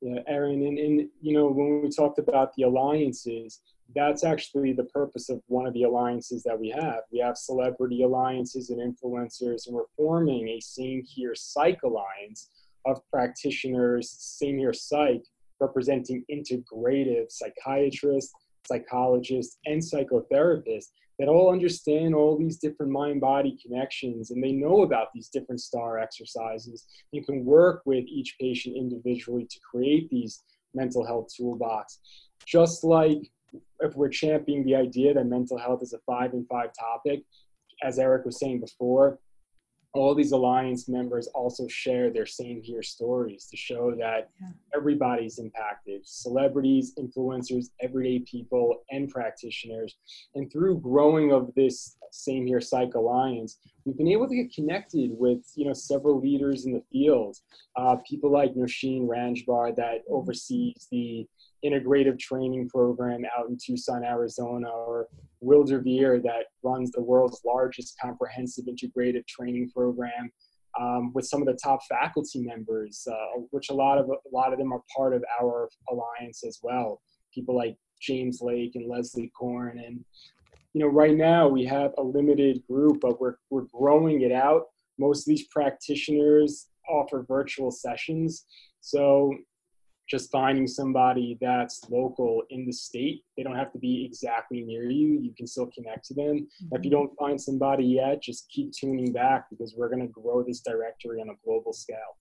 Yeah, 0.00 0.20
Erin, 0.26 0.62
and, 0.66 0.78
and 0.78 1.08
you 1.20 1.32
know, 1.32 1.46
when 1.46 1.82
we 1.82 1.88
talked 1.88 2.18
about 2.18 2.54
the 2.54 2.64
alliances, 2.64 3.60
that's 3.94 4.24
actually 4.24 4.72
the 4.72 4.84
purpose 4.84 5.28
of 5.30 5.40
one 5.46 5.66
of 5.66 5.74
the 5.74 5.84
alliances 5.84 6.42
that 6.42 6.58
we 6.58 6.70
have. 6.70 7.00
We 7.12 7.20
have 7.20 7.36
celebrity 7.36 8.02
alliances 8.02 8.70
and 8.70 8.80
influencers, 8.80 9.66
and 9.66 9.74
we're 9.74 9.84
forming 9.96 10.48
a 10.48 10.60
Same 10.60 11.02
Here 11.06 11.34
Psych 11.34 11.82
alliance 11.84 12.50
of 12.86 13.00
practitioners, 13.10 14.10
Same 14.10 14.58
Here 14.58 14.72
Psych, 14.72 15.22
representing 15.60 16.24
integrative 16.30 17.30
psychiatrists, 17.30 18.34
psychologists, 18.66 19.58
and 19.66 19.80
psychotherapists 19.80 20.90
that 21.18 21.28
all 21.28 21.52
understand 21.52 22.14
all 22.14 22.36
these 22.36 22.58
different 22.58 22.90
mind 22.90 23.20
body 23.20 23.56
connections 23.62 24.30
and 24.30 24.42
they 24.42 24.52
know 24.52 24.82
about 24.82 25.08
these 25.14 25.28
different 25.28 25.60
star 25.60 25.98
exercises 25.98 26.86
and 27.12 27.24
can 27.26 27.44
work 27.44 27.82
with 27.86 28.04
each 28.06 28.36
patient 28.40 28.76
individually 28.76 29.46
to 29.48 29.60
create 29.70 30.08
these 30.10 30.42
mental 30.74 31.06
health 31.06 31.28
toolbox. 31.36 32.00
Just 32.44 32.84
like 32.84 33.30
if 33.80 33.94
we're 33.94 34.08
championing 34.08 34.64
the 34.64 34.74
idea 34.74 35.14
that 35.14 35.26
mental 35.26 35.58
health 35.58 35.82
is 35.82 35.92
a 35.92 35.98
five 36.06 36.32
and 36.32 36.46
five 36.48 36.70
topic, 36.78 37.22
as 37.82 37.98
Eric 37.98 38.24
was 38.24 38.38
saying 38.40 38.60
before, 38.60 39.18
all 39.94 40.14
these 40.14 40.32
alliance 40.32 40.88
members 40.88 41.28
also 41.28 41.68
share 41.68 42.10
their 42.10 42.26
same 42.26 42.60
here 42.62 42.82
stories 42.82 43.46
to 43.46 43.56
show 43.56 43.92
that 43.92 44.30
yeah. 44.40 44.48
everybody's 44.76 45.38
impacted 45.38 46.00
celebrities 46.04 46.94
influencers 46.98 47.66
everyday 47.80 48.18
people 48.20 48.82
and 48.90 49.08
practitioners. 49.08 49.96
And 50.34 50.50
through 50.50 50.80
growing 50.80 51.32
of 51.32 51.52
this 51.54 51.96
same 52.10 52.46
here 52.46 52.60
psych 52.60 52.94
alliance 52.94 53.58
we've 53.84 53.96
been 53.96 54.08
able 54.08 54.28
to 54.28 54.34
get 54.34 54.54
connected 54.54 55.10
with 55.12 55.40
you 55.54 55.66
know 55.66 55.72
several 55.72 56.20
leaders 56.20 56.66
in 56.66 56.72
the 56.72 56.82
field. 56.90 57.36
Uh, 57.76 57.96
people 58.08 58.30
like 58.30 58.54
Noshene 58.54 59.06
Ranjbar 59.06 59.74
that 59.76 60.02
oversees 60.08 60.88
the 60.90 61.26
integrative 61.64 62.18
training 62.18 62.68
program 62.68 63.22
out 63.36 63.48
in 63.48 63.56
Tucson, 63.56 64.04
Arizona, 64.04 64.68
or 64.68 65.08
Will 65.44 65.64
DeVere 65.64 66.20
that 66.20 66.46
runs 66.62 66.90
the 66.90 67.02
world's 67.02 67.40
largest 67.44 67.96
comprehensive 68.00 68.64
integrative 68.66 69.26
training 69.26 69.70
program 69.74 70.30
um, 70.80 71.12
with 71.12 71.26
some 71.26 71.40
of 71.40 71.46
the 71.46 71.58
top 71.62 71.80
faculty 71.88 72.40
members, 72.40 73.06
uh, 73.10 73.40
which 73.50 73.70
a 73.70 73.74
lot 73.74 73.98
of 73.98 74.08
a 74.08 74.30
lot 74.32 74.52
of 74.52 74.58
them 74.58 74.72
are 74.72 74.82
part 74.94 75.14
of 75.14 75.24
our 75.40 75.68
alliance 75.90 76.44
as 76.44 76.58
well. 76.62 77.00
People 77.32 77.56
like 77.56 77.76
James 78.00 78.40
Lake 78.40 78.72
and 78.74 78.88
Leslie 78.88 79.32
Korn, 79.38 79.78
and 79.78 80.04
you 80.72 80.80
know, 80.80 80.88
right 80.88 81.16
now 81.16 81.46
we 81.48 81.64
have 81.64 81.92
a 81.98 82.02
limited 82.02 82.62
group, 82.68 83.00
but 83.00 83.20
we're 83.20 83.36
we're 83.50 83.66
growing 83.72 84.22
it 84.22 84.32
out. 84.32 84.62
Most 84.98 85.20
of 85.20 85.26
these 85.26 85.46
practitioners 85.48 86.68
offer 86.88 87.24
virtual 87.26 87.70
sessions, 87.70 88.44
so 88.80 89.32
just 90.08 90.30
finding 90.30 90.66
somebody 90.66 91.38
that's 91.40 91.82
local 91.90 92.42
in 92.50 92.66
the 92.66 92.72
state. 92.72 93.22
They 93.36 93.42
don't 93.42 93.56
have 93.56 93.72
to 93.72 93.78
be 93.78 94.04
exactly 94.04 94.62
near 94.62 94.90
you. 94.90 95.18
You 95.20 95.32
can 95.36 95.46
still 95.46 95.70
connect 95.74 96.04
to 96.06 96.14
them. 96.14 96.26
Mm-hmm. 96.26 96.76
If 96.76 96.84
you 96.84 96.90
mm-hmm. 96.90 97.06
don't 97.06 97.18
find 97.18 97.40
somebody 97.40 97.84
yet, 97.84 98.22
just 98.22 98.48
keep 98.50 98.72
tuning 98.72 99.12
back 99.12 99.46
because 99.50 99.74
we're 99.76 99.88
going 99.88 100.02
to 100.02 100.12
grow 100.12 100.42
this 100.42 100.60
directory 100.60 101.20
on 101.20 101.30
a 101.30 101.34
global 101.44 101.72
scale. 101.72 102.18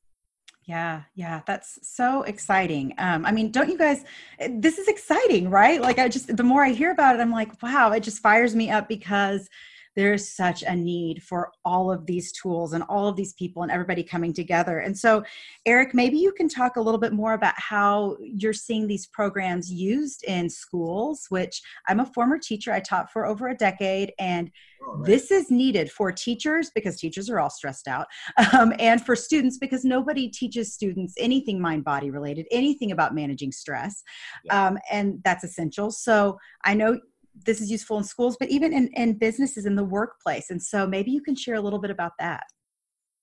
Yeah, 0.66 1.02
yeah, 1.14 1.42
that's 1.46 1.78
so 1.82 2.24
exciting. 2.24 2.94
Um, 2.98 3.26
I 3.26 3.34
mean, 3.34 3.52
don't 3.52 3.70
you 3.70 3.78
guys? 3.78 4.06
This 4.50 4.78
is 4.78 4.88
exciting, 4.88 5.50
right? 5.50 5.82
Like, 5.82 6.00
I 6.00 6.08
just 6.08 6.38
the 6.38 6.44
more 6.44 6.64
I 6.64 6.70
hear 6.70 6.92
about 6.92 7.16
it, 7.16 7.22
I'm 7.22 7.32
like, 7.32 7.62
wow, 7.62 7.92
it 7.92 8.00
just 8.00 8.22
fires 8.22 8.56
me 8.56 8.70
up 8.70 8.88
because 8.88 9.50
there's 9.96 10.28
such 10.30 10.64
a 10.64 10.76
need 10.76 11.22
for 11.24 11.52
all 11.64 11.92
of 11.92 12.06
these 12.06 12.32
tools 12.32 12.74
and 12.74 12.84
all 12.90 13.08
of 13.08 13.16
these 13.16 13.34
people 13.34 13.64
and 13.64 13.72
everybody 13.72 14.04
coming 14.04 14.34
together. 14.34 14.80
And 14.80 14.98
so, 14.98 15.24
Eric, 15.66 15.94
maybe 15.94 16.18
you 16.18 16.32
can 16.32 16.50
talk 16.50 16.76
a 16.76 16.82
little 16.82 17.00
bit 17.00 17.14
more 17.14 17.34
about 17.34 17.54
how 17.58 18.18
you're 18.22 18.54
seeing 18.54 18.88
these 18.88 19.08
programs 19.08 19.72
used 19.72 20.24
in 20.24 20.50
schools, 20.50 21.28
which 21.30 21.62
I'm 21.88 22.00
a 22.00 22.06
former 22.06 22.40
teacher. 22.40 22.72
I 22.72 22.80
taught 22.80 23.12
for 23.12 23.26
over 23.26 23.50
a 23.50 23.56
decade, 23.56 24.14
and 24.20 24.52
oh, 24.86 25.04
this 25.04 25.32
is 25.32 25.52
needed 25.52 25.92
for 25.92 26.12
teachers 26.12 26.72
because 26.74 27.00
teachers 27.00 27.30
are 27.30 27.40
all 27.40 27.50
stressed 27.50 27.88
out, 27.88 28.08
um, 28.54 28.74
and 28.80 29.06
for 29.06 29.16
students 29.16 29.58
because 29.58 29.86
nobody 29.86 30.28
teaches 30.28 30.74
students 30.74 31.14
anything 31.18 31.62
mind 31.62 31.84
body 31.84 32.10
related, 32.10 32.48
anything 32.52 32.92
about 32.92 33.14
managing 33.14 33.52
stress. 33.52 34.04
Yeah. 34.46 34.68
Um, 34.68 34.78
and 34.92 35.20
that's 35.24 35.44
essential. 35.44 35.92
So, 35.92 36.38
I 36.66 36.74
know 36.74 37.00
this 37.46 37.62
is 37.62 37.72
useful 37.72 37.98
in 37.98 38.04
schools, 38.04 38.38
but 38.40 38.50
even 38.50 38.74
in, 38.74 38.90
in 38.94 39.18
businesses 39.18 39.66
in 39.66 39.76
the 39.76 39.84
workplace. 39.84 40.50
And 40.50 40.62
so 40.62 40.86
maybe 40.86 41.12
you 41.12 41.22
can 41.22 41.36
share 41.36 41.56
a 41.56 41.62
little 41.62 41.80
bit 41.80 41.92
about 41.92 42.14
that. 42.20 42.44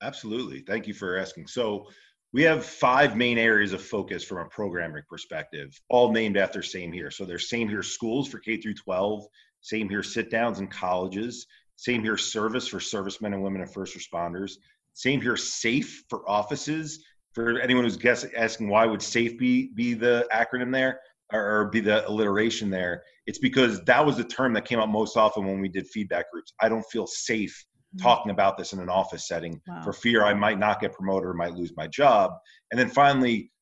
Absolutely. 0.03 0.61
Thank 0.61 0.87
you 0.87 0.95
for 0.95 1.19
asking. 1.19 1.47
So 1.47 1.87
we 2.33 2.43
have 2.43 2.65
five 2.65 3.17
main 3.17 3.39
areas 3.39 3.73
of 3.73 3.83
focus 3.83 4.25
from 4.25 4.39
a 4.39 4.49
programming 4.49 5.03
perspective, 5.09 5.79
all 5.89 6.13
named 6.13 6.37
after 6.37 6.63
Same 6.63 6.93
Here. 6.93 7.11
So 7.11 7.25
there's 7.25 7.49
Same 7.49 7.69
Here 7.69 7.83
schools 7.83 8.29
for 8.29 8.39
K 8.39 8.57
through 8.57 8.75
12, 8.75 9.27
Same 9.61 9.89
Here 9.89 10.03
sit 10.03 10.31
downs 10.31 10.61
in 10.61 10.69
colleges, 10.69 11.47
Same 11.77 12.03
Here 12.03 12.17
service 12.17 12.69
for 12.69 12.81
servicemen 12.81 13.35
and 13.35 13.43
women 13.43 13.63
and 13.63 13.73
first 13.73 13.97
responders, 13.97 14.53
Same 14.95 15.21
Here 15.21 15.37
safe 15.37 16.05
for 16.09 16.29
offices. 16.29 17.05
For 17.33 17.61
anyone 17.61 17.85
who's 17.85 17.97
guessing, 17.97 18.33
asking 18.37 18.69
why 18.69 18.87
would 18.87 19.01
safe 19.01 19.39
be 19.39 19.69
be 19.75 19.95
the 19.95 20.27
acronym 20.33 20.73
there 20.73 21.01
or, 21.33 21.61
or 21.61 21.65
be 21.67 21.79
the 21.79 22.09
alliteration 22.09 22.71
there, 22.71 23.05
it's 23.31 23.39
because 23.39 23.81
that 23.85 24.05
was 24.05 24.17
the 24.17 24.25
term 24.25 24.53
that 24.55 24.65
came 24.65 24.81
up 24.81 24.89
most 24.89 25.17
often 25.17 25.47
when 25.47 25.61
we 25.61 25.69
did 25.69 25.87
feedback 25.87 26.33
groups. 26.33 26.53
I 26.61 26.69
don't 26.69 26.85
feel 26.91 27.07
safe 27.07 27.65
mm-hmm. 27.95 28.03
talking 28.03 28.33
about 28.33 28.59
this 28.59 28.73
in 28.73 28.81
an 28.81 28.89
office 28.89 29.29
setting 29.29 29.61
wow. 29.69 29.83
for 29.85 29.93
fear 29.93 30.25
I 30.25 30.35
might 30.35 30.59
not 30.59 30.81
get 30.81 30.93
promoted 30.93 31.29
or 31.29 31.35
might 31.35 31.55
lose 31.55 31.73
my 31.77 31.87
job. 31.87 32.33
And 32.73 32.81
then 32.81 32.91
finally, 32.91 33.53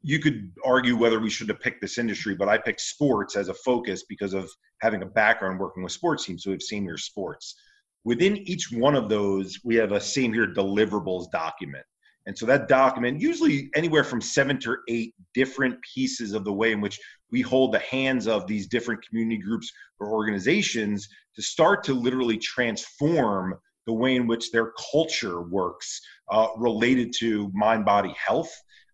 you 0.00 0.18
could 0.18 0.50
argue 0.64 0.96
whether 0.96 1.20
we 1.20 1.30
should 1.30 1.48
have 1.50 1.60
picked 1.60 1.80
this 1.80 1.98
industry, 1.98 2.34
but 2.34 2.48
I 2.48 2.58
picked 2.58 2.80
sports 2.80 3.36
as 3.36 3.48
a 3.48 3.54
focus 3.54 4.02
because 4.08 4.34
of 4.34 4.50
having 4.80 5.02
a 5.02 5.06
background 5.06 5.60
working 5.60 5.84
with 5.84 5.92
sports 5.92 6.24
teams. 6.24 6.42
So 6.42 6.50
we 6.50 6.54
have 6.54 6.62
same 6.62 6.82
here 6.82 6.98
sports. 6.98 7.54
Within 8.02 8.38
each 8.38 8.72
one 8.72 8.96
of 8.96 9.08
those, 9.08 9.56
we 9.62 9.76
have 9.76 9.92
a 9.92 10.00
same 10.00 10.32
here 10.32 10.48
deliverables 10.52 11.30
document. 11.30 11.84
And 12.26 12.36
so 12.36 12.46
that 12.46 12.68
document, 12.68 13.20
usually 13.20 13.68
anywhere 13.74 14.04
from 14.04 14.20
seven 14.20 14.58
to 14.60 14.76
eight 14.88 15.14
different 15.34 15.76
pieces 15.82 16.32
of 16.32 16.44
the 16.44 16.52
way 16.52 16.72
in 16.72 16.80
which 16.80 17.00
we 17.30 17.40
hold 17.40 17.72
the 17.72 17.80
hands 17.80 18.28
of 18.28 18.46
these 18.46 18.68
different 18.68 19.06
community 19.06 19.40
groups 19.40 19.72
or 19.98 20.12
organizations 20.12 21.08
to 21.34 21.42
start 21.42 21.82
to 21.84 21.94
literally 21.94 22.38
transform 22.38 23.58
the 23.86 23.92
way 23.92 24.14
in 24.14 24.26
which 24.26 24.52
their 24.52 24.72
culture 24.92 25.42
works 25.42 26.00
uh, 26.30 26.48
related 26.56 27.12
to 27.18 27.50
mind 27.54 27.84
body 27.84 28.14
health 28.24 28.52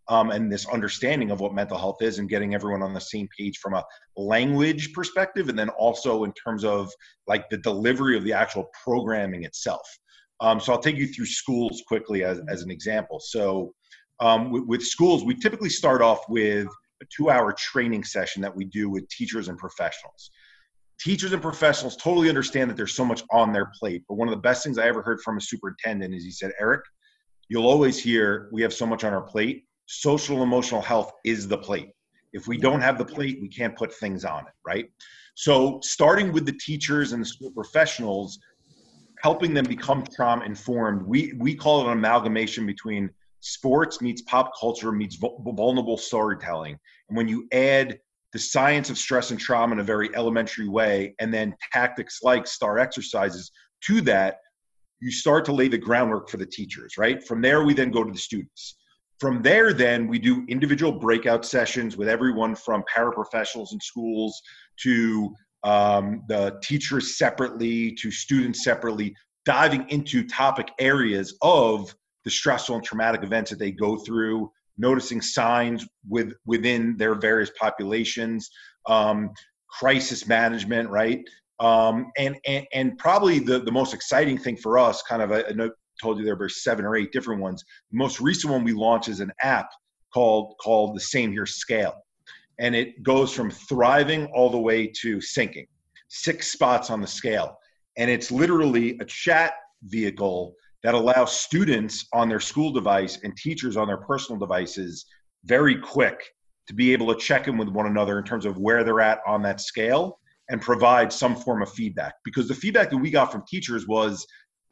um, 0.09 0.31
and 0.31 0.51
this 0.51 0.67
understanding 0.69 1.31
of 1.31 1.41
what 1.41 1.53
mental 1.53 1.77
health 1.77 2.01
is 2.01 2.19
and 2.19 2.31
getting 2.31 2.55
everyone 2.55 2.83
on 2.83 2.95
the 2.95 3.01
same 3.01 3.29
page 3.37 3.59
from 3.59 3.75
a 3.75 3.85
language 4.17 4.93
perspective 4.95 5.51
and 5.51 5.59
then 5.59 5.69
also 5.71 6.25
in 6.25 6.33
terms 6.33 6.65
of 6.65 6.91
like 7.27 7.49
the 7.51 7.59
delivery 7.59 8.17
of 8.17 8.25
the 8.25 8.33
actual 8.33 8.71
programming 8.83 9.45
itself 9.45 9.87
um, 10.41 10.61
so 10.61 10.73
I'll 10.73 10.81
take 10.81 10.97
you 10.97 11.07
through 11.07 11.27
schools 11.27 11.83
quickly 11.87 12.25
as, 12.25 12.41
as 12.49 12.63
an 12.63 12.71
example. 12.71 13.21
So 13.21 13.75
um, 14.21 14.51
with, 14.51 14.65
with, 14.65 14.83
schools, 14.83 15.25
we 15.25 15.35
typically 15.35 15.71
start 15.71 16.03
off 16.03 16.21
with 16.29 16.69
a 17.03 17.05
two-hour 17.15 17.55
training 17.55 18.05
session 18.05 18.43
that 18.43 18.55
we 18.55 18.65
do 18.65 18.89
with 18.91 19.09
teachers 19.09 19.49
and 19.49 19.59
professionals. 19.59 20.31
Teachers 21.01 21.33
and 21.33 21.41
professionals 21.41 21.97
totally 21.97 22.29
understand 22.29 22.69
that 22.71 22.77
there's 22.77 22.95
so 22.95 23.05
much 23.05 23.23
on 23.31 23.53
their 23.53 23.71
plate, 23.79 24.03
but 24.09 24.15
one 24.15 24.27
of 24.27 24.35
the 24.35 24.41
best 24.41 24.65
things 24.65 24.79
I 24.79 24.87
ever 24.89 25.03
heard 25.03 25.21
from 25.21 25.37
a 25.37 25.41
superintendent 25.41 26.15
is 26.15 26.25
he 26.25 26.31
said, 26.33 26.53
Eric, 26.61 26.83
you'll 27.49 27.69
always 27.69 28.03
hear 28.03 28.49
we 28.53 28.63
have 28.63 28.73
so 28.73 28.87
much 28.87 29.05
on 29.05 29.13
our 29.13 29.23
plate. 29.23 29.65
Social 29.87 30.43
emotional 30.43 30.83
health 30.83 31.13
is 31.25 31.47
the 31.47 31.59
plate. 31.59 31.91
If 32.33 32.47
we 32.47 32.59
don't 32.59 32.81
have 32.81 32.99
the 32.99 33.05
plate, 33.05 33.39
we 33.41 33.49
can't 33.49 33.77
put 33.77 33.95
things 33.95 34.25
on 34.25 34.41
it, 34.41 34.53
right? 34.67 34.91
So 35.35 35.79
starting 35.83 36.33
with 36.33 36.47
the 36.47 36.53
teachers 36.53 37.13
and 37.13 37.23
the 37.23 37.27
school 37.27 37.53
professionals, 37.53 38.39
helping 39.23 39.55
them 39.55 39.65
become 39.65 40.05
trauma 40.15 40.45
informed. 40.45 41.03
We 41.03 41.35
we 41.39 41.55
call 41.55 41.83
it 41.83 41.93
an 41.93 41.99
amalgamation 41.99 42.67
between 42.67 43.11
sports 43.41 44.01
meets 44.01 44.23
pop 44.23 44.53
culture 44.59 44.93
meets 44.93 45.17
vulnerable 45.17 45.97
storytelling. 45.97 46.79
And 47.09 47.17
when 47.17 47.29
you 47.29 47.47
add 47.53 47.99
the 48.33 48.39
science 48.39 48.91
of 48.91 48.99
stress 48.99 49.31
and 49.31 49.41
trauma 49.41 49.75
in 49.75 49.81
a 49.81 49.85
very 49.85 50.15
elementary 50.15 50.69
way, 50.69 51.15
and 51.19 51.33
then 51.33 51.55
tactics 51.73 52.21
like 52.23 52.47
star 52.47 52.79
exercises 52.79 53.51
to 53.87 54.01
that, 54.03 54.39
you 55.01 55.11
start 55.11 55.45
to 55.47 55.53
lay 55.53 55.69
the 55.69 55.79
groundwork 55.79 56.29
for 56.29 56.37
the 56.37 56.47
teachers, 56.47 56.99
right? 56.99 57.25
From 57.27 57.41
there, 57.41 57.65
we 57.65 57.73
then 57.73 57.91
go 57.91 58.05
to 58.05 58.13
the 58.13 58.19
students. 58.19 58.77
From 59.19 59.43
there, 59.43 59.73
then 59.73 60.07
we 60.07 60.19
do 60.19 60.45
individual 60.49 60.93
breakout 60.93 61.45
sessions 61.45 61.97
with 61.97 62.09
everyone 62.09 62.55
from 62.55 62.85
paraprofessionals 62.95 63.73
in 63.73 63.81
schools 63.81 64.41
to 64.81 65.35
um, 65.65 66.23
the 66.29 66.59
teachers 66.63 67.19
separately 67.19 67.93
to 67.93 68.11
students 68.11 68.65
separately, 68.65 69.15
diving 69.45 69.89
into 69.89 70.27
topic 70.27 70.71
areas 70.79 71.37
of 71.43 71.95
the 72.25 72.31
stressful 72.31 72.77
and 72.77 72.85
traumatic 72.85 73.23
events 73.23 73.51
that 73.51 73.59
they 73.59 73.71
go 73.71 73.97
through, 73.97 74.51
noticing 74.77 75.21
signs 75.21 75.87
with 76.09 76.33
within 76.47 76.97
their 76.97 77.15
various 77.15 77.51
populations, 77.59 78.51
um, 78.87 79.31
crisis 79.71 80.27
management, 80.27 80.89
right? 80.91 81.21
Um, 81.61 82.13
and, 82.17 82.37
and 82.47 82.67
and 82.73 82.99
probably 82.99 83.39
the 83.39 83.59
the 83.59 83.73
most 83.73 83.95
exciting 83.95 84.39
thing 84.39 84.57
for 84.57 84.79
us, 84.79 85.03
kind 85.03 85.23
of, 85.23 85.33
I, 85.33 85.41
I 85.41 85.71
told 86.01 86.19
you 86.19 86.25
there 86.25 86.37
were 86.37 86.49
seven 86.49 86.85
or 86.85 86.95
eight 86.95 87.13
different 87.13 87.41
ones. 87.41 87.65
The 87.91 87.99
most 87.99 88.21
recent 88.21 88.53
one 88.53 88.63
we 88.63 88.73
launched 88.73 89.09
is 89.09 89.21
an 89.21 89.33
app 89.43 89.69
called 90.15 90.55
called 90.63 90.95
the 90.95 91.01
Same 91.01 91.33
Here 91.33 91.47
Scale 91.47 91.95
and 92.59 92.75
it 92.75 93.03
goes 93.03 93.33
from 93.33 93.51
thriving 93.51 94.27
all 94.35 94.51
the 94.51 94.59
way 94.59 94.87
to 94.87 95.21
sinking, 95.21 95.67
six 96.09 96.53
spots 96.53 96.91
on 96.91 97.01
the 97.01 97.07
scale. 97.07 97.59
And 97.97 98.11
it's 98.11 98.31
literally 98.31 98.99
a 99.01 99.05
chat 99.05 99.55
vehicle 99.85 100.55
that 100.83 100.95
allows 100.95 101.33
students 101.33 102.07
on 102.13 102.29
their 102.29 102.41
school 102.41 102.73
device 102.73 103.19
and 103.25 103.37
teachers 103.37 103.77
on 103.77 103.87
their 103.89 103.97
personal 103.97 104.39
devices 104.39 105.07
very 105.45 105.77
quick 105.77 106.21
to 106.69 106.75
be 106.75 106.93
able 106.93 107.13
to 107.13 107.19
check 107.19 107.49
in 107.49 107.57
with 107.57 107.69
one 107.69 107.87
another 107.87 108.19
in 108.19 108.25
terms 108.25 108.45
of 108.45 108.59
where 108.59 108.85
they're 108.85 109.01
at 109.01 109.21
on 109.27 109.43
that 109.43 109.61
scale 109.61 110.19
and 110.51 110.61
provide 110.61 111.13
some 111.13 111.35
form 111.35 111.63
of 111.63 111.73
feedback. 111.73 112.15
Because 112.25 112.49
the 112.49 112.55
feedback 112.55 112.91
that 112.91 112.97
we 112.97 113.11
got 113.11 113.33
from 113.33 113.45
teachers 113.49 113.87
was, 113.87 114.27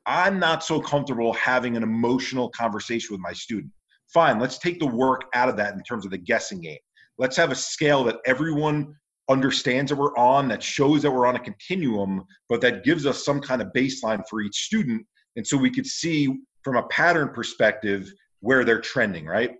I'm 0.06 0.38
not 0.38 0.62
so 0.62 0.80
comfortable 0.80 1.32
having 1.34 1.76
an 1.76 1.82
emotional 1.82 2.50
conversation 2.50 3.08
with 3.12 3.20
my 3.20 3.32
student. 3.32 3.72
Fine, 4.12 4.38
let's 4.38 4.58
take 4.58 4.78
the 4.78 4.86
work 4.86 5.22
out 5.34 5.48
of 5.48 5.56
that 5.56 5.74
in 5.74 5.82
terms 5.82 6.04
of 6.04 6.12
the 6.12 6.18
guessing 6.18 6.60
game. 6.60 6.78
Let's 7.18 7.36
have 7.36 7.50
a 7.50 7.56
scale 7.56 8.04
that 8.04 8.18
everyone 8.26 8.94
understands 9.28 9.90
that 9.90 9.96
we're 9.96 10.16
on, 10.16 10.48
that 10.48 10.62
shows 10.62 11.02
that 11.02 11.10
we're 11.10 11.26
on 11.26 11.36
a 11.36 11.40
continuum, 11.40 12.24
but 12.48 12.60
that 12.60 12.84
gives 12.84 13.06
us 13.06 13.24
some 13.24 13.40
kind 13.40 13.60
of 13.60 13.68
baseline 13.74 14.22
for 14.28 14.40
each 14.40 14.64
student. 14.64 15.04
And 15.36 15.46
so 15.46 15.56
we 15.56 15.70
could 15.70 15.86
see 15.86 16.38
from 16.62 16.76
a 16.76 16.86
pattern 16.88 17.30
perspective 17.30 18.12
where 18.40 18.64
they're 18.64 18.80
trending, 18.80 19.26
right? 19.26 19.52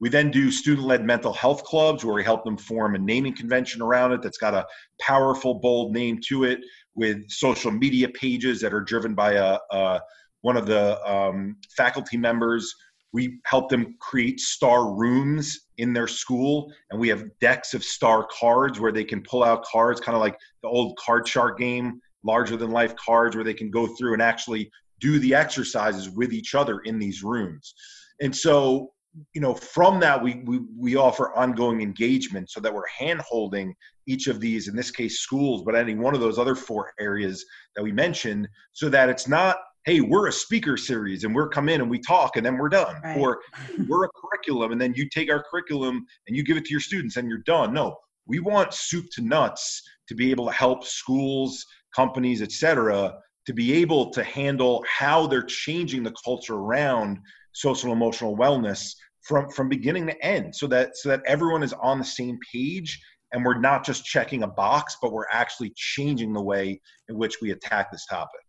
We 0.00 0.08
then 0.08 0.30
do 0.30 0.50
student 0.50 0.86
led 0.86 1.04
mental 1.04 1.32
health 1.32 1.64
clubs 1.64 2.04
where 2.04 2.14
we 2.14 2.24
help 2.24 2.44
them 2.44 2.58
form 2.58 2.94
a 2.94 2.98
naming 2.98 3.34
convention 3.34 3.80
around 3.80 4.12
it 4.12 4.22
that's 4.22 4.38
got 4.38 4.54
a 4.54 4.66
powerful, 5.00 5.54
bold 5.54 5.92
name 5.92 6.20
to 6.28 6.44
it 6.44 6.60
with 6.94 7.28
social 7.30 7.70
media 7.70 8.08
pages 8.08 8.60
that 8.60 8.74
are 8.74 8.80
driven 8.80 9.14
by 9.14 9.34
a, 9.34 9.58
a 9.70 10.00
one 10.42 10.56
of 10.56 10.66
the 10.66 11.02
um, 11.10 11.56
faculty 11.76 12.18
members 12.18 12.74
we 13.14 13.38
help 13.46 13.70
them 13.70 13.94
create 14.00 14.40
star 14.40 14.92
rooms 14.92 15.63
in 15.78 15.92
their 15.92 16.08
school, 16.08 16.72
and 16.90 17.00
we 17.00 17.08
have 17.08 17.24
decks 17.40 17.74
of 17.74 17.82
star 17.82 18.26
cards 18.30 18.80
where 18.80 18.92
they 18.92 19.04
can 19.04 19.22
pull 19.22 19.42
out 19.42 19.64
cards, 19.64 20.00
kind 20.00 20.14
of 20.14 20.20
like 20.20 20.38
the 20.62 20.68
old 20.68 20.96
card 20.98 21.26
shark 21.26 21.58
game, 21.58 22.00
larger 22.22 22.56
than 22.56 22.70
life 22.70 22.94
cards, 22.96 23.36
where 23.36 23.44
they 23.44 23.54
can 23.54 23.70
go 23.70 23.86
through 23.86 24.12
and 24.12 24.22
actually 24.22 24.70
do 25.00 25.18
the 25.18 25.34
exercises 25.34 26.10
with 26.10 26.32
each 26.32 26.54
other 26.54 26.80
in 26.80 26.98
these 26.98 27.22
rooms. 27.22 27.74
And 28.20 28.34
so, 28.34 28.92
you 29.34 29.40
know, 29.40 29.54
from 29.54 30.00
that, 30.00 30.22
we, 30.22 30.42
we, 30.44 30.60
we 30.76 30.96
offer 30.96 31.34
ongoing 31.36 31.80
engagement 31.82 32.50
so 32.50 32.60
that 32.60 32.72
we're 32.72 32.86
hand 32.86 33.20
holding 33.20 33.74
each 34.06 34.26
of 34.26 34.40
these, 34.40 34.68
in 34.68 34.76
this 34.76 34.90
case, 34.90 35.20
schools, 35.20 35.62
but 35.64 35.74
any 35.74 35.94
one 35.94 36.14
of 36.14 36.20
those 36.20 36.38
other 36.38 36.54
four 36.54 36.92
areas 37.00 37.44
that 37.76 37.82
we 37.82 37.92
mentioned, 37.92 38.48
so 38.72 38.88
that 38.88 39.08
it's 39.08 39.28
not 39.28 39.56
hey, 39.84 40.00
we're 40.00 40.28
a 40.28 40.32
speaker 40.32 40.76
series 40.76 41.24
and 41.24 41.34
we're 41.34 41.48
come 41.48 41.68
in 41.68 41.82
and 41.82 41.90
we 41.90 41.98
talk 41.98 42.36
and 42.36 42.44
then 42.44 42.56
we're 42.56 42.70
done. 42.70 42.96
Right. 43.02 43.18
Or 43.18 43.40
we're 43.88 44.04
a 44.04 44.08
curriculum 44.16 44.72
and 44.72 44.80
then 44.80 44.94
you 44.96 45.08
take 45.08 45.30
our 45.30 45.44
curriculum 45.50 46.06
and 46.26 46.36
you 46.36 46.42
give 46.42 46.56
it 46.56 46.64
to 46.64 46.70
your 46.70 46.80
students 46.80 47.16
and 47.16 47.28
you're 47.28 47.42
done. 47.46 47.74
No, 47.74 47.96
we 48.26 48.40
want 48.40 48.72
soup 48.72 49.06
to 49.14 49.22
nuts 49.22 49.82
to 50.08 50.14
be 50.14 50.30
able 50.30 50.46
to 50.46 50.52
help 50.52 50.84
schools, 50.84 51.64
companies, 51.94 52.40
et 52.40 52.52
cetera, 52.52 53.14
to 53.46 53.52
be 53.52 53.74
able 53.74 54.10
to 54.10 54.24
handle 54.24 54.84
how 54.88 55.26
they're 55.26 55.42
changing 55.42 56.02
the 56.02 56.14
culture 56.24 56.54
around 56.54 57.18
social 57.52 57.92
emotional 57.92 58.36
wellness 58.36 58.94
from 59.22 59.48
from 59.50 59.68
beginning 59.68 60.06
to 60.06 60.24
end 60.24 60.54
so 60.54 60.66
that 60.66 60.96
so 60.96 61.08
that 61.08 61.22
everyone 61.26 61.62
is 61.62 61.72
on 61.74 61.98
the 61.98 62.04
same 62.04 62.38
page 62.52 63.00
and 63.32 63.44
we're 63.44 63.58
not 63.58 63.84
just 63.84 64.04
checking 64.04 64.42
a 64.42 64.48
box 64.48 64.96
but 65.00 65.12
we're 65.12 65.28
actually 65.32 65.72
changing 65.76 66.32
the 66.32 66.42
way 66.42 66.80
in 67.08 67.16
which 67.16 67.40
we 67.40 67.50
attack 67.52 67.90
this 67.90 68.06
topic 68.06 68.43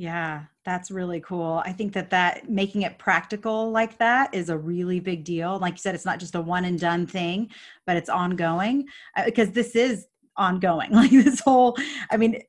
Yeah, 0.00 0.44
that's 0.64 0.90
really 0.90 1.20
cool. 1.20 1.60
I 1.66 1.72
think 1.72 1.92
that 1.92 2.08
that 2.08 2.48
making 2.48 2.82
it 2.82 2.96
practical 2.96 3.70
like 3.70 3.98
that 3.98 4.34
is 4.34 4.48
a 4.48 4.56
really 4.56 4.98
big 4.98 5.24
deal. 5.24 5.58
Like 5.58 5.74
you 5.74 5.78
said, 5.78 5.94
it's 5.94 6.06
not 6.06 6.18
just 6.18 6.34
a 6.34 6.40
one 6.40 6.64
and 6.64 6.80
done 6.80 7.06
thing, 7.06 7.50
but 7.86 7.98
it's 7.98 8.08
ongoing 8.08 8.86
uh, 9.14 9.26
because 9.26 9.50
this 9.50 9.76
is 9.76 10.06
ongoing. 10.38 10.90
Like 10.94 11.10
this 11.10 11.40
whole, 11.40 11.76
I 12.10 12.16
mean, 12.16 12.40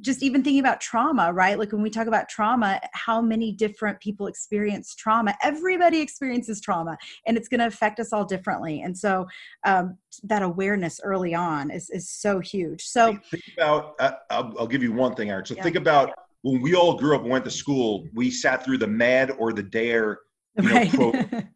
just 0.00 0.24
even 0.24 0.42
thinking 0.42 0.58
about 0.58 0.80
trauma, 0.80 1.32
right? 1.32 1.56
Like 1.56 1.70
when 1.70 1.82
we 1.82 1.88
talk 1.88 2.08
about 2.08 2.28
trauma, 2.28 2.80
how 2.94 3.22
many 3.22 3.52
different 3.52 4.00
people 4.00 4.26
experience 4.26 4.96
trauma? 4.96 5.36
Everybody 5.40 6.00
experiences 6.00 6.60
trauma, 6.60 6.98
and 7.28 7.36
it's 7.36 7.46
going 7.46 7.60
to 7.60 7.68
affect 7.68 8.00
us 8.00 8.12
all 8.12 8.24
differently. 8.24 8.82
And 8.82 8.98
so 8.98 9.28
um, 9.64 9.98
that 10.24 10.42
awareness 10.42 11.00
early 11.04 11.32
on 11.32 11.70
is 11.70 11.90
is 11.90 12.10
so 12.10 12.40
huge. 12.40 12.82
So 12.82 13.16
think 13.30 13.44
about. 13.56 13.94
Uh, 14.00 14.12
I'll, 14.30 14.52
I'll, 14.58 14.66
give 14.66 14.82
you 14.82 14.92
one 14.92 15.14
thing, 15.14 15.30
Eric. 15.30 15.46
So 15.46 15.54
yeah. 15.54 15.62
think 15.62 15.76
about 15.76 16.12
when 16.42 16.60
we 16.60 16.74
all 16.74 16.94
grew 16.94 17.14
up 17.14 17.22
and 17.22 17.30
went 17.30 17.44
to 17.44 17.50
school, 17.50 18.06
we 18.14 18.30
sat 18.30 18.64
through 18.64 18.78
the 18.78 18.86
MADD 18.86 19.36
or 19.38 19.52
the 19.52 19.62
DARE 19.62 20.20
you 20.56 20.68
know, 20.68 20.74
right. 20.74 20.90
for, 20.90 21.46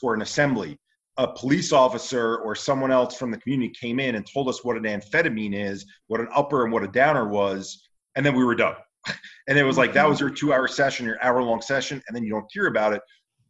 for 0.00 0.14
an 0.14 0.22
assembly. 0.22 0.78
A 1.16 1.26
police 1.26 1.72
officer 1.72 2.36
or 2.36 2.54
someone 2.54 2.92
else 2.92 3.16
from 3.16 3.30
the 3.30 3.38
community 3.38 3.72
came 3.78 3.98
in 3.98 4.14
and 4.14 4.26
told 4.32 4.48
us 4.48 4.62
what 4.62 4.76
an 4.76 4.84
amphetamine 4.84 5.54
is, 5.54 5.84
what 6.06 6.20
an 6.20 6.28
upper 6.34 6.64
and 6.64 6.72
what 6.72 6.84
a 6.84 6.88
downer 6.88 7.26
was, 7.28 7.82
and 8.14 8.24
then 8.24 8.36
we 8.36 8.44
were 8.44 8.54
done. 8.54 8.74
and 9.48 9.58
it 9.58 9.64
was 9.64 9.78
like 9.78 9.92
that 9.94 10.08
was 10.08 10.20
your 10.20 10.30
two-hour 10.30 10.68
session, 10.68 11.06
your 11.06 11.22
hour-long 11.22 11.60
session, 11.60 12.00
and 12.06 12.16
then 12.16 12.22
you 12.22 12.30
don't 12.30 12.46
hear 12.52 12.66
about 12.68 12.92
it. 12.92 13.02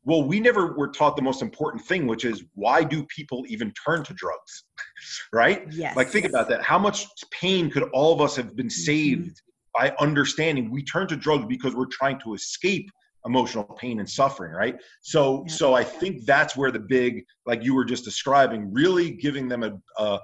Well, 0.04 0.22
we 0.22 0.40
never 0.40 0.74
were 0.74 0.88
taught 0.88 1.16
the 1.16 1.22
most 1.22 1.42
important 1.42 1.84
thing, 1.84 2.06
which 2.06 2.24
is 2.24 2.44
why 2.54 2.82
do 2.82 3.04
people 3.04 3.44
even 3.48 3.72
turn 3.72 4.02
to 4.04 4.14
drugs? 4.14 4.64
right? 5.32 5.70
Yes. 5.70 5.94
Like 5.96 6.08
think 6.08 6.24
about 6.24 6.48
that. 6.48 6.62
How 6.62 6.78
much 6.78 7.06
pain 7.30 7.68
could 7.68 7.82
all 7.92 8.14
of 8.14 8.22
us 8.22 8.34
have 8.36 8.56
been 8.56 8.68
mm-hmm. 8.68 8.80
By 9.78 9.94
understanding 10.00 10.70
we 10.70 10.82
turn 10.82 11.06
to 11.06 11.16
drugs 11.16 11.46
because 11.48 11.74
we're 11.74 11.86
trying 11.86 12.18
to 12.20 12.34
escape 12.34 12.90
emotional 13.26 13.64
pain 13.80 13.98
and 14.00 14.08
suffering 14.08 14.52
right 14.52 14.76
so 15.02 15.44
yeah. 15.46 15.52
so 15.52 15.74
i 15.74 15.84
think 15.84 16.24
that's 16.24 16.56
where 16.56 16.70
the 16.70 16.78
big 16.78 17.24
like 17.46 17.62
you 17.62 17.74
were 17.74 17.84
just 17.84 18.04
describing 18.04 18.72
really 18.72 19.10
giving 19.10 19.48
them 19.48 19.62
a, 19.62 19.72
a, 20.02 20.18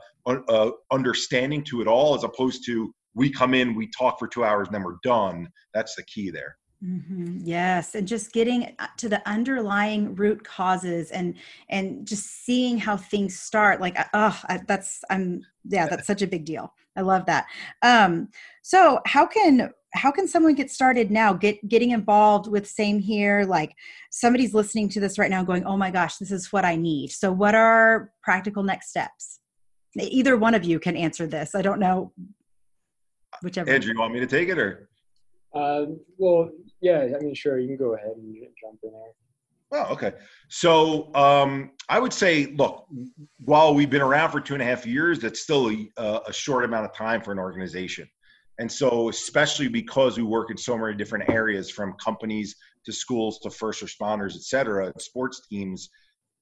a, 0.49 0.71
understanding 0.93 1.63
to 1.63 1.81
it 1.81 1.89
all 1.89 2.15
as 2.15 2.25
opposed 2.25 2.65
to 2.65 2.95
we 3.15 3.31
come 3.31 3.55
in 3.55 3.75
we 3.75 3.89
talk 3.97 4.19
for 4.19 4.29
two 4.29 4.45
hours 4.45 4.69
and 4.69 4.75
then 4.75 4.83
we're 4.83 4.99
done 5.03 5.49
that's 5.73 5.95
the 5.97 6.03
key 6.05 6.31
there 6.31 6.57
Mm-hmm. 6.85 7.39
Yes, 7.45 7.95
and 7.95 8.07
just 8.07 8.33
getting 8.33 8.75
uh, 8.79 8.89
to 8.99 9.09
the 9.09 9.27
underlying 9.27 10.15
root 10.17 10.45
causes 10.45 11.11
and 11.13 11.35
and 11.71 12.07
just 12.07 12.45
seeing 12.45 12.77
how 12.77 12.95
things 12.95 13.41
start. 13.41 13.81
Like, 13.81 13.97
oh, 14.13 14.39
that's 14.67 15.03
I'm 15.09 15.47
yeah, 15.65 15.87
that's 15.87 16.07
such 16.07 16.21
a 16.21 16.27
big 16.27 16.45
deal. 16.45 16.75
I 16.97 17.01
love 17.01 17.27
that. 17.27 17.47
Um, 17.83 18.29
so 18.63 19.01
how 19.07 19.27
can 19.27 19.71
how 19.95 20.11
can 20.11 20.27
someone 20.27 20.55
get 20.55 20.71
started 20.71 21.11
now? 21.11 21.33
Get 21.33 21.67
getting 21.69 21.91
involved 21.91 22.49
with 22.49 22.69
Same 22.69 22.99
Here. 22.99 23.45
Like 23.45 23.75
somebody's 24.11 24.55
listening 24.55 24.89
to 24.91 25.01
this 25.01 25.19
right 25.19 25.31
now, 25.31 25.45
going, 25.45 25.65
"Oh 25.65 25.77
my 25.77 25.91
gosh, 25.91 26.17
this 26.17 26.31
is 26.31 26.53
what 26.53 26.65
I 26.65 26.77
need." 26.77 27.11
So, 27.11 27.31
what 27.31 27.55
are 27.55 28.13
practical 28.23 28.63
next 28.63 28.91
steps? 28.91 29.41
Either 29.97 30.37
one 30.37 30.55
of 30.55 30.65
you 30.65 30.81
can 30.81 30.97
answer 30.97 31.27
this. 31.27 31.55
I 31.55 31.63
don't 31.63 31.79
know. 31.79 32.13
Whichever. 33.43 33.71
Andrew, 33.71 33.93
you 33.93 33.99
want 33.99 34.13
me 34.13 34.21
to 34.21 34.27
take 34.27 34.49
it 34.49 34.59
or? 34.59 34.89
Uh, 35.55 35.87
well, 36.19 36.51
yeah, 36.81 37.07
I 37.15 37.23
mean, 37.23 37.35
sure, 37.35 37.61
you 37.61 37.69
can 37.69 37.77
go 37.77 37.95
ahead 37.95 38.11
and 38.17 38.35
jump 38.61 38.81
in 38.83 38.91
there. 38.91 39.13
Oh, 39.73 39.93
okay. 39.93 40.13
So 40.49 41.13
um, 41.15 41.73
I 41.89 41.99
would 41.99 42.13
say, 42.13 42.47
look, 42.57 42.87
while 43.45 43.75
we've 43.75 43.91
been 43.91 44.03
around 44.03 44.31
for 44.31 44.41
two 44.41 44.55
and 44.55 44.63
a 44.63 44.67
half 44.67 44.87
years, 44.87 45.19
that's 45.19 45.41
still 45.41 45.71
a, 45.71 46.23
a, 46.29 46.33
short 46.33 46.65
amount 46.65 46.85
of 46.85 46.95
time 46.95 47.21
for 47.21 47.33
an 47.33 47.39
organization. 47.39 48.09
And 48.59 48.71
so, 48.71 49.09
especially 49.09 49.69
because 49.69 50.17
we 50.17 50.23
work 50.23 50.51
in 50.51 50.57
so 50.57 50.79
many 50.79 50.95
different 50.95 51.29
areas, 51.29 51.71
from 51.71 51.95
companies 51.95 52.55
to 52.85 52.93
schools 52.93 53.41
to 53.41 53.51
first 53.51 53.83
responders, 53.83 54.37
et 54.37 54.43
cetera, 54.43 54.93
sports 54.99 55.47
teams, 55.49 55.91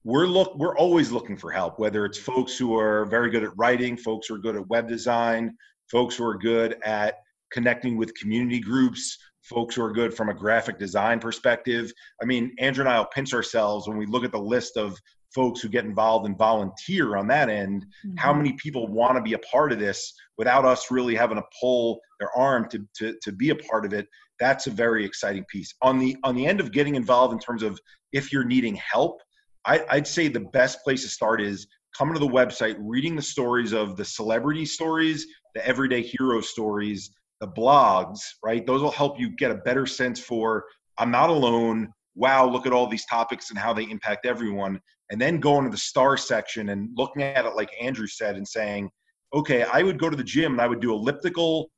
we're 0.04 0.26
look 0.26 0.56
we're 0.56 0.76
always 0.76 1.10
looking 1.10 1.36
for 1.36 1.50
help. 1.50 1.78
Whether 1.78 2.04
it's 2.04 2.18
folks 2.18 2.58
who 2.58 2.76
are 2.76 3.06
very 3.06 3.30
good 3.30 3.44
at 3.44 3.56
writing, 3.56 3.96
folks 3.96 4.26
who 4.26 4.34
are 4.34 4.38
good 4.38 4.56
at 4.56 4.68
web 4.68 4.88
design, 4.88 5.56
folks 5.90 6.16
who 6.16 6.26
are 6.26 6.36
good 6.36 6.76
at 6.84 7.18
connecting 7.52 7.96
with 7.96 8.14
community 8.14 8.60
groups, 8.60 9.16
folks 9.42 9.74
who 9.74 9.82
are 9.82 9.92
good 9.92 10.14
from 10.14 10.28
a 10.28 10.34
graphic 10.34 10.78
design 10.78 11.18
perspective. 11.18 11.92
I 12.20 12.24
mean, 12.24 12.54
Andrew 12.58 12.82
and 12.82 12.92
I 12.92 12.98
will 12.98 13.06
pinch 13.06 13.34
ourselves 13.34 13.88
when 13.88 13.96
we 13.96 14.06
look 14.06 14.24
at 14.24 14.32
the 14.32 14.38
list 14.38 14.76
of 14.76 14.96
folks 15.34 15.60
who 15.60 15.68
get 15.68 15.84
involved 15.84 16.26
and 16.26 16.36
volunteer 16.36 17.16
on 17.16 17.26
that 17.28 17.48
end. 17.48 17.84
Mm-hmm. 18.06 18.16
How 18.16 18.32
many 18.32 18.52
people 18.54 18.86
want 18.86 19.16
to 19.16 19.22
be 19.22 19.32
a 19.32 19.38
part 19.38 19.72
of 19.72 19.78
this 19.78 20.12
without 20.38 20.64
us 20.64 20.90
really 20.90 21.14
having 21.14 21.36
to 21.36 21.44
pull 21.60 22.00
their 22.20 22.30
arm 22.36 22.68
to, 22.70 22.86
to, 22.96 23.16
to 23.22 23.32
be 23.32 23.50
a 23.50 23.56
part 23.56 23.84
of 23.84 23.92
it? 23.92 24.06
That's 24.38 24.66
a 24.66 24.70
very 24.70 25.04
exciting 25.04 25.44
piece. 25.48 25.74
On 25.82 25.98
the 25.98 26.16
on 26.24 26.34
the 26.34 26.46
end 26.46 26.60
of 26.60 26.72
getting 26.72 26.96
involved 26.96 27.32
in 27.32 27.38
terms 27.38 27.62
of 27.62 27.78
if 28.12 28.32
you're 28.32 28.44
needing 28.44 28.74
help, 28.76 29.20
I, 29.64 29.84
I'd 29.88 30.06
say 30.06 30.28
the 30.28 30.40
best 30.40 30.82
place 30.82 31.02
to 31.02 31.08
start 31.08 31.40
is 31.40 31.66
coming 31.96 32.14
to 32.14 32.20
the 32.20 32.26
website, 32.26 32.76
reading 32.80 33.14
the 33.14 33.22
stories 33.22 33.72
of 33.72 33.96
the 33.96 34.04
celebrity 34.04 34.64
stories, 34.64 35.26
the 35.54 35.64
everyday 35.66 36.02
hero 36.02 36.40
stories, 36.40 37.10
the 37.42 37.48
blogs, 37.48 38.20
right? 38.44 38.64
Those 38.64 38.80
will 38.82 38.92
help 38.92 39.18
you 39.18 39.28
get 39.30 39.50
a 39.50 39.56
better 39.56 39.84
sense 39.84 40.20
for 40.20 40.64
I'm 40.96 41.10
not 41.10 41.28
alone. 41.28 41.92
Wow, 42.14 42.48
look 42.48 42.66
at 42.66 42.72
all 42.72 42.86
these 42.86 43.04
topics 43.06 43.50
and 43.50 43.58
how 43.58 43.72
they 43.72 43.82
impact 43.82 44.26
everyone. 44.26 44.80
And 45.10 45.20
then 45.20 45.40
going 45.40 45.64
to 45.64 45.70
the 45.70 45.76
star 45.76 46.16
section 46.16 46.68
and 46.68 46.88
looking 46.96 47.22
at 47.22 47.44
it 47.44 47.56
like 47.56 47.70
Andrew 47.80 48.06
said 48.06 48.36
and 48.36 48.46
saying, 48.46 48.90
okay, 49.34 49.64
I 49.64 49.82
would 49.82 49.98
go 49.98 50.08
to 50.08 50.16
the 50.16 50.22
gym 50.22 50.52
and 50.52 50.60
I 50.60 50.68
would 50.68 50.80
do 50.80 50.92
elliptical, 50.92 51.70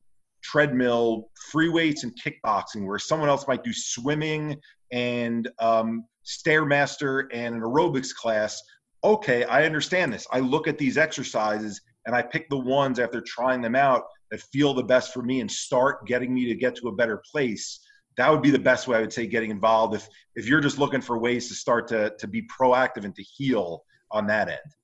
treadmill, 0.43 1.31
free 1.51 1.71
weights, 1.71 2.05
and 2.05 2.13
kickboxing, 2.23 2.87
where 2.87 2.99
someone 2.99 3.31
else 3.31 3.49
might 3.49 3.65
do 3.65 3.73
swimming 3.73 4.61
and 4.93 5.49
um, 5.61 6.05
stairmaster 6.27 7.25
and 7.33 7.55
an 7.55 7.63
aerobics 7.63 8.15
class. 8.15 8.61
Okay, 9.03 9.45
I 9.45 9.65
understand 9.65 10.13
this. 10.13 10.27
I 10.31 10.41
look 10.41 10.69
at 10.69 10.77
these 10.77 10.99
exercises 10.99 11.81
and 12.05 12.15
I 12.15 12.21
pick 12.21 12.51
the 12.51 12.59
ones 12.59 12.99
after 12.99 13.23
trying 13.23 13.63
them 13.63 13.75
out 13.75 14.03
that 14.35 14.43
feel 14.53 14.75
the 14.75 14.83
best 14.83 15.13
for 15.13 15.23
me 15.23 15.41
and 15.41 15.51
start 15.51 16.07
getting 16.07 16.35
me 16.35 16.47
to 16.47 16.55
get 16.55 16.75
to 16.77 16.89
a 16.89 16.93
better 16.93 17.23
place 17.31 17.81
that 18.17 18.31
would 18.31 18.43
be 18.43 18.51
the 18.51 18.59
best 18.59 18.89
way 18.89 18.99
i 18.99 19.01
would 19.01 19.13
say 19.13 19.27
getting 19.27 19.51
involved 19.51 19.95
if 19.95 20.09
if 20.35 20.47
you're 20.47 20.61
just 20.61 20.79
looking 20.79 21.01
for 21.01 21.19
ways 21.19 21.49
to 21.49 21.55
start 21.55 21.87
to 21.89 22.13
to 22.19 22.27
be 22.27 22.43
proactive 22.43 23.05
and 23.05 23.15
to 23.15 23.23
heal 23.23 23.85
on 24.11 24.27
that 24.27 24.49
end 24.49 24.75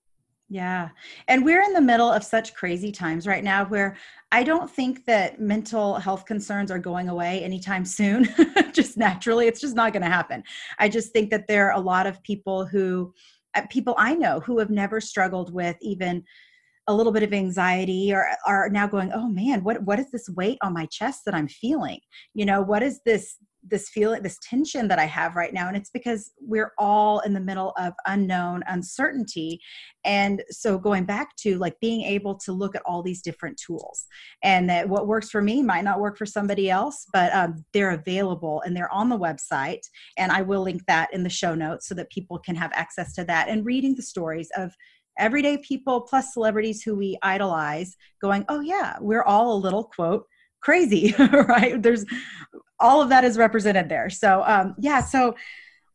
yeah. 0.52 0.88
And 1.28 1.44
we're 1.44 1.62
in 1.62 1.74
the 1.74 1.80
middle 1.80 2.10
of 2.10 2.24
such 2.24 2.54
crazy 2.54 2.90
times 2.90 3.24
right 3.24 3.44
now 3.44 3.64
where 3.66 3.96
I 4.32 4.42
don't 4.42 4.68
think 4.68 5.04
that 5.04 5.40
mental 5.40 5.94
health 5.94 6.26
concerns 6.26 6.72
are 6.72 6.78
going 6.78 7.08
away 7.08 7.44
anytime 7.44 7.84
soon, 7.84 8.28
just 8.72 8.98
naturally. 8.98 9.46
It's 9.46 9.60
just 9.60 9.76
not 9.76 9.92
going 9.92 10.02
to 10.02 10.08
happen. 10.08 10.42
I 10.80 10.88
just 10.88 11.12
think 11.12 11.30
that 11.30 11.46
there 11.46 11.68
are 11.68 11.78
a 11.78 11.80
lot 11.80 12.08
of 12.08 12.20
people 12.24 12.66
who, 12.66 13.14
uh, 13.54 13.62
people 13.70 13.94
I 13.96 14.16
know 14.16 14.40
who 14.40 14.58
have 14.58 14.70
never 14.70 15.00
struggled 15.00 15.54
with 15.54 15.76
even 15.80 16.24
a 16.90 16.94
little 16.94 17.12
bit 17.12 17.22
of 17.22 17.32
anxiety 17.32 18.12
or 18.12 18.26
are 18.46 18.68
now 18.68 18.86
going 18.86 19.12
oh 19.14 19.28
man 19.28 19.62
what 19.62 19.82
what 19.84 20.00
is 20.00 20.10
this 20.10 20.28
weight 20.30 20.58
on 20.62 20.74
my 20.74 20.86
chest 20.86 21.22
that 21.24 21.34
i'm 21.34 21.48
feeling? 21.48 22.00
You 22.34 22.44
know 22.44 22.60
what 22.60 22.82
is 22.82 23.00
this 23.06 23.36
this 23.62 23.90
feeling 23.90 24.22
this 24.22 24.38
tension 24.42 24.88
that 24.88 24.98
i 24.98 25.04
have 25.04 25.36
right 25.36 25.52
now? 25.52 25.68
And 25.68 25.76
it's 25.76 25.90
because 25.90 26.32
we're 26.40 26.72
all 26.78 27.20
in 27.20 27.32
the 27.34 27.40
middle 27.40 27.72
of 27.78 27.92
unknown 28.06 28.64
uncertainty. 28.66 29.60
And 30.04 30.42
so 30.50 30.78
going 30.78 31.04
back 31.04 31.36
to 31.42 31.58
like 31.58 31.78
being 31.78 32.00
able 32.00 32.34
to 32.36 32.52
look 32.52 32.74
at 32.74 32.82
all 32.86 33.02
these 33.02 33.20
different 33.20 33.60
tools 33.64 34.06
and 34.42 34.68
that 34.70 34.88
what 34.88 35.06
works 35.06 35.30
for 35.30 35.42
me 35.42 35.62
might 35.62 35.84
not 35.84 36.00
work 36.00 36.16
for 36.16 36.26
somebody 36.26 36.70
else 36.70 37.06
but 37.12 37.32
um, 37.34 37.64
they're 37.72 37.90
available 37.90 38.62
and 38.64 38.74
they're 38.76 38.92
on 38.92 39.08
the 39.08 39.18
website. 39.18 39.82
And 40.16 40.32
i 40.32 40.42
will 40.42 40.62
link 40.62 40.82
that 40.86 41.12
in 41.12 41.22
the 41.22 41.30
show 41.30 41.54
notes 41.54 41.86
so 41.86 41.94
that 41.94 42.10
people 42.10 42.38
can 42.38 42.56
have 42.56 42.72
access 42.74 43.12
to 43.14 43.24
that 43.24 43.48
and 43.48 43.64
reading 43.64 43.94
the 43.94 44.02
stories 44.02 44.50
of 44.56 44.74
everyday 45.18 45.58
people 45.58 46.00
plus 46.02 46.32
celebrities 46.32 46.82
who 46.82 46.96
we 46.96 47.18
idolize 47.22 47.96
going, 48.20 48.44
oh, 48.48 48.60
yeah, 48.60 48.96
we're 49.00 49.22
all 49.22 49.54
a 49.54 49.58
little 49.58 49.84
quote 49.84 50.24
crazy, 50.60 51.14
right? 51.18 51.82
There's 51.82 52.04
all 52.78 53.02
of 53.02 53.08
that 53.08 53.24
is 53.24 53.36
represented 53.36 53.88
there. 53.88 54.10
So, 54.10 54.42
um, 54.46 54.74
yeah, 54.78 55.00
so 55.00 55.34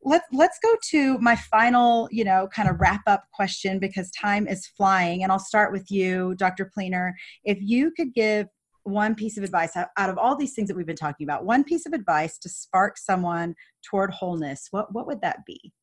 let's 0.06 0.26
let's 0.32 0.60
go 0.60 0.74
to 0.92 1.18
my 1.18 1.36
final 1.36 2.08
you 2.12 2.24
know 2.24 2.48
kind 2.54 2.70
of 2.70 2.80
wrap 2.80 3.02
up 3.08 3.24
question 3.34 3.80
because 3.80 4.12
time 4.12 4.48
is 4.48 4.68
flying 4.68 5.24
and 5.24 5.32
i'll 5.32 5.40
start 5.40 5.72
with 5.72 5.90
you 5.90 6.36
dr 6.36 6.72
Pleener 6.78 7.12
if 7.44 7.58
you 7.60 7.92
could 7.92 8.14
give 8.14 8.48
one 8.84 9.16
piece 9.16 9.36
of 9.36 9.44
advice 9.44 9.76
out 9.76 9.90
of 9.98 10.18
all 10.20 10.36
these 10.36 10.54
things 10.54 10.68
that 10.68 10.78
we've 10.78 10.86
been 10.86 10.96
talking 10.96 11.26
about 11.26 11.44
one 11.44 11.64
piece 11.64 11.88
of 11.88 11.94
advice 11.94 12.38
to 12.38 12.48
spark 12.48 13.00
someone 13.00 13.56
toward 13.84 14.12
wholeness 14.12 14.68
what 14.70 14.94
what 14.94 15.08
would 15.08 15.22
that 15.22 15.40
be 15.46 15.74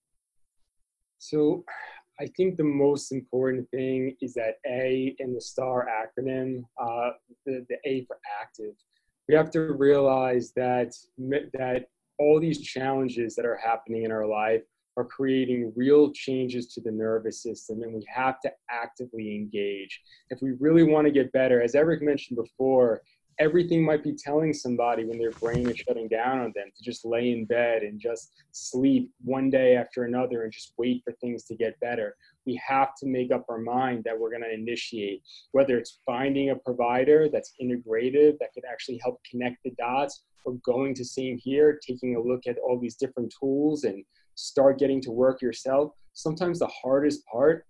so 1.18 1.64
I 2.20 2.26
think 2.36 2.56
the 2.56 2.64
most 2.64 3.12
important 3.12 3.68
thing 3.70 4.16
is 4.20 4.34
that 4.34 4.56
A 4.66 5.14
in 5.18 5.34
the 5.34 5.40
STAR 5.40 5.88
acronym, 5.88 6.62
uh, 6.80 7.10
the, 7.46 7.64
the 7.68 7.76
A 7.84 8.04
for 8.04 8.18
active. 8.40 8.74
We 9.28 9.34
have 9.34 9.50
to 9.52 9.72
realize 9.72 10.52
that, 10.56 10.94
that 11.18 11.86
all 12.18 12.38
these 12.38 12.60
challenges 12.60 13.34
that 13.36 13.46
are 13.46 13.56
happening 13.56 14.04
in 14.04 14.12
our 14.12 14.26
life 14.26 14.62
are 14.96 15.04
creating 15.04 15.72
real 15.74 16.12
changes 16.12 16.72
to 16.74 16.80
the 16.80 16.90
nervous 16.90 17.42
system, 17.42 17.82
and 17.82 17.94
we 17.94 18.04
have 18.14 18.40
to 18.40 18.52
actively 18.70 19.34
engage. 19.34 20.02
If 20.28 20.42
we 20.42 20.52
really 20.60 20.82
want 20.82 21.06
to 21.06 21.12
get 21.12 21.32
better, 21.32 21.62
as 21.62 21.74
Eric 21.74 22.02
mentioned 22.02 22.36
before, 22.36 23.02
everything 23.38 23.84
might 23.84 24.02
be 24.02 24.14
telling 24.14 24.52
somebody 24.52 25.04
when 25.04 25.18
their 25.18 25.30
brain 25.32 25.68
is 25.68 25.78
shutting 25.78 26.08
down 26.08 26.40
on 26.40 26.52
them 26.54 26.70
to 26.76 26.82
just 26.82 27.04
lay 27.04 27.32
in 27.32 27.44
bed 27.44 27.82
and 27.82 28.00
just 28.00 28.32
sleep 28.52 29.10
one 29.22 29.50
day 29.50 29.76
after 29.76 30.04
another 30.04 30.42
and 30.42 30.52
just 30.52 30.74
wait 30.78 31.02
for 31.04 31.12
things 31.14 31.44
to 31.44 31.54
get 31.54 31.78
better. 31.80 32.16
We 32.46 32.60
have 32.66 32.94
to 32.96 33.06
make 33.06 33.32
up 33.32 33.44
our 33.48 33.58
mind 33.58 34.04
that 34.04 34.18
we're 34.18 34.30
going 34.30 34.42
to 34.42 34.52
initiate, 34.52 35.22
whether 35.52 35.78
it's 35.78 36.00
finding 36.04 36.50
a 36.50 36.56
provider 36.56 37.28
that's 37.32 37.54
integrative 37.60 38.38
that 38.38 38.52
could 38.54 38.64
actually 38.70 39.00
help 39.02 39.20
connect 39.28 39.62
the 39.64 39.70
dots, 39.78 40.24
or 40.44 40.54
going 40.64 40.94
to 40.94 41.04
Same 41.04 41.38
Here, 41.38 41.78
taking 41.86 42.16
a 42.16 42.20
look 42.20 42.46
at 42.46 42.58
all 42.58 42.78
these 42.78 42.96
different 42.96 43.32
tools 43.38 43.84
and 43.84 44.04
start 44.34 44.78
getting 44.78 45.00
to 45.02 45.12
work 45.12 45.40
yourself. 45.40 45.92
Sometimes 46.14 46.58
the 46.58 46.66
hardest 46.66 47.24
part 47.26 47.64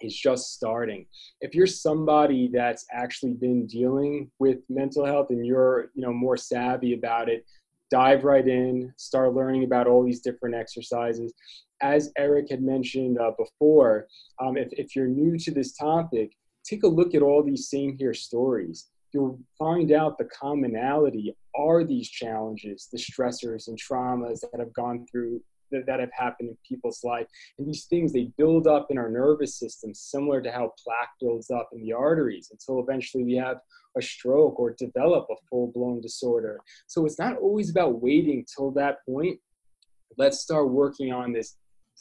is 0.00 0.16
just 0.16 0.54
starting. 0.54 1.06
If 1.40 1.54
you're 1.54 1.66
somebody 1.66 2.50
that's 2.52 2.86
actually 2.92 3.34
been 3.34 3.66
dealing 3.66 4.30
with 4.38 4.58
mental 4.68 5.04
health 5.04 5.28
and 5.30 5.44
you're, 5.44 5.90
you 5.94 6.02
know, 6.02 6.12
more 6.12 6.36
savvy 6.36 6.94
about 6.94 7.28
it, 7.28 7.44
dive 7.90 8.24
right 8.24 8.46
in, 8.46 8.92
start 8.96 9.34
learning 9.34 9.64
about 9.64 9.86
all 9.86 10.04
these 10.04 10.20
different 10.20 10.54
exercises. 10.54 11.34
As 11.82 12.12
Eric 12.16 12.50
had 12.50 12.62
mentioned 12.62 13.18
uh, 13.18 13.32
before, 13.36 14.06
um, 14.40 14.56
if, 14.56 14.68
if 14.72 14.94
you're 14.94 15.06
new 15.06 15.38
to 15.38 15.50
this 15.50 15.72
topic, 15.72 16.32
take 16.64 16.82
a 16.84 16.88
look 16.88 17.14
at 17.14 17.22
all 17.22 17.42
these 17.42 17.68
same 17.68 17.96
here 17.98 18.14
stories. 18.14 18.90
You'll 19.12 19.40
find 19.58 19.90
out 19.90 20.18
the 20.18 20.26
commonality 20.26 21.34
are 21.56 21.82
these 21.84 22.08
challenges, 22.08 22.88
the 22.92 22.98
stressors 22.98 23.66
and 23.66 23.78
traumas 23.80 24.40
that 24.40 24.60
have 24.60 24.72
gone 24.72 25.04
through 25.10 25.42
that, 25.70 25.86
that 25.86 26.00
have 26.00 26.12
happened 26.12 26.50
in 26.50 26.56
people's 26.66 27.02
life. 27.04 27.26
And 27.58 27.66
these 27.66 27.84
things, 27.84 28.12
they 28.12 28.30
build 28.36 28.66
up 28.66 28.88
in 28.90 28.98
our 28.98 29.10
nervous 29.10 29.58
system, 29.58 29.94
similar 29.94 30.40
to 30.42 30.50
how 30.50 30.72
plaque 30.82 31.10
builds 31.20 31.50
up 31.50 31.70
in 31.72 31.82
the 31.82 31.92
arteries 31.92 32.48
until 32.50 32.82
eventually 32.82 33.24
we 33.24 33.34
have 33.34 33.58
a 33.96 34.02
stroke 34.02 34.58
or 34.58 34.74
develop 34.78 35.26
a 35.30 35.34
full 35.48 35.72
blown 35.74 36.00
disorder. 36.00 36.60
So 36.86 37.06
it's 37.06 37.18
not 37.18 37.36
always 37.38 37.70
about 37.70 38.00
waiting 38.00 38.44
till 38.56 38.70
that 38.72 38.98
point. 39.06 39.38
Let's 40.16 40.40
start 40.40 40.70
working 40.70 41.12
on 41.12 41.32
this 41.32 41.56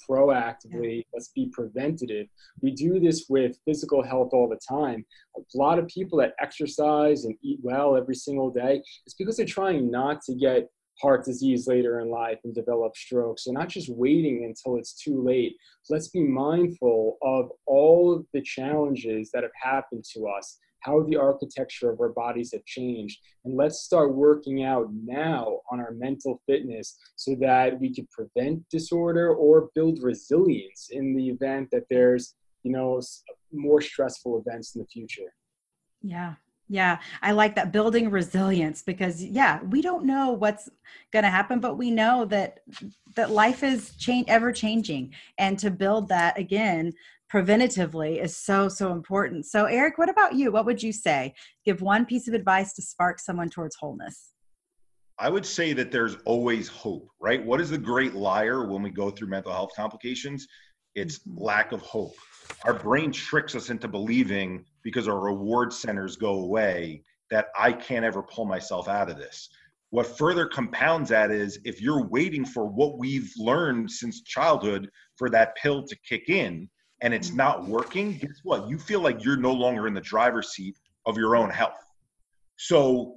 proactively. 0.10 1.06
Let's 1.14 1.30
be 1.30 1.52
preventative. 1.52 2.28
We 2.62 2.72
do 2.72 3.00
this 3.00 3.26
with 3.30 3.58
physical 3.66 4.04
health 4.04 4.30
all 4.34 4.48
the 4.48 4.60
time. 4.68 5.06
A 5.38 5.42
lot 5.54 5.80
of 5.80 5.88
people 5.88 6.18
that 6.20 6.34
exercise 6.42 7.26
and 7.26 7.36
eat 7.44 7.60
well 7.62 7.98
every 7.98 8.16
single 8.16 8.50
day, 8.50 8.82
it's 9.06 9.16
because 9.16 9.38
they're 9.38 9.46
trying 9.46 9.92
not 9.92 10.22
to 10.24 10.36
get 10.36 10.70
heart 11.02 11.24
disease 11.26 11.68
later 11.68 12.00
in 12.00 12.10
life 12.10 12.40
and 12.44 12.54
develop 12.54 12.96
strokes. 12.96 13.46
So 13.46 13.52
not 13.52 13.70
just 13.70 13.90
waiting 13.90 14.46
until 14.46 14.78
it's 14.78 14.94
too 14.94 15.22
late. 15.24 15.56
Let's 15.90 16.10
be 16.10 16.24
mindful 16.24 17.18
of 17.22 17.50
all 17.66 18.14
of 18.14 18.26
the 18.34 18.42
challenges 18.42 19.32
that 19.32 19.44
have 19.44 19.52
happened 19.62 20.04
to 20.14 20.28
us, 20.28 20.60
how 20.82 21.04
the 21.04 21.16
architecture 21.16 21.90
of 21.90 22.00
our 22.00 22.10
bodies 22.10 22.52
have 22.54 22.66
changed. 22.66 23.20
And 23.46 23.56
let's 23.56 23.82
start 23.82 24.14
working 24.14 24.64
out 24.64 24.88
now 24.94 25.60
on 25.72 25.80
our 25.80 25.92
mental 25.92 26.42
fitness 26.46 26.98
so 27.16 27.36
that 27.42 27.80
we 27.80 27.94
can 27.94 28.08
prevent 28.12 28.68
disorder 28.70 29.34
or 29.34 29.70
build 29.76 30.00
resilience 30.02 30.90
in 30.92 31.16
the 31.16 31.30
event 31.30 31.70
that 31.72 31.86
there's, 31.90 32.36
you 32.64 32.72
know, 32.72 33.02
more 33.52 33.82
stressful 33.82 34.44
events 34.46 34.76
in 34.76 34.82
the 34.82 34.88
future. 34.88 35.34
Yeah, 36.02 36.36
yeah, 36.70 37.00
I 37.24 37.32
like 37.32 37.56
that 37.56 37.72
building 37.72 38.12
resilience 38.12 38.84
because 38.84 39.24
yeah, 39.24 39.62
we 39.64 39.82
don't 39.82 40.06
know 40.06 40.32
what's 40.32 40.70
going 41.12 41.24
to 41.24 41.30
happen, 41.30 41.60
but 41.60 41.78
we 41.78 41.90
know 41.90 42.26
that 42.26 42.60
that 43.16 43.32
life 43.32 43.64
is 43.64 43.96
change 43.96 44.26
ever 44.30 44.52
changing 44.52 45.14
and 45.40 45.58
to 45.60 45.72
build 45.72 46.08
that 46.10 46.38
again 46.38 46.94
preventatively 47.34 48.24
is 48.24 48.38
so 48.38 48.70
so 48.70 48.92
important. 48.92 49.48
So 49.48 49.66
Eric, 49.66 49.98
what 49.98 50.10
about 50.10 50.36
you? 50.36 50.52
What 50.52 50.66
would 50.66 50.82
you 50.82 50.94
say? 50.94 51.34
Give 51.66 51.82
one 51.82 52.06
piece 52.06 52.28
of 52.28 52.36
advice 52.36 52.74
to 52.74 52.84
spark 52.84 53.20
someone 53.20 53.50
towards 53.50 53.76
wholeness. 53.76 54.34
I 55.18 55.30
would 55.30 55.46
say 55.46 55.74
that 55.74 55.92
there's 55.92 56.16
always 56.24 56.70
hope, 56.70 57.10
right? 57.20 57.44
What 57.44 57.60
is 57.60 57.72
the 57.72 57.78
great 57.78 58.14
liar 58.14 58.66
when 58.68 58.82
we 58.82 58.90
go 58.90 59.10
through 59.10 59.28
mental 59.28 59.52
health 59.52 59.72
complications? 59.76 60.48
It's 61.00 61.20
mm-hmm. 61.20 61.44
lack 61.44 61.72
of 61.72 61.82
hope. 61.82 62.16
Our 62.66 62.74
brain 62.74 63.12
tricks 63.12 63.56
us 63.56 63.70
into 63.70 63.88
believing 63.88 64.66
because 64.84 65.08
our 65.08 65.20
reward 65.20 65.72
centers 65.72 66.16
go 66.16 66.40
away 66.42 67.04
that 67.32 67.48
I 67.58 67.72
can't 67.74 68.06
ever 68.06 68.24
pull 68.24 68.46
myself 68.46 68.88
out 68.88 69.10
of 69.10 69.18
this. 69.18 69.50
What 69.92 70.06
further 70.06 70.46
compounds 70.46 71.10
that 71.10 71.32
is 71.32 71.60
if 71.64 71.82
you're 71.82 72.06
waiting 72.08 72.46
for 72.46 72.66
what 72.66 72.98
we've 72.98 73.32
learned 73.38 73.90
since 73.90 74.22
childhood 74.22 74.90
for 75.18 75.30
that 75.32 75.56
pill 75.56 75.84
to 75.84 75.96
kick 76.08 76.30
in 76.30 76.70
and 77.02 77.14
it's 77.14 77.32
not 77.32 77.66
working, 77.66 78.18
guess 78.18 78.40
what? 78.44 78.70
You 78.70 78.78
feel 78.78 79.02
like 79.02 79.24
you're 79.24 79.38
no 79.38 79.54
longer 79.54 79.88
in 79.88 79.94
the 79.94 80.02
driver's 80.02 80.50
seat 80.50 80.78
of 81.06 81.18
your 81.18 81.36
own 81.36 81.50
health. 81.50 81.80
So, 82.58 83.16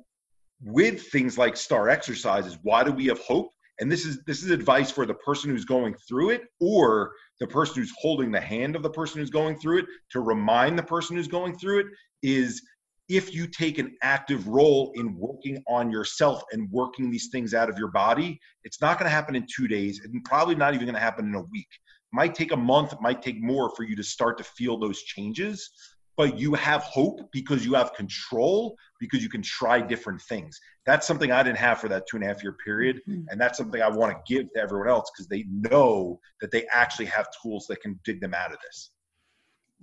with 0.64 1.02
things 1.08 1.36
like 1.36 1.56
star 1.56 1.88
exercises, 1.88 2.56
why 2.62 2.84
do 2.84 2.92
we 2.92 3.06
have 3.06 3.18
hope? 3.18 3.50
And 3.80 3.90
this 3.90 4.04
is 4.04 4.22
this 4.26 4.42
is 4.42 4.50
advice 4.50 4.90
for 4.90 5.06
the 5.06 5.14
person 5.14 5.50
who's 5.50 5.64
going 5.64 5.94
through 6.08 6.30
it 6.30 6.42
or 6.60 7.12
the 7.40 7.46
person 7.46 7.76
who's 7.76 7.92
holding 7.98 8.30
the 8.30 8.40
hand 8.40 8.76
of 8.76 8.82
the 8.82 8.90
person 8.90 9.20
who's 9.20 9.30
going 9.30 9.58
through 9.58 9.80
it 9.80 9.86
to 10.10 10.20
remind 10.20 10.78
the 10.78 10.82
person 10.82 11.16
who's 11.16 11.28
going 11.28 11.56
through 11.56 11.80
it 11.80 11.86
is 12.22 12.62
if 13.08 13.34
you 13.34 13.46
take 13.46 13.78
an 13.78 13.94
active 14.02 14.46
role 14.46 14.92
in 14.94 15.16
working 15.16 15.62
on 15.68 15.90
yourself 15.90 16.42
and 16.52 16.70
working 16.70 17.10
these 17.10 17.28
things 17.30 17.52
out 17.52 17.68
of 17.68 17.76
your 17.76 17.90
body, 17.90 18.40
it's 18.64 18.80
not 18.80 18.98
going 18.98 19.06
to 19.06 19.14
happen 19.14 19.34
in 19.34 19.46
two 19.54 19.66
days 19.66 20.00
and 20.04 20.24
probably 20.24 20.54
not 20.54 20.74
even 20.74 20.86
going 20.86 20.94
to 20.94 21.00
happen 21.00 21.26
in 21.26 21.34
a 21.34 21.42
week. 21.42 21.68
It 21.72 22.16
might 22.16 22.34
take 22.34 22.52
a 22.52 22.56
month, 22.56 22.92
it 22.92 23.00
might 23.00 23.20
take 23.20 23.42
more 23.42 23.74
for 23.74 23.82
you 23.82 23.96
to 23.96 24.04
start 24.04 24.38
to 24.38 24.44
feel 24.44 24.78
those 24.78 25.02
changes 25.02 25.70
but 26.16 26.38
you 26.38 26.54
have 26.54 26.82
hope 26.82 27.20
because 27.32 27.64
you 27.64 27.74
have 27.74 27.94
control 27.94 28.76
because 29.00 29.22
you 29.22 29.28
can 29.28 29.42
try 29.42 29.80
different 29.80 30.20
things. 30.22 30.58
That's 30.84 31.06
something 31.06 31.32
I 31.32 31.42
didn't 31.42 31.58
have 31.58 31.80
for 31.80 31.88
that 31.88 32.04
two 32.08 32.16
and 32.16 32.24
a 32.24 32.28
half 32.28 32.42
year 32.42 32.56
period. 32.64 33.00
Mm-hmm. 33.08 33.28
And 33.28 33.40
that's 33.40 33.58
something 33.58 33.80
I 33.80 33.88
want 33.88 34.12
to 34.12 34.34
give 34.34 34.52
to 34.52 34.60
everyone 34.60 34.88
else 34.88 35.10
because 35.10 35.28
they 35.28 35.44
know 35.48 36.20
that 36.40 36.50
they 36.50 36.66
actually 36.72 37.06
have 37.06 37.28
tools 37.42 37.66
that 37.68 37.80
can 37.80 37.98
dig 38.04 38.20
them 38.20 38.34
out 38.34 38.52
of 38.52 38.58
this. 38.62 38.90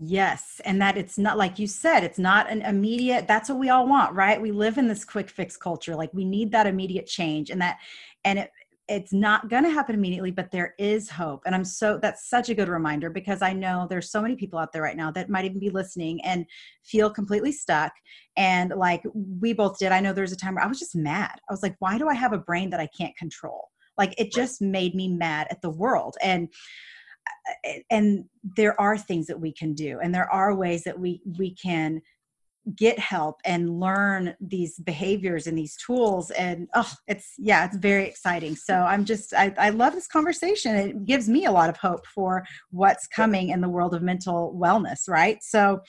Yes. 0.01 0.61
And 0.63 0.81
that 0.81 0.97
it's 0.97 1.17
not 1.17 1.37
like 1.37 1.59
you 1.59 1.67
said, 1.67 2.03
it's 2.05 2.19
not 2.19 2.49
an 2.49 2.61
immediate, 2.61 3.27
that's 3.27 3.49
what 3.49 3.59
we 3.59 3.69
all 3.69 3.85
want, 3.85 4.15
right? 4.15 4.41
We 4.41 4.51
live 4.51 4.77
in 4.77 4.87
this 4.87 5.03
quick 5.03 5.29
fix 5.29 5.57
culture. 5.57 5.95
Like 5.95 6.13
we 6.13 6.23
need 6.23 6.51
that 6.53 6.67
immediate 6.67 7.05
change. 7.05 7.49
And 7.49 7.61
that, 7.61 7.79
and 8.23 8.39
it, 8.39 8.51
it's 8.89 9.13
not 9.13 9.49
going 9.49 9.63
to 9.63 9.69
happen 9.69 9.95
immediately 9.95 10.31
but 10.31 10.51
there 10.51 10.73
is 10.79 11.09
hope. 11.09 11.43
And 11.45 11.55
i'm 11.55 11.63
so 11.63 11.99
that's 12.01 12.29
such 12.29 12.49
a 12.49 12.55
good 12.55 12.67
reminder 12.67 13.09
because 13.09 13.41
i 13.41 13.53
know 13.53 13.87
there's 13.89 14.11
so 14.11 14.21
many 14.21 14.35
people 14.35 14.59
out 14.59 14.73
there 14.73 14.81
right 14.81 14.97
now 14.97 15.11
that 15.11 15.29
might 15.29 15.45
even 15.45 15.59
be 15.59 15.69
listening 15.69 16.19
and 16.25 16.45
feel 16.83 17.09
completely 17.09 17.51
stuck. 17.51 17.93
And 18.35 18.73
like 18.75 19.03
we 19.13 19.53
both 19.53 19.77
did 19.77 19.91
i 19.91 19.99
know 19.99 20.11
there's 20.11 20.31
a 20.31 20.37
time 20.37 20.55
where 20.55 20.63
i 20.63 20.67
was 20.67 20.79
just 20.79 20.95
mad. 20.95 21.39
I 21.49 21.53
was 21.53 21.63
like 21.63 21.75
why 21.79 21.97
do 21.97 22.09
i 22.09 22.15
have 22.15 22.33
a 22.33 22.39
brain 22.39 22.69
that 22.71 22.79
i 22.79 22.89
can't 22.97 23.15
control? 23.15 23.69
Like 23.97 24.13
it 24.17 24.31
just 24.31 24.61
made 24.61 24.95
me 24.95 25.07
mad 25.07 25.47
at 25.51 25.61
the 25.61 25.69
world. 25.69 26.15
And 26.21 26.49
uh, 27.67 27.79
and 27.89 28.25
there 28.55 28.79
are 28.81 28.97
things 28.97 29.27
that 29.27 29.39
we 29.39 29.53
can 29.53 29.73
do 29.73 29.99
and 30.01 30.13
there 30.13 30.31
are 30.31 30.55
ways 30.55 30.83
that 30.83 30.99
we 30.99 31.21
we 31.37 31.53
can 31.53 32.01
get 32.75 32.99
help 32.99 33.39
and 33.45 33.79
learn 33.79 34.35
these 34.39 34.77
behaviors 34.79 35.47
and 35.47 35.57
these 35.57 35.75
tools 35.77 36.29
and 36.31 36.67
oh 36.75 36.91
it's 37.07 37.33
yeah 37.37 37.65
it's 37.65 37.77
very 37.77 38.05
exciting. 38.05 38.55
So 38.55 38.75
i'm 38.75 39.05
just 39.05 39.33
I, 39.33 39.53
I 39.57 39.69
love 39.69 39.93
this 39.93 40.07
conversation. 40.07 40.75
It 40.75 41.05
gives 41.05 41.27
me 41.27 41.45
a 41.45 41.51
lot 41.51 41.69
of 41.69 41.77
hope 41.77 42.05
for 42.07 42.45
what's 42.71 43.07
coming 43.07 43.49
in 43.49 43.61
the 43.61 43.69
world 43.69 43.93
of 43.93 44.01
mental 44.01 44.57
wellness 44.61 45.07
right? 45.07 45.37
So 45.41 45.79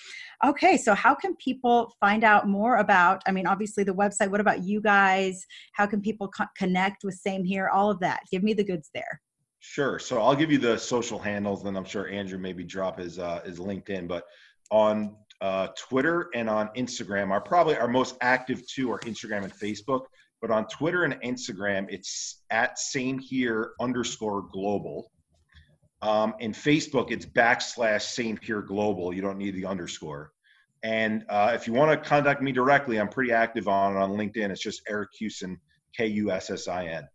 okay 0.44 0.76
so 0.76 0.94
how 0.94 1.14
can 1.14 1.36
people 1.36 1.92
find 2.00 2.24
out 2.24 2.48
more 2.48 2.76
about 2.76 3.22
i 3.26 3.32
mean 3.32 3.46
obviously 3.46 3.84
the 3.84 3.94
website 3.94 4.30
what 4.30 4.40
about 4.40 4.64
you 4.64 4.80
guys? 4.80 5.44
How 5.74 5.86
can 5.86 6.00
people 6.00 6.28
co- 6.28 6.44
connect 6.56 7.04
with 7.04 7.14
same 7.14 7.44
here 7.44 7.68
all 7.68 7.90
of 7.90 8.00
that? 8.00 8.20
Give 8.30 8.42
me 8.42 8.54
the 8.54 8.64
goods 8.64 8.90
there. 8.94 9.20
Sure. 9.60 9.98
So 9.98 10.20
I'll 10.22 10.34
give 10.34 10.50
you 10.50 10.58
the 10.58 10.78
social 10.78 11.18
handles, 11.18 11.62
then 11.62 11.76
I'm 11.76 11.84
sure 11.84 12.08
Andrew 12.08 12.38
maybe 12.38 12.64
drop 12.64 12.98
his 12.98 13.18
uh, 13.18 13.40
his 13.44 13.58
LinkedIn. 13.58 14.08
But 14.08 14.24
on 14.70 15.16
uh, 15.40 15.68
Twitter 15.78 16.28
and 16.34 16.48
on 16.48 16.68
Instagram 16.76 17.30
are 17.30 17.40
probably 17.40 17.76
our 17.76 17.88
most 17.88 18.16
active 18.20 18.66
two 18.66 18.90
are 18.92 19.00
Instagram 19.00 19.44
and 19.44 19.52
Facebook. 19.52 20.02
But 20.40 20.50
on 20.50 20.66
Twitter 20.68 21.04
and 21.04 21.14
Instagram, 21.22 21.86
it's 21.90 22.42
at 22.50 22.78
same 22.78 23.18
here 23.18 23.72
underscore 23.78 24.48
global. 24.50 25.10
Um, 26.02 26.34
in 26.40 26.52
Facebook, 26.52 27.10
it's 27.10 27.26
backslash 27.26 28.02
same 28.02 28.38
here 28.38 28.62
global. 28.62 29.12
You 29.12 29.20
don't 29.20 29.36
need 29.36 29.54
the 29.54 29.66
underscore. 29.66 30.32
And 30.82 31.26
uh, 31.28 31.52
if 31.54 31.66
you 31.66 31.74
want 31.74 31.90
to 31.90 32.08
contact 32.08 32.40
me 32.40 32.52
directly, 32.52 32.98
I'm 32.98 33.10
pretty 33.10 33.32
active 33.32 33.68
on 33.68 33.96
on 33.96 34.12
LinkedIn. 34.12 34.48
It's 34.50 34.62
just 34.62 34.80
Eric 34.88 35.10
Kussin, 35.20 35.58
K 35.94 36.06
U 36.06 36.30
S 36.30 36.48
S 36.48 36.68
I 36.68 36.86
N, 36.86 37.06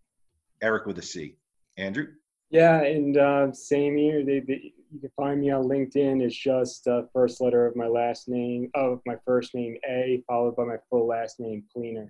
Eric 0.62 0.86
with 0.86 1.00
a 1.00 1.02
C. 1.02 1.36
Andrew. 1.78 2.08
Yeah, 2.52 2.84
and 2.84 3.18
uh, 3.18 3.52
same 3.52 3.98
here. 3.98 4.24
They, 4.24 4.40
they, 4.40 4.74
you 4.92 5.00
can 5.00 5.12
find 5.18 5.42
me 5.42 5.52
on 5.52 5.64
LinkedIn. 5.64 6.22
It's 6.22 6.36
just 6.36 6.88
uh, 6.88 7.04
first 7.12 7.42
letter 7.42 7.66
of 7.66 7.76
my 7.76 7.88
last 7.88 8.30
name, 8.30 8.70
of 8.76 9.02
my 9.06 9.16
first 9.26 9.56
name 9.56 9.76
A, 9.90 10.24
followed 10.28 10.56
by 10.56 10.64
my 10.64 10.78
full 10.90 11.08
last 11.08 11.40
name 11.40 11.64
Pleener, 11.76 12.10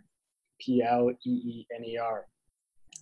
P 0.59 0.83
L 0.83 1.09
E 1.09 1.29
E 1.29 1.67
N 1.75 1.86
E 1.86 1.97
R. 1.97 2.27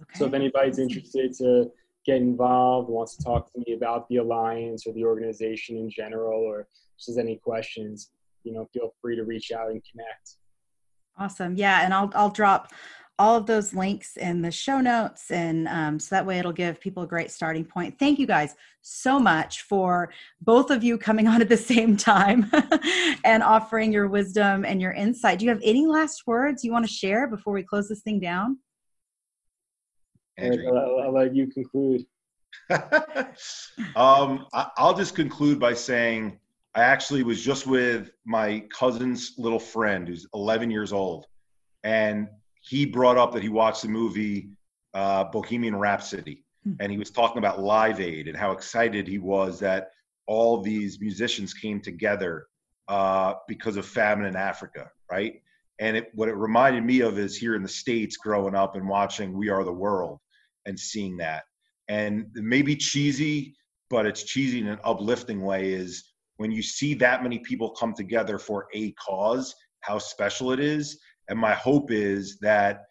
Okay. 0.02 0.20
So 0.20 0.26
if 0.26 0.34
anybody's 0.34 0.80
interested 0.80 1.34
to 1.40 1.72
get 2.06 2.18
involved, 2.18 2.90
wants 2.90 3.18
to 3.18 3.24
talk 3.24 3.52
to 3.54 3.60
me 3.66 3.74
about 3.74 4.08
the 4.10 4.18
alliance 4.18 4.86
or 4.86 4.94
the 4.94 5.04
organization 5.04 5.78
in 5.78 5.90
general, 5.90 6.40
or 6.40 6.68
just 6.98 7.08
has 7.08 7.18
any 7.18 7.38
questions, 7.38 8.12
you 8.44 8.54
know, 8.54 8.70
feel 8.74 8.94
free 9.02 9.16
to 9.16 9.24
reach 9.24 9.52
out 9.52 9.72
and 9.72 9.82
connect. 9.90 10.38
Awesome. 11.18 11.56
Yeah. 11.56 11.84
And 11.84 11.94
I'll, 11.94 12.12
I'll 12.16 12.30
drop 12.30 12.72
all 13.20 13.38
of 13.38 13.46
those 13.46 13.74
links 13.74 14.18
in 14.18 14.42
the 14.42 14.52
show 14.52 14.82
notes. 14.82 15.30
And 15.30 15.68
um, 15.68 16.00
so 16.00 16.16
that 16.16 16.26
way 16.26 16.40
it'll 16.40 16.52
give 16.52 16.80
people 16.80 17.04
a 17.04 17.08
great 17.08 17.32
starting 17.32 17.64
point. 17.64 17.98
Thank 18.00 18.18
you 18.18 18.26
guys 18.26 18.56
so 18.82 19.20
much 19.20 19.62
for 19.62 20.12
both 20.42 20.72
of 20.72 20.84
you 20.84 20.98
coming 20.98 21.28
on 21.30 21.42
at 21.42 21.50
the 21.50 21.58
same 21.58 21.96
time 21.96 22.52
and 23.24 23.44
offering 23.44 23.94
your 23.94 24.08
wisdom 24.08 24.66
and 24.66 24.82
your 24.82 24.94
insight. 24.94 25.40
Do 25.40 25.46
you 25.46 25.52
have 25.52 25.62
any 25.64 25.86
last 25.86 26.26
words 26.26 26.64
you 26.64 26.72
want 26.72 26.86
to 26.86 26.92
share 26.92 27.28
before 27.28 27.54
we 27.54 27.64
close 27.64 27.88
this 27.88 28.02
thing 28.02 28.20
down? 28.20 28.58
I'll, 30.40 30.78
I'll, 30.78 31.00
I'll 31.04 31.14
let 31.14 31.36
you 31.36 31.48
conclude. 31.48 32.06
um, 33.96 34.48
I, 34.54 34.68
I'll 34.78 34.96
just 34.96 35.16
conclude 35.16 35.60
by 35.60 35.74
saying 35.74 36.40
I 36.76 36.82
actually 36.82 37.22
was 37.22 37.44
just 37.44 37.68
with 37.68 38.12
my 38.26 38.66
cousin's 38.76 39.34
little 39.38 39.60
friend 39.60 40.08
who's 40.08 40.26
11 40.34 40.72
years 40.72 40.92
old, 40.92 41.28
and 41.84 42.28
he 42.64 42.86
brought 42.86 43.18
up 43.18 43.34
that 43.34 43.44
he 43.44 43.50
watched 43.50 43.82
the 43.82 43.90
movie 43.90 44.50
uh, 44.94 45.26
Bohemian 45.26 45.76
Rhapsody, 45.76 46.44
hmm. 46.64 46.74
and 46.80 46.92
he 46.92 46.98
was 46.98 47.12
talking 47.12 47.38
about 47.38 47.62
Live 47.62 48.00
Aid 48.00 48.28
and 48.28 48.38
how 48.38 48.52
excited 48.52 49.08
he 49.08 49.20
was 49.20 49.60
that 49.60 49.92
all 50.28 50.62
these 50.62 51.00
musicians 51.00 51.54
came 51.54 51.82
together 51.82 52.48
uh, 52.88 53.34
because 53.48 53.76
of 53.76 53.86
famine 53.86 54.26
in 54.26 54.36
Africa, 54.36 54.90
right? 55.12 55.42
And 55.80 55.98
it, 55.98 56.12
what 56.14 56.30
it 56.30 56.36
reminded 56.36 56.86
me 56.86 57.02
of 57.02 57.20
is 57.20 57.36
here 57.36 57.56
in 57.56 57.64
the 57.64 57.70
states, 57.70 58.16
growing 58.16 58.56
up 58.56 58.76
and 58.76 58.88
watching 58.88 59.34
We 59.34 59.50
Are 59.50 59.66
the 59.66 59.74
World 59.74 60.20
and 60.66 60.80
seeing 60.80 61.18
that. 61.18 61.44
And 61.90 62.28
maybe 62.34 62.78
cheesy, 62.78 63.56
but 63.90 64.06
it's 64.06 64.24
cheesy 64.24 64.60
in 64.60 64.68
an 64.68 64.80
uplifting 64.86 65.42
way. 65.42 65.74
Is 65.74 66.14
when 66.38 66.52
you 66.52 66.62
see 66.62 66.94
that 66.96 67.24
many 67.24 67.40
people 67.40 67.72
come 67.72 67.94
together 67.94 68.40
for 68.40 68.68
a 68.74 68.92
cause, 68.94 69.54
how 69.82 69.98
special 69.98 70.54
it 70.54 70.62
is 70.62 71.00
and 71.34 71.42
my 71.42 71.56
hope 71.56 71.90
is 71.90 72.38
that, 72.42 72.84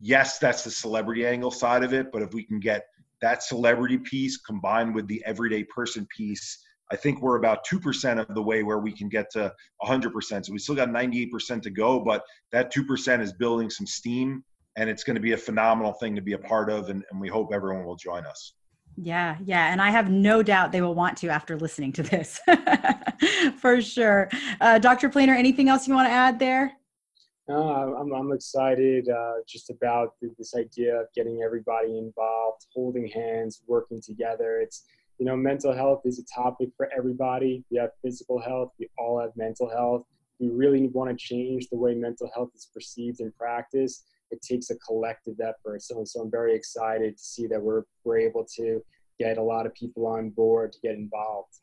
yes, 0.00 0.38
that's 0.38 0.64
the 0.64 0.70
celebrity 0.70 1.26
angle 1.26 1.50
side 1.50 1.84
of 1.84 1.92
it, 1.92 2.10
but 2.10 2.22
if 2.22 2.32
we 2.32 2.42
can 2.42 2.58
get 2.58 2.86
that 3.20 3.42
celebrity 3.42 3.98
piece 3.98 4.38
combined 4.38 4.94
with 4.94 5.06
the 5.06 5.22
everyday 5.26 5.64
person 5.64 6.08
piece, 6.16 6.64
I 6.90 6.96
think 6.96 7.20
we're 7.20 7.36
about 7.36 7.66
2% 7.66 8.18
of 8.18 8.34
the 8.34 8.40
way 8.40 8.62
where 8.62 8.78
we 8.78 8.90
can 8.90 9.10
get 9.10 9.30
to 9.32 9.52
100%. 9.82 10.46
So 10.46 10.50
we 10.50 10.58
still 10.58 10.74
got 10.74 10.88
98% 10.88 11.60
to 11.60 11.68
go, 11.68 12.00
but 12.00 12.24
that 12.52 12.72
2% 12.72 13.20
is 13.20 13.34
building 13.34 13.68
some 13.68 13.86
steam 13.86 14.44
and 14.76 14.88
it's 14.88 15.04
going 15.04 15.16
to 15.16 15.20
be 15.20 15.32
a 15.32 15.36
phenomenal 15.36 15.92
thing 15.92 16.16
to 16.16 16.22
be 16.22 16.32
a 16.32 16.38
part 16.38 16.70
of. 16.70 16.88
And, 16.88 17.04
and 17.10 17.20
we 17.20 17.28
hope 17.28 17.50
everyone 17.52 17.84
will 17.84 17.96
join 17.96 18.24
us. 18.24 18.54
Yeah, 18.96 19.36
yeah. 19.44 19.70
And 19.70 19.82
I 19.82 19.90
have 19.90 20.10
no 20.10 20.42
doubt 20.42 20.72
they 20.72 20.80
will 20.80 20.94
want 20.94 21.18
to 21.18 21.28
after 21.28 21.58
listening 21.58 21.92
to 21.92 22.02
this 22.02 22.40
for 23.58 23.82
sure. 23.82 24.30
Uh, 24.58 24.78
Dr. 24.78 25.10
Pleener, 25.10 25.36
anything 25.36 25.68
else 25.68 25.86
you 25.86 25.92
want 25.92 26.08
to 26.08 26.12
add 26.12 26.38
there? 26.38 26.79
I'm, 27.56 28.12
I'm 28.12 28.32
excited 28.32 29.08
uh, 29.08 29.34
just 29.48 29.70
about 29.70 30.14
this 30.38 30.54
idea 30.54 31.00
of 31.00 31.06
getting 31.14 31.42
everybody 31.42 31.98
involved, 31.98 32.66
holding 32.74 33.08
hands, 33.08 33.62
working 33.66 34.00
together. 34.00 34.60
It's, 34.60 34.84
you 35.18 35.26
know, 35.26 35.36
mental 35.36 35.72
health 35.72 36.02
is 36.04 36.18
a 36.18 36.24
topic 36.24 36.70
for 36.76 36.90
everybody. 36.96 37.64
We 37.70 37.78
have 37.78 37.90
physical 38.02 38.40
health, 38.40 38.72
we 38.78 38.88
all 38.98 39.20
have 39.20 39.30
mental 39.36 39.68
health. 39.70 40.04
We 40.38 40.48
really 40.48 40.88
want 40.88 41.10
to 41.10 41.16
change 41.16 41.68
the 41.68 41.76
way 41.76 41.94
mental 41.94 42.30
health 42.34 42.50
is 42.54 42.68
perceived 42.72 43.20
and 43.20 43.34
practiced. 43.36 44.06
It 44.30 44.40
takes 44.42 44.70
a 44.70 44.76
collective 44.76 45.40
effort. 45.40 45.82
So, 45.82 46.02
so 46.04 46.22
I'm 46.22 46.30
very 46.30 46.54
excited 46.54 47.18
to 47.18 47.22
see 47.22 47.46
that 47.48 47.60
we're, 47.60 47.82
we're 48.04 48.18
able 48.18 48.46
to 48.56 48.82
get 49.18 49.36
a 49.36 49.42
lot 49.42 49.66
of 49.66 49.74
people 49.74 50.06
on 50.06 50.30
board 50.30 50.72
to 50.72 50.80
get 50.80 50.94
involved. 50.94 51.58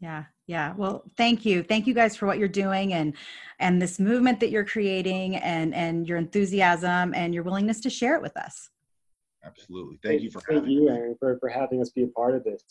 Yeah, 0.00 0.24
yeah. 0.46 0.74
Well, 0.76 1.04
thank 1.16 1.44
you. 1.44 1.62
Thank 1.62 1.86
you 1.86 1.94
guys 1.94 2.16
for 2.16 2.26
what 2.26 2.38
you're 2.38 2.48
doing 2.48 2.92
and 2.94 3.14
and 3.58 3.82
this 3.82 3.98
movement 3.98 4.38
that 4.40 4.50
you're 4.50 4.64
creating 4.64 5.36
and 5.36 5.74
and 5.74 6.06
your 6.06 6.18
enthusiasm 6.18 7.14
and 7.14 7.34
your 7.34 7.42
willingness 7.42 7.80
to 7.80 7.90
share 7.90 8.14
it 8.14 8.22
with 8.22 8.36
us. 8.36 8.70
Absolutely. 9.44 9.98
Thank, 10.02 10.22
you 10.22 10.30
for 10.30 10.40
thank 10.40 10.60
having 10.60 10.70
you, 10.70 10.88
Erin, 10.88 11.16
for, 11.18 11.38
for 11.38 11.48
having 11.48 11.80
us 11.80 11.90
be 11.90 12.02
a 12.02 12.08
part 12.08 12.34
of 12.34 12.44
this. 12.44 12.62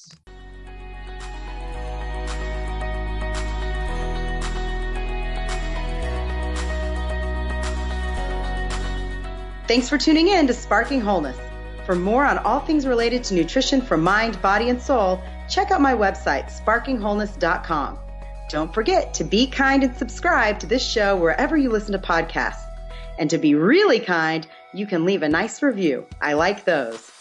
Thanks 9.68 9.90
for 9.90 9.98
tuning 9.98 10.30
in 10.30 10.48
to 10.48 10.54
Sparking 10.54 11.02
Wholeness. 11.02 11.38
For 11.86 11.96
more 11.96 12.26
on 12.26 12.38
all 12.40 12.60
things 12.60 12.86
related 12.86 13.24
to 13.26 13.34
nutrition 13.34 13.82
for 13.82 13.98
mind, 13.98 14.42
body, 14.42 14.70
and 14.70 14.82
soul, 14.82 15.22
check 15.50 15.72
out 15.72 15.82
my 15.82 15.94
website, 15.94 16.52
sparkingwholeness.com. 16.52 18.00
Don't 18.50 18.74
forget 18.74 19.14
to 19.16 19.24
be 19.24 19.48
kind 19.48 19.84
and 19.84 19.96
subscribe 19.96 20.60
to 20.60 20.68
this 20.68 20.86
show 20.86 21.18
wherever 21.18 21.58
you 21.58 21.70
listen 21.70 21.92
to 21.92 22.00
podcasts. 22.00 22.64
And 23.20 23.30
to 23.30 23.38
be 23.38 23.56
really 23.56 24.00
kind, 24.00 24.48
you 24.74 24.86
can 24.86 25.06
leave 25.06 25.24
a 25.24 25.30
nice 25.30 25.62
review. 25.62 26.06
I 26.22 26.34
like 26.34 26.64
those. 26.64 27.17